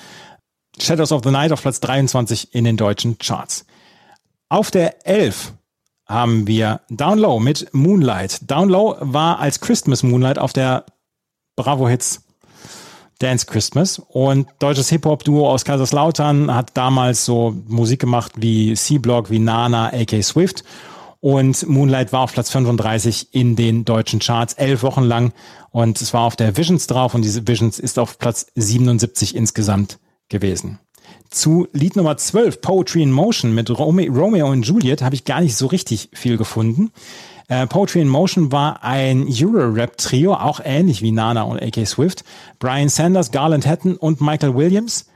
[0.78, 3.66] Shadows of the Night auf Platz 23 in den deutschen Charts.
[4.48, 5.52] Auf der 11
[6.06, 8.48] haben wir Down Low mit Moonlight.
[8.48, 10.86] Down Low war als Christmas Moonlight auf der
[11.56, 12.22] Bravo Hits
[13.22, 14.00] Dance Christmas.
[14.08, 20.22] Und deutsches Hip-Hop-Duo aus Kaiserslautern hat damals so Musik gemacht wie C-Block, wie Nana, AK
[20.22, 20.64] Swift.
[21.20, 25.32] Und Moonlight war auf Platz 35 in den deutschen Charts, elf Wochen lang.
[25.70, 30.00] Und es war auf der Visions drauf und diese Visions ist auf Platz 77 insgesamt
[30.28, 30.80] gewesen.
[31.30, 35.56] Zu Lied Nummer 12, Poetry in Motion mit Romeo und Juliet, habe ich gar nicht
[35.56, 36.90] so richtig viel gefunden.
[37.52, 42.24] Äh, Poetry in Motion war ein Euro-Rap-Trio, auch ähnlich wie Nana und AK Swift.
[42.58, 45.10] Brian Sanders, Garland Hatton und Michael Williams.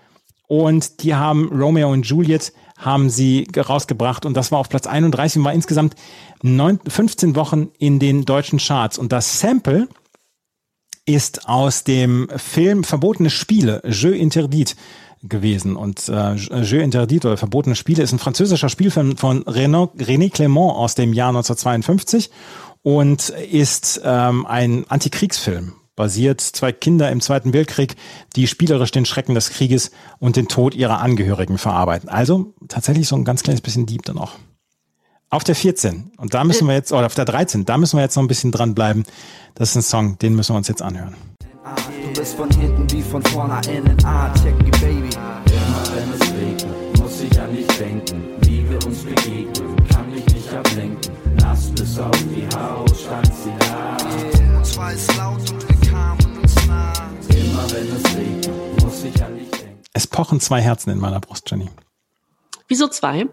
[0.47, 5.39] Und die haben Romeo und Juliet haben sie rausgebracht und das war auf Platz 31
[5.39, 5.95] und war insgesamt
[6.43, 8.99] 9, 15 Wochen in den deutschen Charts.
[8.99, 9.89] Und das Sample
[11.07, 14.77] ist aus dem Film Verbotene Spiele, Jeu Interdit
[15.29, 15.77] gewesen.
[15.77, 20.95] Und äh, Jeu Interdit oder Verbotene Spiele ist ein französischer Spielfilm von René Clément aus
[20.95, 22.31] dem Jahr 1952
[22.83, 25.73] und ist ähm, ein Antikriegsfilm.
[25.97, 27.97] Basiert zwei Kinder im Zweiten Weltkrieg,
[28.37, 32.11] die spielerisch den Schrecken des Krieges und den Tod ihrer Angehörigen verarbeiten.
[32.11, 34.33] Also tatsächlich so ein ganz kleines bisschen Dieb dann auch.
[35.31, 38.03] Auf der 14, und da müssen wir jetzt, oder auf der 13, da müssen wir
[38.03, 39.05] jetzt noch ein bisschen dranbleiben.
[39.55, 41.17] Das ist ein Song, den müssen wir uns jetzt anhören
[42.17, 43.97] bist von hinten wie von vorne innen.
[44.05, 45.11] Ah, checken die Baby.
[45.11, 48.23] Immer wenn es regnet, muss ich an dich denken.
[48.41, 51.13] Wie wir uns begegnen, kann mich nicht ablenken.
[51.37, 53.97] Nass bis auf die Haut stand sie da.
[54.57, 56.93] Uns war es laut und wir kamen uns nah.
[57.29, 59.81] Immer wenn es regnet, muss ich an dich denken.
[59.93, 61.69] Es pochen zwei Herzen in meiner Brust, Jenny.
[62.69, 63.27] Wieso zwei?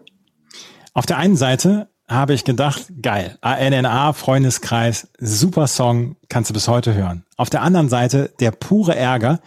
[0.94, 6.68] Auf der einen Seite habe ich gedacht, geil, ANNA, Freundeskreis, super Song, kannst du bis
[6.68, 7.26] heute hören.
[7.38, 9.40] Auf der anderen Seite der pure Ärger,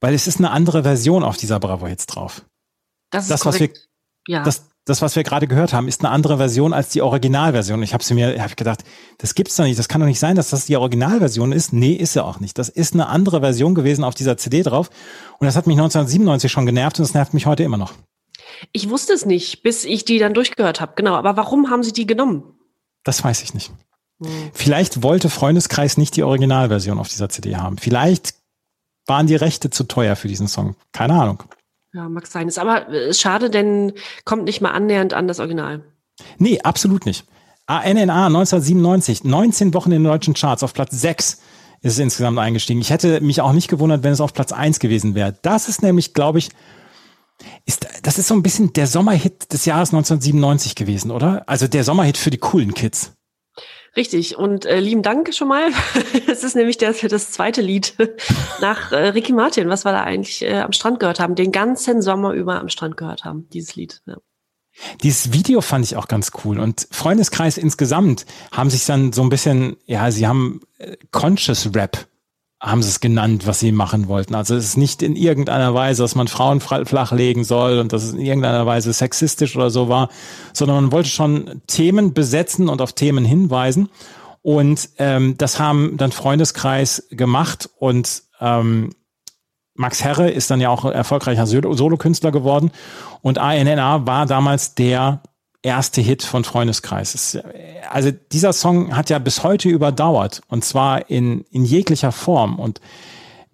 [0.00, 2.42] weil es ist eine andere Version auf dieser Bravo jetzt drauf.
[3.10, 3.70] Das ist das, was wir,
[4.26, 4.42] ja.
[4.42, 7.82] das, das, was wir gerade gehört haben, ist eine andere Version als die Originalversion.
[7.82, 8.84] Ich habe sie mir, habe gedacht,
[9.18, 9.78] das gibt's doch nicht.
[9.78, 11.72] Das kann doch nicht sein, dass das die Originalversion ist.
[11.72, 12.58] Nee, ist sie auch nicht.
[12.58, 14.90] Das ist eine andere Version gewesen auf dieser CD drauf.
[15.38, 17.94] Und das hat mich 1997 schon genervt und das nervt mich heute immer noch.
[18.72, 20.92] Ich wusste es nicht, bis ich die dann durchgehört habe.
[20.96, 21.14] Genau.
[21.14, 22.42] Aber warum haben sie die genommen?
[23.04, 23.72] Das weiß ich nicht.
[24.54, 27.76] Vielleicht wollte Freundeskreis nicht die Originalversion auf dieser CD haben.
[27.76, 28.34] Vielleicht
[29.06, 30.74] waren die Rechte zu teuer für diesen Song.
[30.92, 31.42] Keine Ahnung.
[31.92, 32.48] Ja, mag sein.
[32.48, 33.92] Ist aber äh, schade, denn
[34.24, 35.84] kommt nicht mal annähernd an das Original.
[36.38, 37.26] Nee, absolut nicht.
[37.66, 41.40] ANNA 1997, 19 Wochen in den deutschen Charts, auf Platz 6
[41.82, 42.80] ist es insgesamt eingestiegen.
[42.80, 45.36] Ich hätte mich auch nicht gewundert, wenn es auf Platz 1 gewesen wäre.
[45.42, 46.50] Das ist nämlich, glaube ich,
[47.64, 51.44] ist, das ist so ein bisschen der Sommerhit des Jahres 1997 gewesen, oder?
[51.46, 53.12] Also der Sommerhit für die coolen Kids.
[53.96, 54.36] Richtig.
[54.36, 55.70] Und äh, lieben Dank schon mal.
[56.28, 57.94] Es ist nämlich das, das zweite Lied
[58.60, 62.02] nach äh, Ricky Martin, was wir da eigentlich äh, am Strand gehört haben, den ganzen
[62.02, 64.02] Sommer über am Strand gehört haben, dieses Lied.
[64.06, 64.16] Ja.
[65.02, 69.30] Dieses Video fand ich auch ganz cool und Freundeskreis insgesamt haben sich dann so ein
[69.30, 72.06] bisschen, ja, sie haben äh, Conscious Rap
[72.60, 74.34] haben sie es genannt, was sie machen wollten.
[74.34, 78.02] Also es ist nicht in irgendeiner Weise, dass man Frauen fra- flachlegen soll und dass
[78.02, 80.08] es in irgendeiner Weise sexistisch oder so war,
[80.54, 83.90] sondern man wollte schon Themen besetzen und auf Themen hinweisen.
[84.40, 88.90] Und ähm, das haben dann Freundeskreis gemacht und ähm,
[89.74, 92.70] Max Herre ist dann ja auch erfolgreicher Solo- Solokünstler geworden
[93.20, 95.20] und ANNA war damals der
[95.62, 97.14] erste Hit von Freundeskreis.
[97.14, 97.38] Es,
[97.90, 102.80] also dieser Song hat ja bis heute überdauert und zwar in, in jeglicher Form und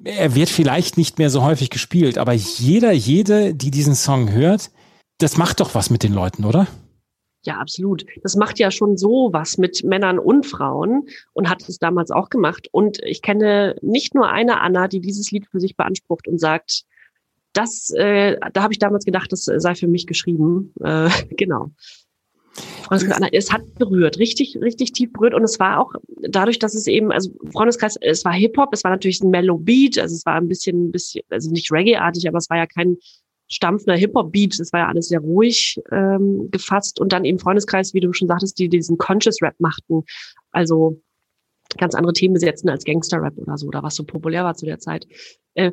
[0.04, 4.70] er wird vielleicht nicht mehr so häufig gespielt, aber jeder, jede, die diesen Song hört,
[5.18, 6.66] das macht doch was mit den Leuten, oder?
[7.44, 8.04] Ja, absolut.
[8.22, 12.28] Das macht ja schon so was mit Männern und Frauen und hat es damals auch
[12.30, 12.68] gemacht.
[12.70, 16.84] Und ich kenne nicht nur eine Anna, die dieses Lied für sich beansprucht und sagt,
[17.52, 20.72] das, äh, da habe ich damals gedacht, das sei für mich geschrieben.
[20.82, 21.70] Äh, genau.
[22.82, 25.34] Freundeskreis Anna, es hat berührt, richtig, richtig tief berührt.
[25.34, 28.90] Und es war auch dadurch, dass es eben, also Freundeskreis, es war Hip-Hop, es war
[28.90, 32.38] natürlich ein Mellow Beat, also es war ein bisschen, ein bisschen, also nicht Reggae-artig, aber
[32.38, 32.98] es war ja kein
[33.48, 37.00] stampfender Hip-Hop-Beat, es war ja alles sehr ruhig ähm, gefasst.
[37.00, 40.04] Und dann eben Freundeskreis, wie du schon sagtest, die diesen Conscious-Rap machten.
[40.50, 41.00] Also
[41.78, 44.78] ganz andere Themen besetzen als Gangster-Rap oder so, oder was so populär war zu der
[44.78, 45.06] Zeit.
[45.54, 45.72] Äh,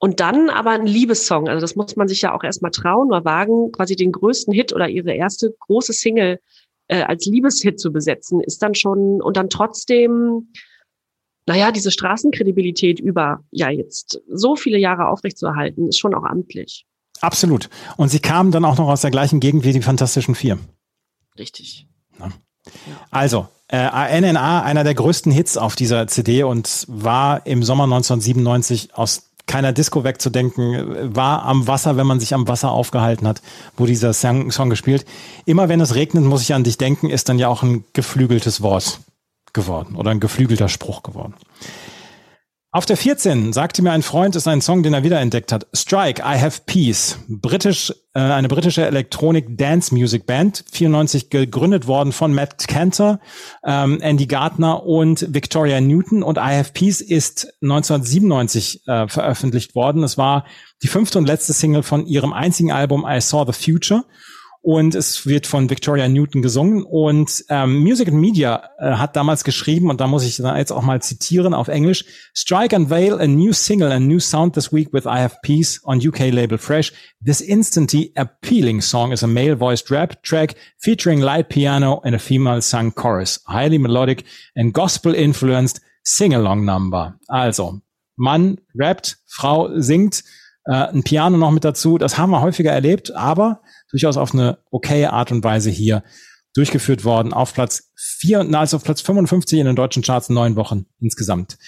[0.00, 1.48] und dann aber ein Liebessong.
[1.48, 4.72] Also das muss man sich ja auch erstmal trauen oder wagen, quasi den größten Hit
[4.72, 6.40] oder ihre erste große Single
[6.88, 10.48] äh, als Liebeshit zu besetzen, ist dann schon und dann trotzdem,
[11.46, 16.86] naja, diese Straßenkredibilität über ja jetzt so viele Jahre aufrechtzuerhalten, ist schon auch amtlich.
[17.20, 17.68] Absolut.
[17.98, 20.58] Und sie kamen dann auch noch aus der gleichen Gegend wie die Fantastischen Vier.
[21.38, 21.86] Richtig.
[23.10, 28.94] Also, äh, ANNA, einer der größten Hits auf dieser CD und war im Sommer 1997
[28.94, 33.42] aus keiner Disco wegzudenken, war am Wasser, wenn man sich am Wasser aufgehalten hat,
[33.76, 35.04] wo dieser Song, Song gespielt.
[35.44, 38.62] Immer wenn es regnet, muss ich an dich denken, ist dann ja auch ein geflügeltes
[38.62, 39.00] Wort
[39.52, 41.34] geworden oder ein geflügelter Spruch geworden.
[42.72, 45.66] Auf der 14 sagte mir ein Freund, ist ein Song, den er wiederentdeckt hat.
[45.74, 47.18] Strike, I Have Peace.
[47.26, 50.64] Britisch, äh, eine britische Electronic Dance Music Band.
[50.70, 53.18] 94 gegründet worden von Matt Cantor,
[53.64, 56.22] ähm, Andy Gardner und Victoria Newton.
[56.22, 60.04] Und I Have Peace ist 1997 äh, veröffentlicht worden.
[60.04, 60.44] Es war
[60.84, 64.04] die fünfte und letzte Single von ihrem einzigen Album I Saw the Future
[64.62, 66.82] und es wird von Victoria Newton gesungen.
[66.82, 70.70] Und ähm, Music and Media äh, hat damals geschrieben und da muss ich dann jetzt
[70.70, 72.04] auch mal zitieren auf Englisch
[72.34, 76.06] Strike unveil a new single and new sound this week with I Have Peace on
[76.06, 76.92] UK label Fresh.
[77.24, 82.18] This instantly appealing song is a male voiced rap track featuring light piano and a
[82.18, 83.42] female sung chorus.
[83.48, 84.24] Highly melodic
[84.54, 87.14] and gospel influenced sing-along number.
[87.28, 87.80] Also
[88.16, 90.22] Mann rappt Frau singt
[90.66, 91.96] äh, ein Piano noch mit dazu.
[91.96, 96.02] Das haben wir häufiger erlebt aber durchaus auf eine okaye Art und Weise hier
[96.54, 97.32] durchgeführt worden.
[97.32, 101.58] Auf Platz 4, also auf Platz 55 in den deutschen Charts neun Wochen insgesamt.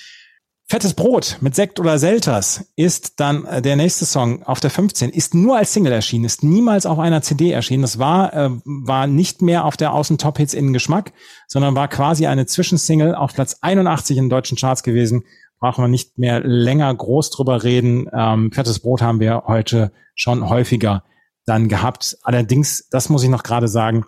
[0.72, 5.10] Fettes Brot mit Sekt oder Selters ist dann äh, der nächste Song auf der 15,
[5.10, 7.82] ist nur als Single erschienen, ist niemals auf einer CD erschienen.
[7.82, 11.12] Das war, äh, war nicht mehr auf der Außen-Top-Hits in Geschmack,
[11.46, 15.24] sondern war quasi eine Zwischensingle auf Platz 81 in den deutschen Charts gewesen.
[15.60, 18.08] Brauchen wir nicht mehr länger groß drüber reden.
[18.12, 21.04] Ähm, Fettes Brot haben wir heute schon häufiger
[21.46, 22.16] dann gehabt.
[22.22, 24.04] Allerdings, das muss ich noch gerade sagen,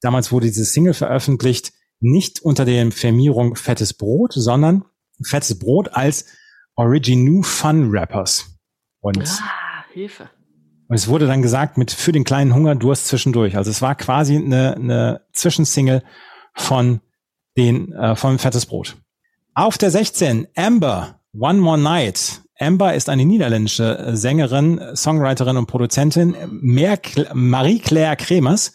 [0.00, 4.84] damals wurde diese Single veröffentlicht, nicht unter der Firmierung Fettes Brot, sondern
[5.22, 6.26] Fettes Brot als
[6.76, 8.46] Originu Fun Rappers
[9.00, 10.30] Und, Ah, Hilfe.
[10.88, 13.56] und es wurde dann gesagt mit für den kleinen Hunger Durst zwischendurch.
[13.56, 16.04] Also es war quasi eine, eine Zwischensingle
[16.54, 17.00] von
[17.56, 18.96] den äh, von Fettes Brot.
[19.54, 22.42] Auf der 16 Amber One More Night.
[22.58, 28.72] Amber ist eine niederländische äh, Sängerin, Songwriterin und Produzentin, Marie-Claire Kremers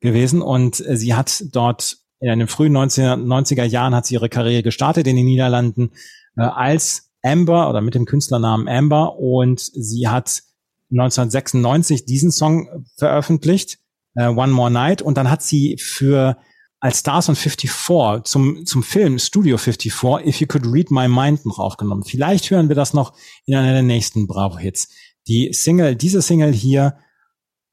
[0.00, 0.42] gewesen.
[0.42, 5.06] Und äh, sie hat dort in den frühen 1990er Jahren hat sie ihre Karriere gestartet
[5.06, 5.92] in den Niederlanden
[6.36, 9.18] äh, als Amber oder mit dem Künstlernamen Amber.
[9.18, 10.42] Und sie hat
[10.90, 13.78] 1996 diesen Song veröffentlicht,
[14.14, 15.02] äh, One More Night.
[15.02, 16.38] Und dann hat sie für
[16.80, 21.44] als Stars von 54 zum, zum Film Studio 54 If You Could Read My Mind
[21.44, 22.04] noch aufgenommen.
[22.04, 23.14] Vielleicht hören wir das noch
[23.46, 24.88] in einer der nächsten Bravo-Hits.
[25.26, 26.98] Die Single, diese Single hier,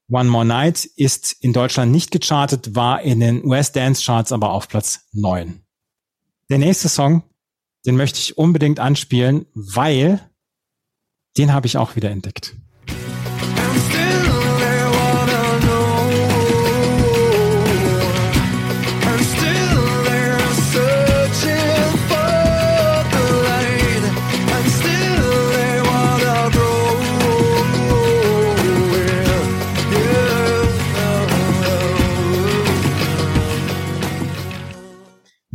[0.10, 4.52] One More Night, ist in Deutschland nicht gechartet, war in den US Dance Charts aber
[4.52, 5.62] auf Platz 9.
[6.50, 7.24] Der nächste Song,
[7.86, 10.20] den möchte ich unbedingt anspielen, weil
[11.38, 12.56] den habe ich auch wieder entdeckt.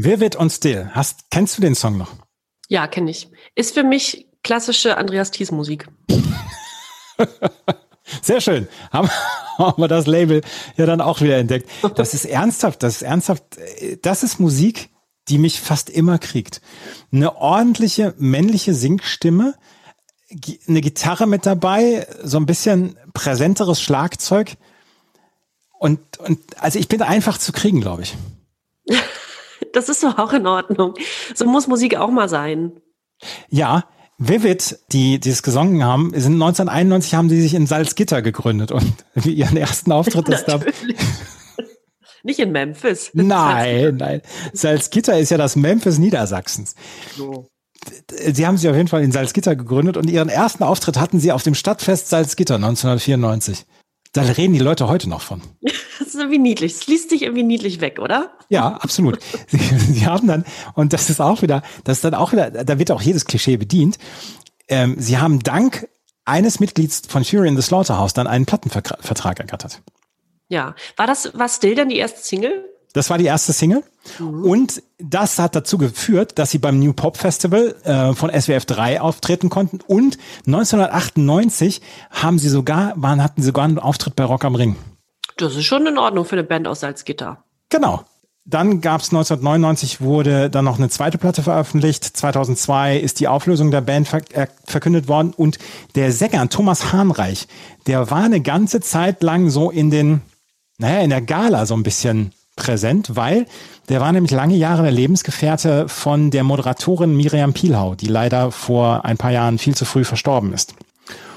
[0.02, 0.90] Vivid und Still.
[0.92, 2.10] Hast, kennst du den Song noch?
[2.68, 3.28] Ja, kenne ich.
[3.54, 5.88] Ist für mich klassische Andreas Thies Musik.
[8.22, 8.66] Sehr schön.
[8.90, 9.10] Haben,
[9.58, 10.40] haben wir das Label
[10.76, 11.68] ja dann auch wieder entdeckt.
[11.96, 13.44] Das ist ernsthaft, das ist ernsthaft,
[14.00, 14.88] das ist Musik,
[15.28, 16.62] die mich fast immer kriegt.
[17.12, 19.54] Eine ordentliche männliche Singstimme,
[20.66, 24.56] eine Gitarre mit dabei, so ein bisschen präsenteres Schlagzeug.
[25.78, 28.16] Und, und also ich bin einfach zu kriegen, glaube ich.
[29.72, 30.94] Das ist doch auch in Ordnung.
[31.34, 32.72] So muss Musik auch mal sein.
[33.48, 33.84] Ja,
[34.18, 38.94] Vivid, die, die es gesungen haben, sind 1991 haben die sich in Salzgitter gegründet und
[39.24, 40.60] ihren ersten Auftritt ist da.
[42.22, 43.10] Nicht in Memphis.
[43.14, 44.20] Nein, nein.
[44.52, 46.74] Salzgitter ist ja das Memphis Niedersachsens.
[47.16, 47.48] So.
[48.10, 51.32] Sie haben sich auf jeden Fall in Salzgitter gegründet und ihren ersten Auftritt hatten sie
[51.32, 53.64] auf dem Stadtfest Salzgitter 1994.
[54.12, 55.42] Da reden die Leute heute noch von.
[56.00, 56.72] Das ist irgendwie niedlich.
[56.72, 58.32] Es liest sich irgendwie niedlich weg, oder?
[58.48, 59.18] Ja, absolut.
[59.48, 62.78] Sie, sie haben dann, und das ist auch wieder, das ist dann auch wieder, da
[62.78, 63.98] wird auch jedes Klischee bedient.
[64.66, 65.88] Ähm, sie haben dank
[66.24, 69.82] eines Mitglieds von Fury in the Slaughterhouse dann einen Plattenvertrag ergattert.
[70.48, 70.74] Ja.
[70.96, 72.69] War das, war Still dann die erste Single?
[72.92, 73.84] Das war die erste Single.
[74.18, 74.44] Mhm.
[74.44, 79.00] Und das hat dazu geführt, dass sie beim New Pop Festival äh, von SWF 3
[79.00, 79.80] auftreten konnten.
[79.86, 81.80] Und 1998
[82.10, 84.76] haben sie sogar, waren, hatten sie sogar einen Auftritt bei Rock am Ring.
[85.36, 87.44] Das ist schon in Ordnung für eine Band aus Salzgitter.
[87.68, 88.04] Genau.
[88.46, 92.04] Dann gab es 1999 wurde dann noch eine zweite Platte veröffentlicht.
[92.04, 95.58] 2002 ist die Auflösung der Band äh, verkündet worden und
[95.94, 97.46] der Sänger Thomas Hahnreich,
[97.86, 100.22] der war eine ganze Zeit lang so in den,
[100.78, 103.46] naja, in der Gala so ein bisschen präsent, weil
[103.88, 109.04] der war nämlich lange Jahre der Lebensgefährte von der Moderatorin Miriam Pielhau, die leider vor
[109.04, 110.74] ein paar Jahren viel zu früh verstorben ist.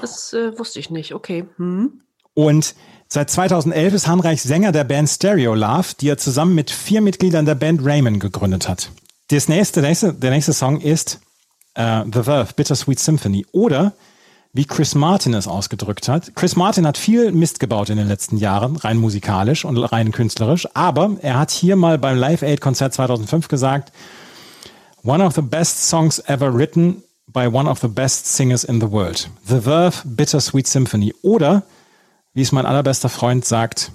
[0.00, 1.46] Das äh, wusste ich nicht, okay.
[1.56, 2.02] Hm.
[2.34, 2.74] Und
[3.08, 7.46] seit 2011 ist Hanreich Sänger der Band Stereo Love, die er zusammen mit vier Mitgliedern
[7.46, 8.90] der Band Raymond gegründet hat.
[9.28, 11.20] Das nächste, der nächste, der nächste Song ist
[11.74, 13.94] äh, The Verve, Bittersweet Symphony oder
[14.54, 16.34] wie Chris Martin es ausgedrückt hat.
[16.36, 20.68] Chris Martin hat viel Mist gebaut in den letzten Jahren, rein musikalisch und rein künstlerisch,
[20.74, 23.92] aber er hat hier mal beim Live Aid Konzert 2005 gesagt,
[25.02, 28.90] One of the best songs ever written by one of the best singers in the
[28.90, 29.28] world.
[29.46, 31.12] The Verve Bittersweet Symphony.
[31.20, 31.64] Oder,
[32.32, 33.92] wie es mein allerbester Freund sagt,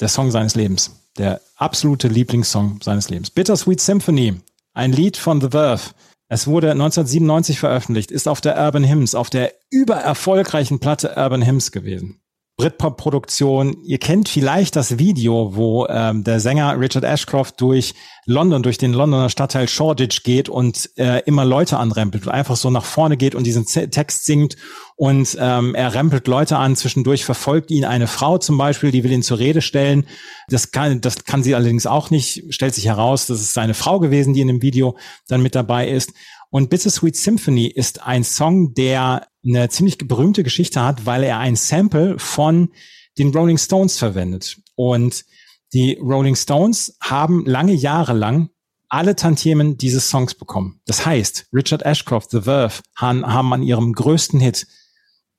[0.00, 0.92] der Song seines Lebens.
[1.18, 3.30] Der absolute Lieblingssong seines Lebens.
[3.30, 4.40] Bittersweet Symphony.
[4.74, 5.90] Ein Lied von The Verve
[6.28, 11.70] es wurde 1997 veröffentlicht, ist auf der Urban Hymns, auf der übererfolgreichen Platte Urban Hymns
[11.70, 12.23] gewesen.
[12.56, 13.76] Britpop-Produktion.
[13.82, 17.94] Ihr kennt vielleicht das Video, wo ähm, der Sänger Richard Ashcroft durch
[18.26, 22.84] London, durch den Londoner Stadtteil Shoreditch geht und äh, immer Leute anrempelt, einfach so nach
[22.84, 24.56] vorne geht und diesen Z Text singt
[24.96, 26.76] und ähm, er rempelt Leute an.
[26.76, 30.06] Zwischendurch verfolgt ihn eine Frau zum Beispiel, die will ihn zur Rede stellen.
[30.48, 32.44] Das kann, das kann sie allerdings auch nicht.
[32.54, 35.88] Stellt sich heraus, das ist seine Frau gewesen, die in dem Video dann mit dabei
[35.88, 36.12] ist.
[36.50, 41.56] Und Bittersweet Symphony ist ein Song, der eine ziemlich berühmte Geschichte hat, weil er ein
[41.56, 42.70] Sample von
[43.18, 44.60] den Rolling Stones verwendet.
[44.74, 45.24] Und
[45.72, 48.50] die Rolling Stones haben lange Jahre lang
[48.88, 50.80] alle Tantiemen dieses Songs bekommen.
[50.86, 54.66] Das heißt, Richard Ashcroft, The Verve, haben, haben an ihrem größten Hit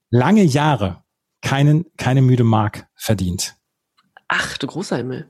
[0.09, 1.03] lange Jahre
[1.41, 3.55] keinen, keine müde Mark verdient.
[4.27, 5.29] Ach, du großer Himmel.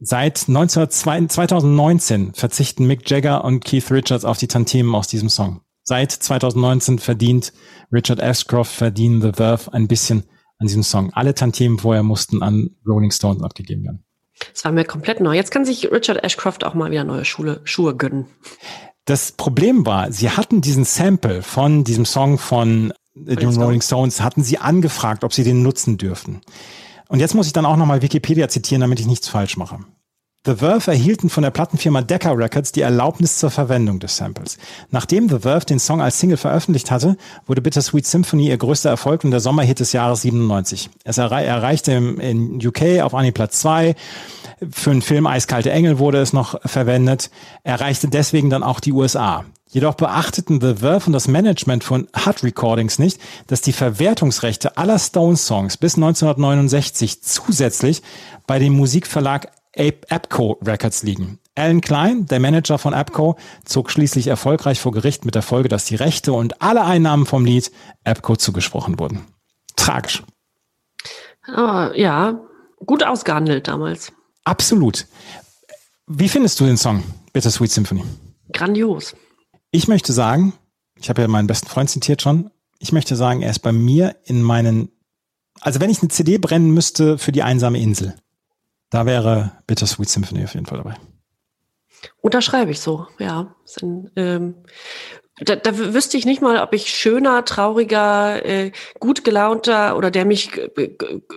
[0.00, 5.62] Seit 19, 2019 verzichten Mick Jagger und Keith Richards auf die Tantiemen aus diesem Song.
[5.84, 7.52] Seit 2019 verdient
[7.92, 10.24] Richard Ashcroft, verdienen The Verve ein bisschen
[10.58, 11.12] an diesem Song.
[11.12, 14.04] Alle Tantiemen vorher mussten an Rolling Stones abgegeben werden.
[14.52, 15.34] Das war mir komplett neu.
[15.34, 18.26] Jetzt kann sich Richard Ashcroft auch mal wieder neue Schule, Schuhe gönnen.
[19.04, 24.42] Das Problem war, sie hatten diesen Sample von diesem Song von den Rolling Stones, hatten
[24.42, 26.40] sie angefragt, ob sie den nutzen dürfen.
[27.08, 29.80] Und jetzt muss ich dann auch nochmal Wikipedia zitieren, damit ich nichts falsch mache.
[30.44, 34.58] The Verve erhielten von der Plattenfirma Decca Records die Erlaubnis zur Verwendung des Samples.
[34.90, 37.16] Nachdem The Verve den Song als Single veröffentlicht hatte,
[37.46, 40.90] wurde Bittersweet Symphony ihr größter Erfolg und der Sommerhit des Jahres 97.
[41.04, 43.94] Es erreichte in UK auf Anhieb Platz 2.
[44.72, 47.30] Für den Film Eiskalte Engel wurde es noch verwendet.
[47.62, 49.44] Erreichte deswegen dann auch die USA.
[49.68, 54.98] Jedoch beachteten The Verve und das Management von Hut Recordings nicht, dass die Verwertungsrechte aller
[54.98, 58.02] Stones-Songs bis 1969 zusätzlich
[58.48, 61.38] bei dem Musikverlag Apco Records liegen.
[61.54, 65.84] Alan Klein, der Manager von Apco, zog schließlich erfolgreich vor Gericht mit der Folge, dass
[65.84, 67.70] die Rechte und alle Einnahmen vom Lied
[68.04, 69.26] Apco zugesprochen wurden.
[69.76, 70.22] Tragisch.
[71.48, 72.40] Oh, ja,
[72.84, 74.12] gut ausgehandelt damals.
[74.44, 75.06] Absolut.
[76.06, 78.04] Wie findest du den Song Bittersweet Symphony?
[78.52, 79.14] Grandios.
[79.70, 80.52] Ich möchte sagen,
[80.96, 84.16] ich habe ja meinen besten Freund zitiert schon, ich möchte sagen, er ist bei mir
[84.24, 84.90] in meinen,
[85.60, 88.14] also wenn ich eine CD brennen müsste für die einsame Insel,
[88.92, 90.94] da wäre Bittersweet Symphony auf jeden Fall dabei.
[92.20, 93.54] Unterschreibe ich so, ja.
[93.80, 94.54] Ein, ähm,
[95.40, 98.70] da, da wüsste ich nicht mal, ob ich schöner, trauriger, äh,
[99.00, 100.50] gut gelaunter oder der mich,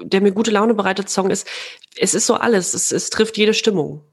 [0.03, 1.47] der mir gute Laune bereitet Song ist.
[1.97, 2.73] Es ist so alles.
[2.73, 4.03] Es, es trifft jede Stimmung.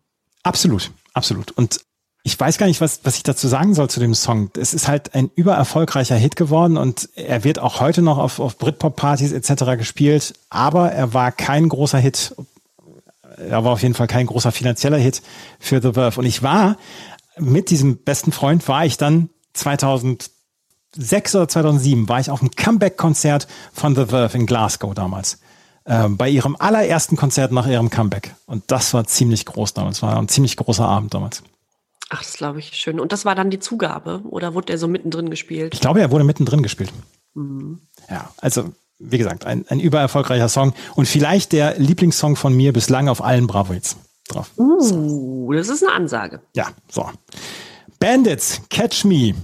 [0.44, 1.50] Absolut, absolut.
[1.50, 1.80] Und
[2.24, 4.50] ich weiß gar nicht, was, was ich dazu sagen soll zu dem Song.
[4.56, 8.58] Es ist halt ein übererfolgreicher Hit geworden und er wird auch heute noch auf, auf
[8.58, 9.76] Britpop-Partys etc.
[9.76, 12.36] gespielt, aber er war kein großer Hit,
[13.36, 15.22] er war auf jeden Fall kein großer finanzieller Hit
[15.58, 16.20] für The Verve.
[16.20, 16.76] Und ich war
[17.38, 20.30] mit diesem besten Freund, war ich dann 2006
[21.34, 25.38] oder 2007, war ich auf einem Comeback-Konzert von The Verve in Glasgow damals.
[25.84, 28.34] Äh, bei ihrem allerersten Konzert nach ihrem Comeback.
[28.46, 30.02] Und das war ziemlich groß damals.
[30.02, 31.42] War ein ziemlich großer Abend damals.
[32.10, 33.00] Ach, das glaube ich schön.
[33.00, 34.20] Und das war dann die Zugabe?
[34.28, 35.74] Oder wurde er so mittendrin gespielt?
[35.74, 36.92] Ich glaube, er wurde mittendrin gespielt.
[37.34, 37.80] Mhm.
[38.10, 38.72] Ja, also
[39.02, 43.46] wie gesagt, ein, ein übererfolgreicher Song und vielleicht der Lieblingssong von mir bislang auf allen
[43.46, 43.96] Bravo-Hits
[44.28, 44.50] drauf.
[44.56, 46.40] Uh, das ist eine Ansage.
[46.54, 47.08] Ja, so.
[47.98, 49.34] Bandits, Catch Me.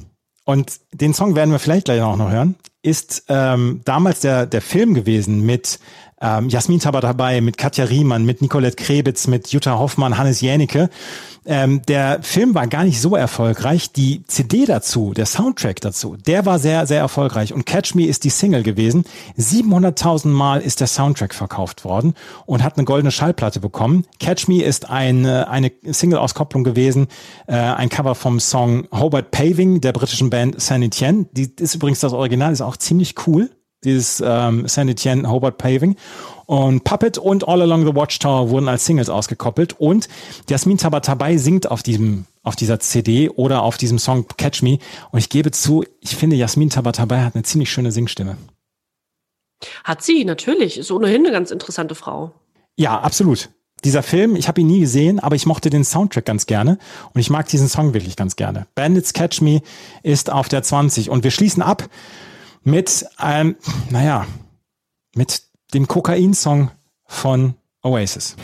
[0.44, 2.56] Und den Song werden wir vielleicht gleich auch noch hören.
[2.82, 5.78] Ist ähm, damals der, der Film gewesen mit
[6.20, 10.90] ähm, Jasmin Tabat dabei, mit Katja Riemann, mit Nicolette Krebitz, mit Jutta Hoffmann, Hannes Jänicke.
[11.46, 13.92] Ähm, der Film war gar nicht so erfolgreich.
[13.92, 17.54] Die CD dazu, der Soundtrack dazu, der war sehr, sehr erfolgreich.
[17.54, 19.04] Und Catch Me ist die Single gewesen.
[19.38, 22.12] 700.000 Mal ist der Soundtrack verkauft worden
[22.44, 24.04] und hat eine goldene Schallplatte bekommen.
[24.20, 27.08] Catch Me ist eine, eine Single-Auskopplung gewesen,
[27.46, 31.26] äh, ein Cover vom Song Hobart Paving der britischen Band Saint Etienne.
[31.32, 33.50] Die ist übrigens das Original, ist auch ziemlich cool
[33.84, 35.96] dieses ähm, Saint Etienne Hobart Paving.
[36.46, 39.78] Und Puppet und All Along the Watchtower wurden als Singles ausgekoppelt.
[39.78, 40.08] Und
[40.48, 44.78] Jasmin Tabatabai singt auf diesem, auf dieser CD oder auf diesem Song Catch Me.
[45.10, 48.38] Und ich gebe zu, ich finde Jasmin Tabatabai hat eine ziemlich schöne Singstimme.
[49.84, 50.78] Hat sie, natürlich.
[50.78, 52.32] Ist ohnehin eine ganz interessante Frau.
[52.76, 53.50] Ja, absolut.
[53.84, 56.78] Dieser Film, ich habe ihn nie gesehen, aber ich mochte den Soundtrack ganz gerne
[57.12, 58.66] und ich mag diesen Song wirklich ganz gerne.
[58.74, 59.60] Bandits Catch Me
[60.02, 61.88] ist auf der 20 und wir schließen ab
[62.62, 63.56] mit einem,
[63.90, 64.26] naja,
[65.14, 65.42] mit
[65.74, 66.70] dem Kokain-Song
[67.06, 68.36] von Oasis.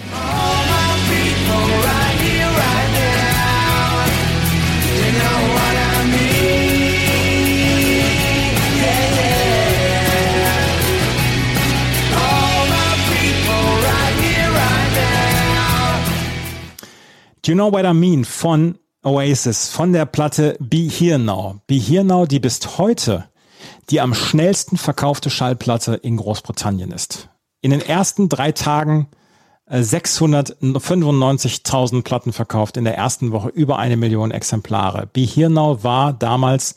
[17.45, 21.61] Do you know what I mean von Oasis, von der Platte Be Here Now.
[21.67, 23.29] Be Here Now, die bis heute
[23.91, 27.29] die am schnellsten verkaufte Schallplatte in Großbritannien ist.
[27.61, 29.09] In den ersten drei Tagen
[29.71, 35.09] 695.000 äh, Platten verkauft, in der ersten Woche über eine Million Exemplare.
[35.13, 36.77] Be Here Now war damals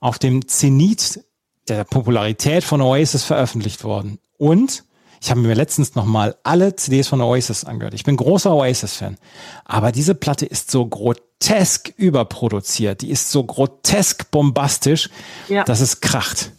[0.00, 1.24] auf dem Zenit
[1.68, 4.18] der Popularität von Oasis veröffentlicht worden.
[4.36, 4.84] Und
[5.24, 7.94] ich habe mir letztens nochmal alle CDs von Oasis angehört.
[7.94, 9.16] Ich bin großer Oasis-Fan.
[9.64, 13.00] Aber diese Platte ist so grotesk überproduziert.
[13.00, 15.08] Die ist so grotesk bombastisch,
[15.48, 15.64] ja.
[15.64, 16.52] dass es kracht.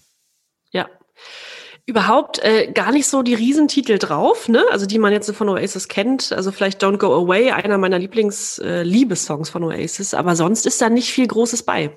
[0.72, 0.88] Ja.
[1.86, 4.66] Überhaupt äh, gar nicht so die Riesentitel drauf, ne?
[4.72, 6.32] Also die man jetzt von Oasis kennt.
[6.34, 10.16] Also vielleicht Don't Go Away, einer meiner Lieblings-Liebessongs äh, von Oasis.
[10.16, 11.96] Aber sonst ist da nicht viel Großes bei.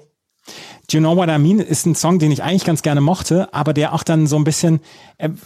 [0.91, 3.53] Do You Know What I Mean ist ein Song, den ich eigentlich ganz gerne mochte,
[3.53, 4.81] aber der auch dann so ein bisschen,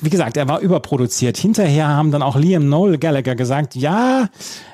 [0.00, 1.36] wie gesagt, er war überproduziert.
[1.36, 4.28] Hinterher haben dann auch Liam Noel Gallagher gesagt, ja,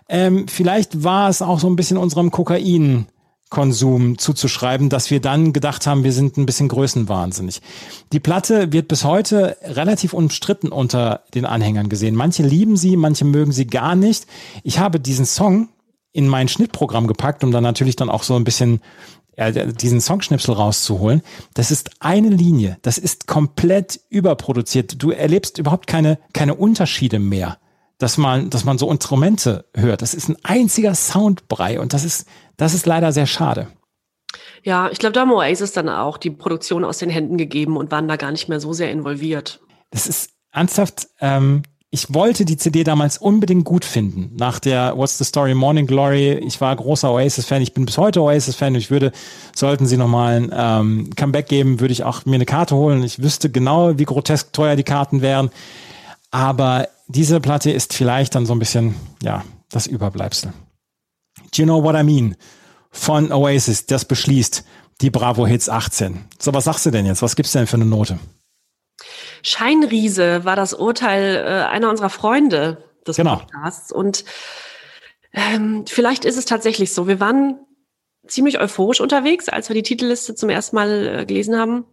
[0.09, 3.07] ähm, vielleicht war es auch so ein bisschen unserem Kokain
[3.51, 7.63] Konsum zuzuschreiben, dass wir dann gedacht haben, wir sind ein bisschen größenwahnsinnig.
[8.13, 12.15] Die Platte wird bis heute relativ umstritten unter den Anhängern gesehen.
[12.15, 14.27] Manche lieben sie, manche mögen sie gar nicht.
[14.65, 15.69] Ich habe diesen Song
[16.13, 18.81] in mein Schnittprogramm gepackt, um dann natürlich dann auch so ein bisschen
[19.39, 21.23] ja, diesen Songschnipsel rauszuholen.
[21.55, 22.79] Das ist eine Linie.
[22.83, 25.03] Das ist komplett überproduziert.
[25.03, 27.59] Du erlebst überhaupt keine, keine Unterschiede mehr
[27.99, 30.03] dass man, dass man so Instrumente hört.
[30.03, 33.69] Das ist ein einziger Soundbrei und das ist, das ist leider sehr schade.
[34.63, 37.91] Ja, ich glaube, da haben Oasis dann auch die Produktion aus den Händen gegeben und
[37.91, 39.61] waren da gar nicht mehr so sehr involviert.
[39.91, 44.37] Das ist ernsthaft, ähm, ich wollte die CD damals unbedingt gut finden.
[44.37, 46.35] Nach der What's the Story Morning Glory.
[46.35, 47.63] Ich war großer Oasis-Fan.
[47.63, 48.75] Ich bin bis heute Oasis-Fan.
[48.75, 49.11] Ich würde,
[49.57, 53.03] sollten sie nochmal ein ähm, Comeback geben, würde ich auch mir eine Karte holen.
[53.03, 55.51] Ich wüsste genau, wie grotesk teuer die Karten wären.
[56.31, 60.53] Aber diese Platte ist vielleicht dann so ein bisschen, ja, das Überbleibsel.
[61.39, 62.37] Do you know what I mean?
[62.91, 64.63] Von Oasis, das beschließt
[65.01, 66.25] die Bravo Hits 18.
[66.39, 67.23] So, was sagst du denn jetzt?
[67.23, 68.19] Was gibt's denn für eine Note?
[69.43, 73.37] Scheinriese war das Urteil äh, einer unserer Freunde des genau.
[73.37, 73.93] Podcasts.
[73.93, 74.25] Und
[75.33, 77.07] ähm, vielleicht ist es tatsächlich so.
[77.07, 77.61] Wir waren
[78.27, 81.85] ziemlich euphorisch unterwegs, als wir die Titelliste zum ersten Mal äh, gelesen haben.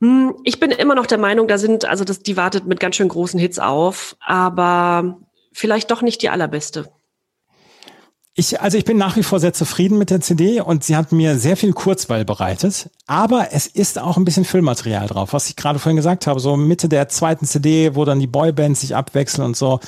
[0.00, 2.96] Hm, ich bin immer noch der Meinung, da sind, also das, die wartet mit ganz
[2.96, 5.20] schön großen Hits auf, aber
[5.52, 6.92] vielleicht doch nicht die allerbeste.
[8.38, 11.10] Ich, also ich bin nach wie vor sehr zufrieden mit der CD und sie hat
[11.10, 12.88] mir sehr viel Kurzweil bereitet.
[13.08, 16.38] Aber es ist auch ein bisschen Füllmaterial drauf, was ich gerade vorhin gesagt habe.
[16.38, 19.80] So Mitte der zweiten CD, wo dann die Boybands sich abwechseln und so.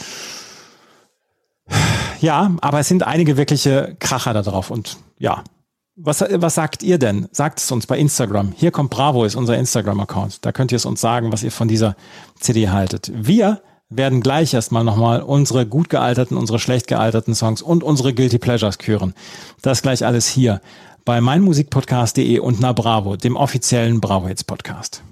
[2.21, 5.45] Ja, aber es sind einige wirkliche Kracher da drauf und ja,
[5.95, 7.29] was, was sagt ihr denn?
[7.31, 8.53] Sagt es uns bei Instagram.
[8.57, 10.45] Hier kommt Bravo, ist unser Instagram-Account.
[10.45, 11.95] Da könnt ihr es uns sagen, was ihr von dieser
[12.41, 13.13] CD haltet.
[13.15, 18.39] Wir werden gleich erstmal nochmal unsere gut gealterten, unsere schlecht gealterten Songs und unsere Guilty
[18.39, 19.15] Pleasures küren.
[19.63, 20.61] Das gleich alles hier
[21.05, 25.03] bei meinmusikpodcast.de und na Bravo, dem offiziellen Bravo Hits Podcast.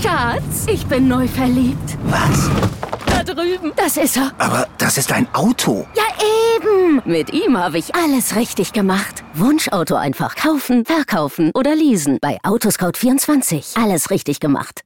[0.00, 1.98] Schatz, ich bin neu verliebt.
[2.04, 2.50] Was?
[3.06, 3.72] Da drüben.
[3.76, 4.32] Das ist er.
[4.38, 5.86] Aber das ist ein Auto.
[5.94, 6.04] Ja,
[6.56, 7.02] eben.
[7.04, 9.24] Mit ihm habe ich alles richtig gemacht.
[9.34, 12.18] Wunschauto einfach kaufen, verkaufen oder leasen.
[12.20, 13.82] Bei Autoscout24.
[13.82, 14.85] Alles richtig gemacht.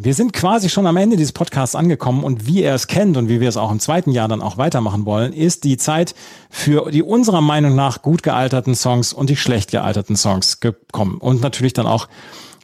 [0.00, 3.28] Wir sind quasi schon am Ende dieses Podcasts angekommen und wie er es kennt und
[3.28, 6.14] wie wir es auch im zweiten Jahr dann auch weitermachen wollen, ist die Zeit
[6.50, 11.42] für die unserer Meinung nach gut gealterten Songs und die schlecht gealterten Songs gekommen und
[11.42, 12.06] natürlich dann auch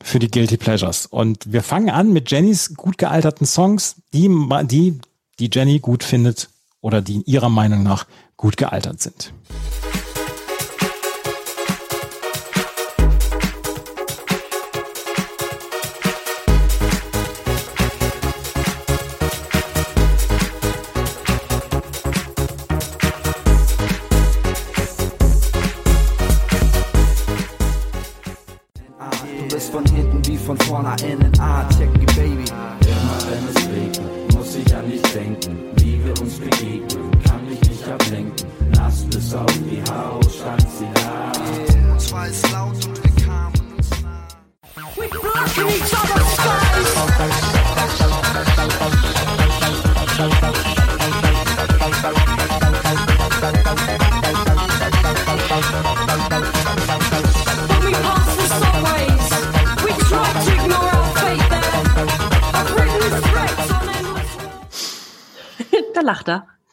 [0.01, 1.07] für die Guilty Pleasures.
[1.07, 4.31] Und wir fangen an mit Jennys gut gealterten Songs, die,
[4.71, 5.01] die,
[5.41, 6.51] die Jenny gut findet
[6.83, 8.07] oder die ihrer Meinung nach
[8.37, 9.33] gut gealtert sind.
[31.03, 31.24] Wie von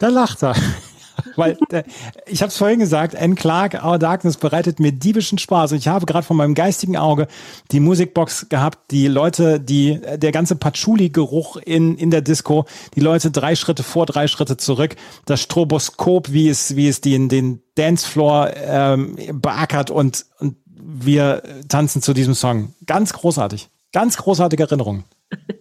[0.01, 0.55] Da lacht er.
[1.35, 1.85] Weil der,
[2.25, 3.35] ich habe es vorhin gesagt, N.
[3.35, 5.73] Clark, Our Darkness bereitet mir diebischen Spaß.
[5.73, 7.27] Und ich habe gerade von meinem geistigen Auge
[7.71, 12.65] die Musikbox gehabt, die Leute, die der ganze Patchouli-Geruch in in der Disco,
[12.95, 14.95] die Leute drei Schritte vor, drei Schritte zurück,
[15.25, 22.01] das Stroboskop, wie es wie es den den Dancefloor ähm, beackert und und wir tanzen
[22.01, 22.73] zu diesem Song.
[22.87, 25.03] Ganz großartig, ganz großartige Erinnerung.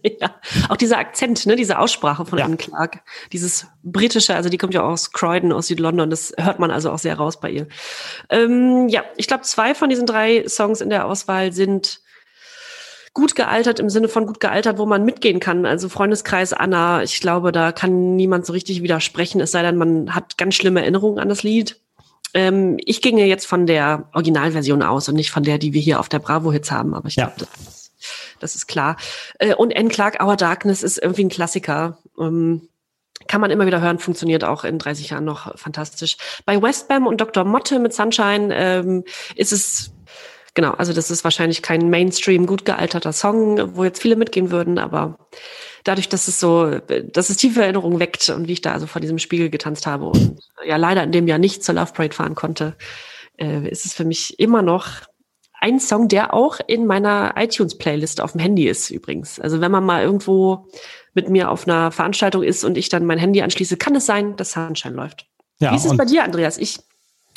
[0.21, 0.35] ja,
[0.69, 2.45] auch dieser Akzent, ne, diese Aussprache von ja.
[2.45, 3.01] Anne Clark,
[3.33, 6.99] dieses britische, also die kommt ja aus Croydon, aus Südlondon, das hört man also auch
[6.99, 7.69] sehr raus bei ihr.
[8.29, 12.01] Ähm, ja, ich glaube, zwei von diesen drei Songs in der Auswahl sind
[13.13, 15.67] gut gealtert im Sinne von gut gealtert, wo man mitgehen kann.
[15.67, 20.15] Also Freundeskreis Anna, ich glaube, da kann niemand so richtig widersprechen, es sei denn, man
[20.15, 21.81] hat ganz schlimme Erinnerungen an das Lied.
[22.35, 25.99] Ähm, ich ginge jetzt von der Originalversion aus und nicht von der, die wir hier
[25.99, 27.27] auf der Bravo-Hits haben, aber ich Ja.
[27.27, 27.80] glaube, das,
[28.41, 28.97] das ist klar.
[29.39, 29.89] Äh, und N.
[29.89, 31.99] Clark, Our Darkness ist irgendwie ein Klassiker.
[32.19, 32.69] Ähm,
[33.29, 36.17] kann man immer wieder hören, funktioniert auch in 30 Jahren noch fantastisch.
[36.47, 37.45] Bei Westbam und Dr.
[37.45, 39.05] Motte mit Sunshine ähm,
[39.37, 39.93] ist es,
[40.55, 44.79] genau, also das ist wahrscheinlich kein Mainstream gut gealterter Song, wo jetzt viele mitgehen würden,
[44.79, 45.19] aber
[45.85, 49.01] dadurch, dass es so, dass es tiefe Erinnerungen weckt und wie ich da also vor
[49.01, 52.35] diesem Spiegel getanzt habe und ja leider in dem Jahr nicht zur Love Parade fahren
[52.35, 52.75] konnte,
[53.39, 55.10] äh, ist es für mich immer noch
[55.61, 59.39] ein Song, der auch in meiner iTunes-Playlist auf dem Handy ist übrigens.
[59.39, 60.67] Also wenn man mal irgendwo
[61.15, 64.37] mit mir auf einer Veranstaltung ist und ich dann mein Handy anschließe, kann es sein,
[64.37, 65.27] dass Sunshine läuft.
[65.59, 66.57] Ja, Wie ist es bei dir, Andreas?
[66.57, 66.79] Ich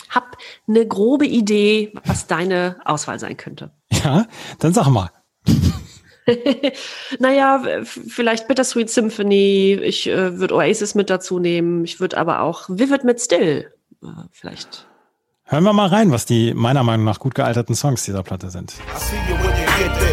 [0.10, 0.28] habe
[0.68, 3.72] eine grobe Idee, was deine Auswahl sein könnte.
[3.92, 4.28] Ja,
[4.60, 5.12] dann sag mal.
[7.20, 9.74] naja, vielleicht Bittersweet Symphony.
[9.84, 11.84] Ich äh, würde Oasis mit dazu nehmen.
[11.84, 14.88] Ich würde aber auch Vivid mit Still äh, vielleicht.
[15.54, 18.74] Hören wir mal rein, was die meiner Meinung nach gut gealterten Songs dieser Platte sind.
[18.74, 20.13] dos,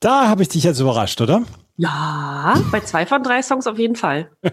[0.00, 1.42] Da habe ich dich jetzt überrascht, oder?
[1.76, 4.30] Ja, bei zwei von drei Songs auf jeden Fall.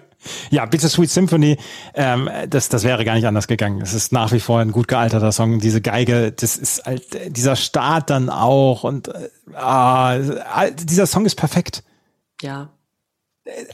[0.50, 1.58] Ja, Bittersweet Symphony,
[1.94, 3.80] ähm, das, das wäre gar nicht anders gegangen.
[3.82, 5.60] Es ist nach wie vor ein gut gealterter Song.
[5.60, 11.06] Diese Geige, das ist halt, äh, dieser Start dann auch und äh, ah, äh, dieser
[11.06, 11.84] Song ist perfekt.
[12.42, 12.70] Ja.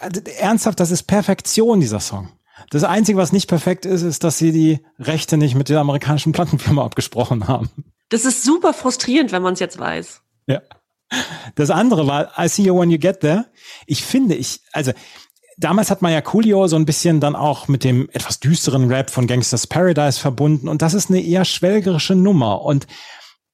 [0.01, 2.27] Also, ernsthaft, das ist Perfektion, dieser Song.
[2.69, 6.33] Das Einzige, was nicht perfekt ist, ist, dass sie die Rechte nicht mit der amerikanischen
[6.33, 7.69] Plattenfirma abgesprochen haben.
[8.09, 10.21] Das ist super frustrierend, wenn man es jetzt weiß.
[10.47, 10.61] Ja.
[11.55, 13.45] Das andere war I See You When You Get There.
[13.85, 14.91] Ich finde, ich, also
[15.57, 19.09] damals hat man ja Coolio so ein bisschen dann auch mit dem etwas düsteren Rap
[19.09, 22.87] von Gangsters Paradise verbunden und das ist eine eher schwelgerische Nummer und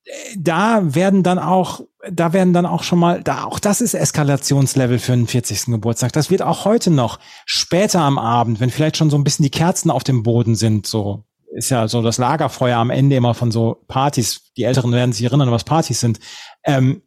[0.06, 3.94] äh, da werden dann auch, da werden dann auch schon mal, da auch das ist
[3.94, 5.66] Eskalationslevel für den 40.
[5.66, 6.14] Geburtstag.
[6.14, 9.52] Das wird auch heute noch später am Abend, wenn vielleicht schon so ein bisschen die
[9.52, 11.24] Kerzen auf dem Boden sind, so
[11.56, 14.52] ist ja so das Lagerfeuer am Ende immer von so Partys.
[14.58, 16.20] Die Älteren werden sich erinnern, was Partys sind.
[16.64, 17.02] Ähm,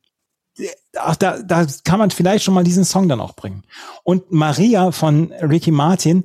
[0.96, 3.64] ach, da, da kann man vielleicht schon mal diesen Song dann auch bringen.
[4.02, 6.24] Und Maria von Ricky Martin,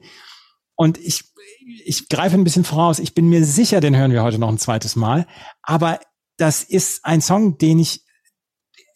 [0.75, 1.23] und ich,
[1.85, 4.57] ich greife ein bisschen voraus, ich bin mir sicher, den hören wir heute noch ein
[4.57, 5.27] zweites Mal,
[5.61, 5.99] aber
[6.37, 8.03] das ist ein Song, den ich,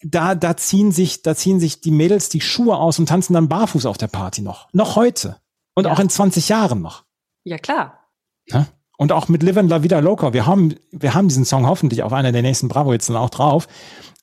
[0.02, 3.50] da, da ziehen sich, da ziehen sich die Mädels die Schuhe aus und tanzen dann
[3.50, 4.68] barfuß auf der Party noch.
[4.74, 5.40] Noch heute.
[5.76, 7.06] Und auch in 20 Jahren noch.
[7.44, 8.10] Ja, klar.
[8.50, 8.68] Ne?
[8.99, 10.34] Und auch mit Live and La Vida Loca.
[10.34, 13.69] Wir haben, wir haben diesen Song hoffentlich auf einer der nächsten Bravo-Hits dann auch drauf.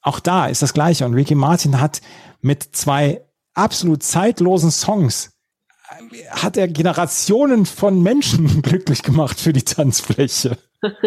[0.02, 1.06] Auch da ist das Gleiche.
[1.06, 2.02] Und Ricky Martin hat
[2.42, 3.22] mit zwei
[3.54, 5.32] absolut zeitlosen Songs
[5.88, 10.58] äh, hat er Generationen von Menschen glücklich gemacht für die Tanzfläche.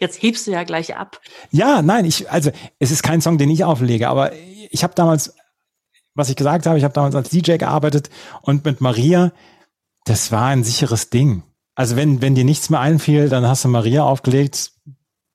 [0.00, 1.20] Jetzt hebst du ja gleich ab.
[1.52, 2.50] Ja, nein, ich, also
[2.80, 4.32] es ist kein Song, den ich auflege, aber
[4.70, 5.36] ich habe damals,
[6.14, 8.10] was ich gesagt habe, ich habe damals als DJ gearbeitet
[8.40, 9.30] und mit Maria,
[10.04, 11.44] das war ein sicheres Ding.
[11.74, 14.72] Also wenn, wenn dir nichts mehr einfiel, dann hast du Maria aufgelegt,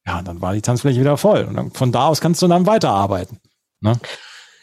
[0.06, 1.44] ja, dann war die Tanzfläche wieder voll.
[1.44, 3.40] Und dann, von da aus kannst du dann weiterarbeiten.
[3.82, 4.00] Ne?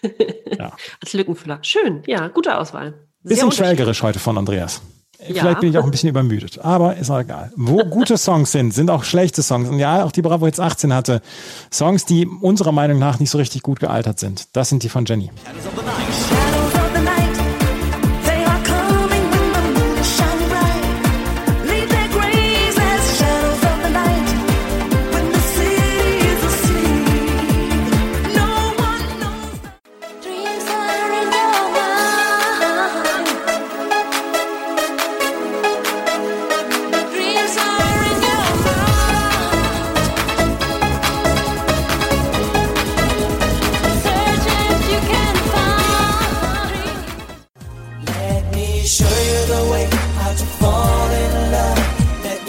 [1.03, 1.59] Als Lückenfüller.
[1.63, 2.95] Schön, ja, gute Auswahl.
[3.23, 4.83] Sehr Bisschen schwelgerisch heute von Andreas.
[5.27, 5.43] Ja.
[5.43, 7.53] Vielleicht bin ich auch ein bisschen übermüdet, aber ist auch egal.
[7.57, 9.69] Wo gute Songs sind, sind auch schlechte Songs.
[9.69, 11.23] Und ja, auch die Bravo Hits 18 hatte
[11.73, 14.55] Songs, die unserer Meinung nach nicht so richtig gut gealtert sind.
[14.55, 15.31] Das sind die von Jenny.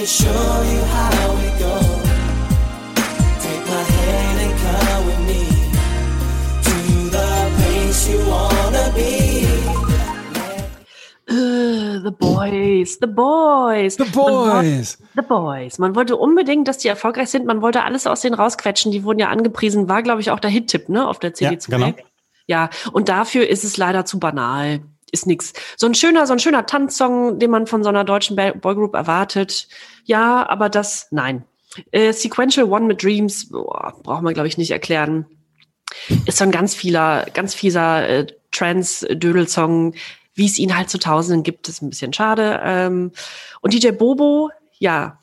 [0.05, 2.09] can show you how it goes.
[3.43, 5.41] Take my hand and come with me
[6.67, 6.75] to
[7.15, 9.13] the place you wanna be.
[11.27, 13.97] Äh, the Boys, The Boys.
[13.97, 14.99] The Boys.
[14.99, 15.79] Man, the Boys.
[15.79, 17.47] Man wollte unbedingt, dass die erfolgreich sind.
[17.47, 18.91] Man wollte alles aus denen rausquetschen.
[18.91, 19.89] Die wurden ja angepriesen.
[19.89, 21.07] War, glaube ich, auch der Hit-Tipp, ne?
[21.07, 21.71] Auf der CD2.
[21.71, 21.93] Ja, genau.
[22.45, 24.81] ja, und dafür ist es leider zu banal.
[25.15, 25.53] Ist nix.
[25.77, 29.69] So ein schöner, so ein schöner Tanzsong, den man von so einer deutschen Boygroup erwartet.
[30.03, 31.45] Ja, aber das, nein.
[31.91, 35.25] Äh, Sequential One mit Dreams, boah, braucht man, glaube ich, nicht erklären.
[36.25, 39.93] Ist so ein ganz vieler, ganz fieser äh, Trance-Dödel-Song,
[40.33, 42.59] wie es ihn halt zu Tausenden gibt, ist ein bisschen schade.
[42.61, 43.13] Ähm,
[43.61, 45.17] und DJ Bobo, ja,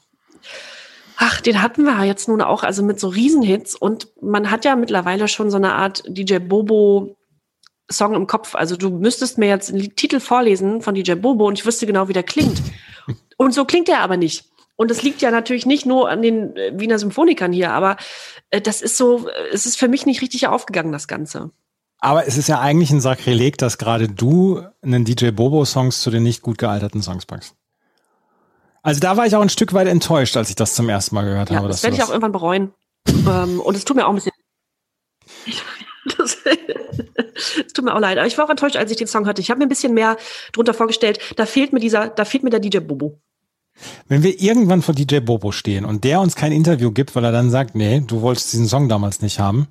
[1.24, 3.76] Ach, den hatten wir jetzt nun auch, also mit so Riesenhits.
[3.76, 7.14] Und man hat ja mittlerweile schon so eine Art DJ Bobo
[7.92, 8.54] Song im Kopf.
[8.54, 12.08] Also du müsstest mir jetzt einen Titel vorlesen von DJ Bobo und ich wüsste genau,
[12.08, 12.60] wie der klingt.
[13.36, 14.44] Und so klingt er aber nicht.
[14.76, 17.96] Und das liegt ja natürlich nicht nur an den äh, Wiener Symphonikern hier, aber
[18.50, 21.50] äh, das ist so, äh, es ist für mich nicht richtig aufgegangen, das Ganze.
[22.00, 26.24] Aber es ist ja eigentlich ein Sakrileg, dass gerade du einen DJ Bobo-Songs zu den
[26.24, 27.54] nicht gut gealterten Songs packst.
[28.82, 31.22] Also da war ich auch ein Stück weit enttäuscht, als ich das zum ersten Mal
[31.24, 31.68] gehört Ja, habe.
[31.68, 32.74] das werde ich auch irgendwann bereuen.
[33.08, 34.31] ähm, und es tut mir auch ein bisschen.
[36.18, 36.36] Das,
[37.66, 38.18] es tut mir auch leid.
[38.18, 39.40] Aber ich war auch enttäuscht, als ich den Song hörte.
[39.40, 40.16] Ich habe mir ein bisschen mehr
[40.52, 41.18] drunter vorgestellt.
[41.36, 43.20] Da fehlt mir dieser, da fehlt mir der DJ Bobo.
[44.06, 47.32] Wenn wir irgendwann vor DJ Bobo stehen und der uns kein Interview gibt, weil er
[47.32, 49.68] dann sagt, nee, du wolltest diesen Song damals nicht haben,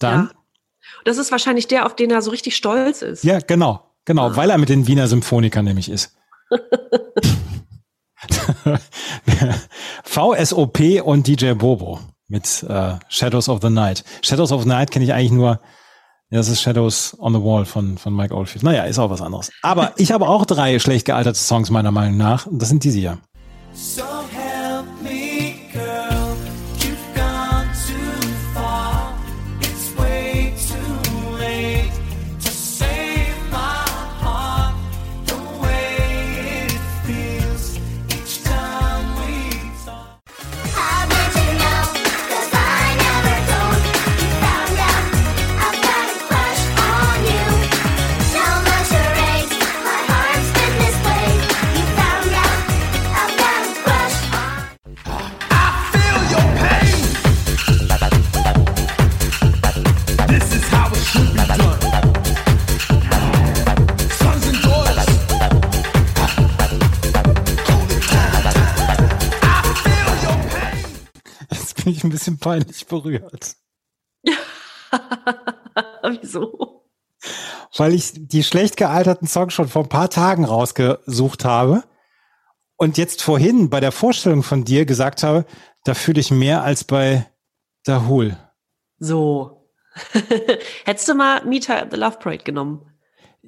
[0.00, 0.30] dann,
[1.04, 3.22] Das ist wahrscheinlich der, auf den er so richtig stolz ist.
[3.24, 6.16] ja, genau, genau, weil er mit den Wiener Symphonikern nämlich ist.
[10.04, 14.04] VSOP und DJ Bobo mit äh, Shadows of the Night.
[14.22, 15.60] Shadows of the Night kenne ich eigentlich nur,
[16.30, 18.62] ja, das ist Shadows on the Wall von, von Mike Oldfield.
[18.62, 19.50] Naja, ist auch was anderes.
[19.62, 22.46] Aber ich habe auch drei schlecht gealterte Songs meiner Meinung nach.
[22.46, 23.18] Und Das sind diese hier.
[23.72, 24.02] So
[71.88, 73.56] Jetzt bin ich ein bisschen peinlich berührt.
[76.02, 76.78] Wieso?
[77.76, 81.84] weil ich die schlecht gealterten Songs schon vor ein paar Tagen rausgesucht habe
[82.76, 85.44] und jetzt vorhin bei der Vorstellung von dir gesagt habe,
[85.84, 87.26] da fühle ich mehr als bei
[87.84, 88.36] Dahul.
[88.98, 89.70] So.
[90.84, 92.87] Hättest du mal Meter at the Love Parade genommen?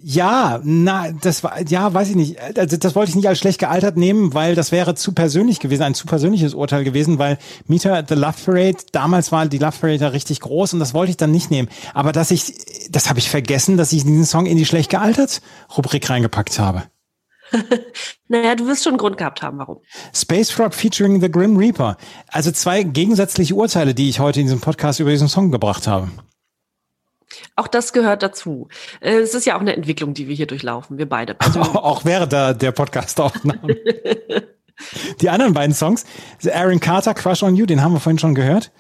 [0.03, 2.59] Ja, na, das war, ja, weiß ich nicht.
[2.59, 5.83] Also das wollte ich nicht als schlecht gealtert nehmen, weil das wäre zu persönlich gewesen,
[5.83, 7.37] ein zu persönliches Urteil gewesen, weil
[7.67, 10.95] Meter at the Love Parade, damals war die Love Parade ja richtig groß und das
[10.95, 11.69] wollte ich dann nicht nehmen.
[11.93, 12.55] Aber dass ich,
[12.91, 15.43] das habe ich vergessen, dass ich diesen Song in die schlecht gealtert
[15.77, 16.85] Rubrik reingepackt habe.
[18.29, 19.79] Naja, du wirst schon einen Grund gehabt haben, warum.
[20.15, 21.97] Space Rock featuring The Grim Reaper.
[22.29, 26.09] Also zwei gegensätzliche Urteile, die ich heute in diesem Podcast über diesen Song gebracht habe.
[27.57, 28.69] Auch das gehört dazu.
[29.01, 31.35] Äh, Es ist ja auch eine Entwicklung, die wir hier durchlaufen, wir beide.
[31.35, 31.71] persönlich.
[31.75, 33.77] Auch während der, der Podcast-Aufnahme.
[35.21, 36.05] Die anderen beiden Songs,
[36.51, 38.73] Aaron Carter, Crush on You, den haben wir vorhin schon gehört.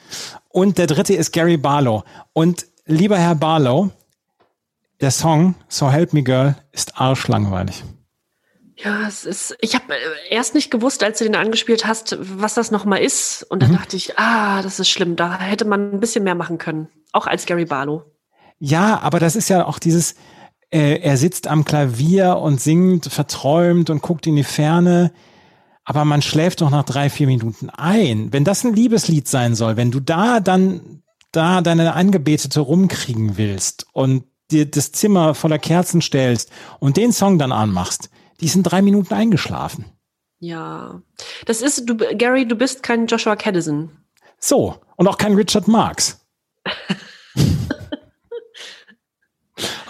[0.48, 2.04] Und der dritte ist Gary Barlow.
[2.32, 3.90] Und lieber Herr Barlow,
[5.00, 7.84] der Song So Help Me Girl ist arschlangweilig.
[8.76, 9.56] Ja, es ist.
[9.60, 9.92] Ich habe
[10.30, 13.42] erst nicht gewusst, als du den angespielt hast, was das nochmal ist.
[13.42, 15.16] Und dann dachte ich, ah, das ist schlimm.
[15.16, 16.88] Da hätte man ein bisschen mehr machen können.
[17.12, 18.04] Auch als Gary Barlow.
[18.60, 20.14] Ja, aber das ist ja auch dieses,
[20.70, 25.12] äh, er sitzt am Klavier und singt verträumt und guckt in die Ferne.
[25.84, 28.32] Aber man schläft doch nach drei, vier Minuten ein.
[28.32, 33.86] Wenn das ein Liebeslied sein soll, wenn du da dann da deine Angebetete rumkriegen willst
[33.92, 36.50] und dir das Zimmer voller Kerzen stellst
[36.80, 38.10] und den Song dann anmachst,
[38.40, 39.84] die sind drei Minuten eingeschlafen.
[40.40, 41.02] Ja.
[41.46, 43.90] Das ist, du, Gary, du bist kein Joshua Caddison.
[44.38, 44.76] So.
[44.96, 46.20] Und auch kein Richard Marx.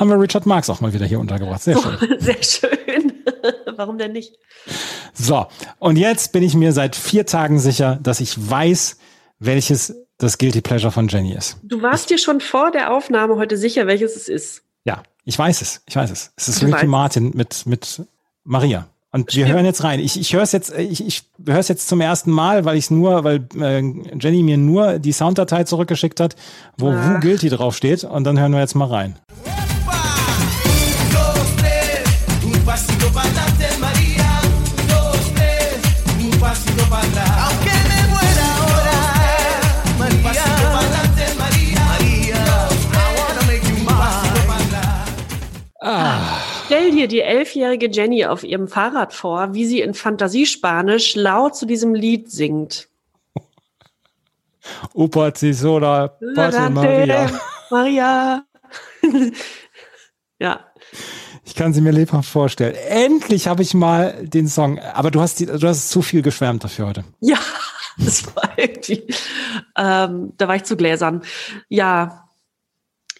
[0.01, 1.63] Haben wir Richard Marx auch mal wieder hier untergebracht.
[1.63, 1.99] Sehr schön.
[2.19, 3.13] Sehr schön.
[3.77, 4.35] Warum denn nicht?
[5.13, 5.47] So,
[5.79, 8.97] und jetzt bin ich mir seit vier Tagen sicher, dass ich weiß,
[9.39, 11.59] welches das Guilty Pleasure von Jenny ist.
[11.63, 14.63] Du warst dir schon vor der Aufnahme heute sicher, welches es ist.
[14.85, 15.83] Ja, ich weiß es.
[15.87, 16.33] Ich weiß es.
[16.37, 16.87] Es ist Du Ricky weißt.
[16.89, 18.03] Martin mit, mit
[18.45, 18.87] Maria.
[19.13, 19.99] Und wir hören jetzt rein.
[19.99, 22.91] Ich, ich höre es jetzt, ich, ich höre es jetzt zum ersten Mal, weil ich
[22.91, 23.81] nur, weil äh,
[24.21, 26.37] Jenny mir nur die Sounddatei zurückgeschickt hat,
[26.79, 27.15] wo Ah.
[27.17, 28.05] Who Guilty draufsteht.
[28.05, 29.17] Und dann hören wir jetzt mal rein.
[29.37, 29.70] Dos,
[46.93, 51.94] hier die elfjährige Jenny auf ihrem Fahrrad vor, wie sie in Fantasiespanisch laut zu diesem
[51.94, 52.89] Lied singt.
[54.93, 55.32] Opa
[56.35, 57.31] Pater Maria.
[57.70, 58.44] Maria.
[60.39, 60.61] ja.
[61.44, 62.74] Ich kann sie mir lebhaft vorstellen.
[62.89, 64.78] Endlich habe ich mal den Song.
[64.78, 67.05] Aber du hast, die, du hast zu viel geschwärmt dafür heute.
[67.20, 67.39] Ja,
[67.98, 69.07] das war irgendwie,
[69.77, 71.23] ähm, da war ich zu gläsern.
[71.69, 72.30] Ja.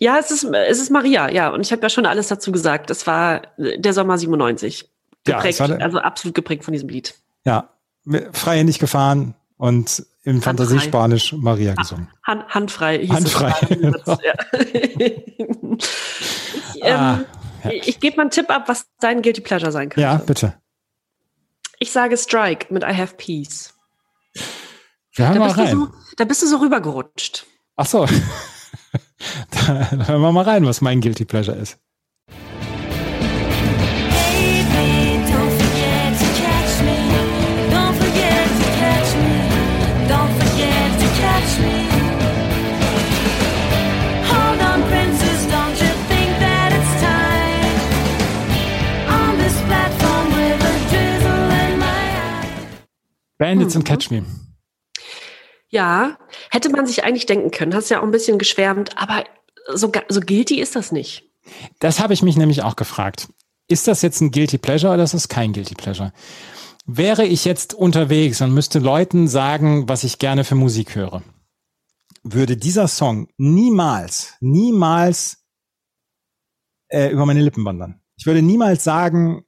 [0.02, 1.51] Ja, es ist, es ist Maria, ja.
[1.51, 2.90] Und ich habe ja schon alles dazu gesagt.
[2.90, 4.90] Es war der Sommer 97.
[5.28, 7.14] Ja, Geprägt, der- also absolut geprägt von diesem Lied.
[7.44, 7.68] Ja,
[8.32, 12.09] freihändig gefahren und im Fantasiespanisch Maria gesungen.
[12.27, 12.98] Hand, handfrei.
[12.98, 13.55] hieß Handfrei.
[13.60, 14.35] Es ja.
[16.74, 17.18] ich ähm, Ah,
[17.70, 20.01] ich gebe mal einen Tipp ab, was dein Guilty Pleasure sein könnte.
[20.01, 20.55] Ja, bitte.
[21.78, 23.74] Ich sage Strike mit I Have Peace.
[25.14, 25.70] Wir hören Da mal bist, du rein.
[25.77, 27.44] so, da bist du so rübergerutscht.
[27.77, 28.06] Ach so.
[29.51, 31.78] da hören wir mal rein, was mein Guilty Pleasure ist.
[53.40, 54.22] Bandits and Catch Me.
[55.70, 56.18] Ja,
[56.51, 57.74] hätte man sich eigentlich denken können.
[57.74, 59.24] Hast ja auch ein bisschen geschwärmt, aber
[59.72, 61.24] so, so guilty ist das nicht.
[61.78, 63.28] Das habe ich mich nämlich auch gefragt.
[63.68, 66.12] Ist das jetzt ein Guilty Pleasure oder ist das kein Guilty Pleasure?
[66.86, 71.22] Wäre ich jetzt unterwegs und müsste Leuten sagen, was ich gerne für Musik höre,
[72.24, 75.44] würde dieser Song niemals, niemals
[76.88, 78.01] äh, über meine Lippen wandern.
[78.16, 79.44] Ich würde niemals sagen,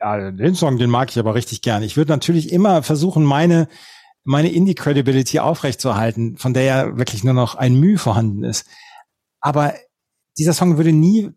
[0.00, 1.86] ja, den Song, den mag ich aber richtig gerne.
[1.86, 3.68] Ich würde natürlich immer versuchen, meine,
[4.26, 8.66] meine Indie-Credibility aufrechtzuerhalten, von der ja wirklich nur noch ein Mühe vorhanden ist.
[9.40, 9.74] Aber
[10.38, 11.30] dieser Song würde nie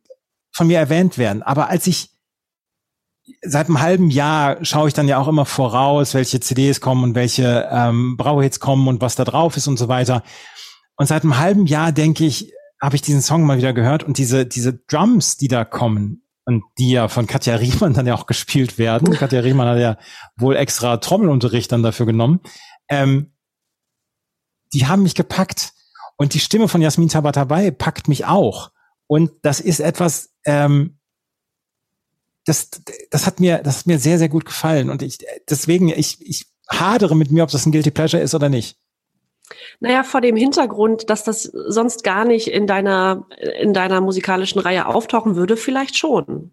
[0.52, 1.44] von mir erwähnt werden.
[1.44, 2.10] Aber als ich
[3.42, 7.16] seit einem halben Jahr schaue ich dann ja auch immer voraus, welche CDs kommen und
[7.16, 10.24] welche ähm, Brauhits kommen und was da drauf ist und so weiter.
[10.96, 12.52] Und seit einem halben Jahr denke ich,
[12.82, 16.64] habe ich diesen Song mal wieder gehört und diese diese Drums, die da kommen und
[16.78, 19.12] die ja von Katja Riemann dann ja auch gespielt werden.
[19.18, 19.98] Katja Riemann hat ja
[20.38, 22.40] wohl extra Trommelunterricht dann dafür genommen.
[22.90, 23.32] Ähm,
[24.74, 25.74] die haben mich gepackt
[26.18, 28.72] und die Stimme von Jasmin Tabatabai packt mich auch.
[29.08, 30.98] Und das ist etwas, ähm,
[32.46, 32.70] das,
[33.10, 34.90] das hat mir, das hat mir sehr, sehr gut gefallen.
[34.90, 38.50] Und ich, deswegen, ich, ich hadere mit mir, ob das ein Guilty Pleasure ist oder
[38.50, 38.78] nicht.
[39.80, 43.26] Naja, vor dem Hintergrund, dass das sonst gar nicht in deiner,
[43.60, 46.52] in deiner musikalischen Reihe auftauchen würde, vielleicht schon.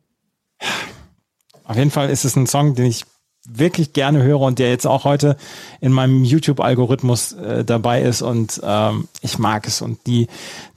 [1.65, 3.05] Auf jeden Fall ist es ein Song, den ich
[3.49, 5.37] wirklich gerne höre und der jetzt auch heute
[5.81, 9.83] in meinem YouTube-Algorithmus äh, dabei ist und ähm, ich mag es.
[9.83, 10.29] Und die,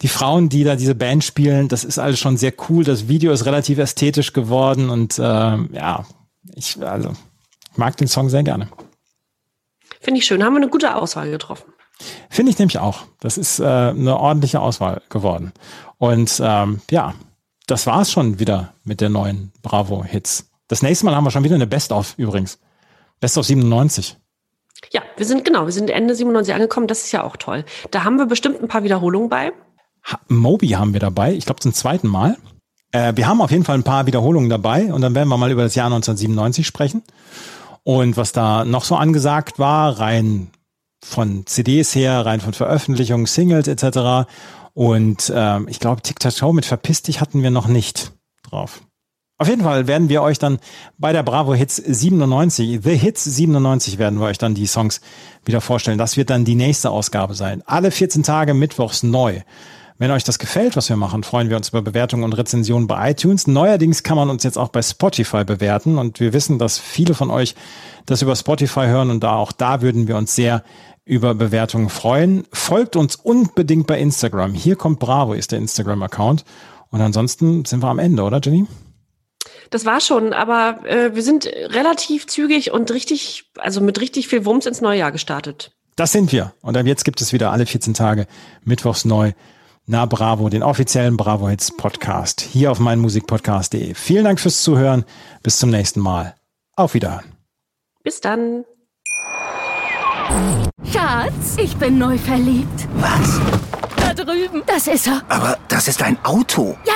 [0.01, 2.83] die Frauen, die da diese Band spielen, das ist alles schon sehr cool.
[2.83, 6.05] Das Video ist relativ ästhetisch geworden und ähm, ja,
[6.55, 7.13] ich, also,
[7.75, 8.69] mag den Song sehr gerne.
[9.99, 10.43] Finde ich schön.
[10.43, 11.73] Haben wir eine gute Auswahl getroffen.
[12.29, 13.03] Finde ich nämlich auch.
[13.19, 15.51] Das ist äh, eine ordentliche Auswahl geworden.
[15.97, 17.13] Und ähm, ja,
[17.67, 20.48] das war's schon wieder mit der neuen Bravo-Hits.
[20.69, 22.59] Das nächste Mal haben wir schon wieder eine Best-of übrigens.
[23.19, 24.17] Best-of 97.
[24.91, 26.87] Ja, wir sind genau, wir sind Ende 97 angekommen.
[26.87, 27.65] Das ist ja auch toll.
[27.91, 29.51] Da haben wir bestimmt ein paar Wiederholungen bei.
[30.05, 32.37] Ha- Moby haben wir dabei, ich glaube zum zweiten Mal.
[32.93, 35.51] Äh, wir haben auf jeden Fall ein paar Wiederholungen dabei und dann werden wir mal
[35.51, 37.03] über das Jahr 1997 sprechen.
[37.83, 40.49] Und was da noch so angesagt war, rein
[41.03, 44.29] von CDs her, rein von Veröffentlichungen, Singles etc.
[44.73, 48.11] Und ähm, ich glaube, Tic-Tac-Toe mit Verpiss dich hatten wir noch nicht
[48.49, 48.81] drauf.
[49.41, 50.59] Auf jeden Fall werden wir euch dann
[50.97, 54.99] bei der Bravo Hits 97, The Hits 97 werden wir euch dann die Songs
[55.45, 55.97] wieder vorstellen.
[55.97, 57.63] Das wird dann die nächste Ausgabe sein.
[57.65, 59.39] Alle 14 Tage mittwochs neu.
[59.97, 63.11] Wenn euch das gefällt, was wir machen, freuen wir uns über Bewertungen und Rezensionen bei
[63.11, 63.47] iTunes.
[63.47, 67.31] Neuerdings kann man uns jetzt auch bei Spotify bewerten und wir wissen, dass viele von
[67.31, 67.55] euch
[68.05, 70.63] das über Spotify hören und da auch da würden wir uns sehr
[71.05, 72.43] über Bewertungen freuen.
[72.51, 74.53] Folgt uns unbedingt bei Instagram.
[74.53, 76.43] Hier kommt Bravo ist der Instagram-Account.
[76.91, 78.67] Und ansonsten sind wir am Ende, oder Jenny?
[79.69, 84.45] Das war schon, aber äh, wir sind relativ zügig und richtig, also mit richtig viel
[84.45, 85.71] Wumms ins neue Jahr gestartet.
[85.95, 86.53] Das sind wir.
[86.61, 88.25] Und ab jetzt gibt es wieder alle 14 Tage
[88.63, 89.33] mittwochs neu.
[89.85, 93.95] Na Bravo, den offiziellen Bravo Hits Podcast hier auf meinmusikpodcast.de.
[93.95, 95.03] Vielen Dank fürs Zuhören.
[95.43, 96.35] Bis zum nächsten Mal.
[96.75, 97.25] Auf Wiederhören.
[98.03, 98.65] Bis dann.
[100.93, 102.87] Schatz, ich bin neu verliebt.
[102.95, 103.41] Was?
[104.25, 104.63] Drüben.
[104.65, 105.21] Das ist er.
[105.29, 106.77] Aber das ist ein Auto.
[106.85, 106.93] Ja,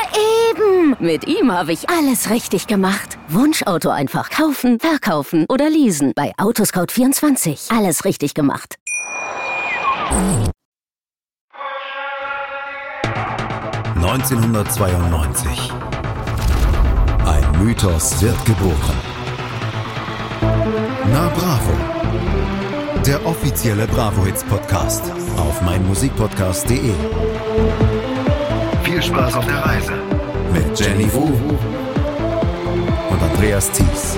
[0.49, 0.95] eben.
[0.99, 3.17] Mit ihm habe ich alles richtig gemacht.
[3.27, 6.13] Wunschauto einfach kaufen, verkaufen oder leasen.
[6.15, 7.75] Bei Autoscout24.
[7.75, 8.75] Alles richtig gemacht.
[13.99, 15.71] ...1992.
[17.25, 18.97] Ein Mythos wird geboren.
[21.11, 21.92] Na Bravo.
[23.05, 25.03] Der offizielle Bravo Hits Podcast
[25.35, 26.93] auf meinmusikpodcast.de.
[28.83, 29.91] Viel Spaß auf der Reise
[30.53, 31.23] mit Jenny Wu
[33.09, 34.17] und Andreas Thies.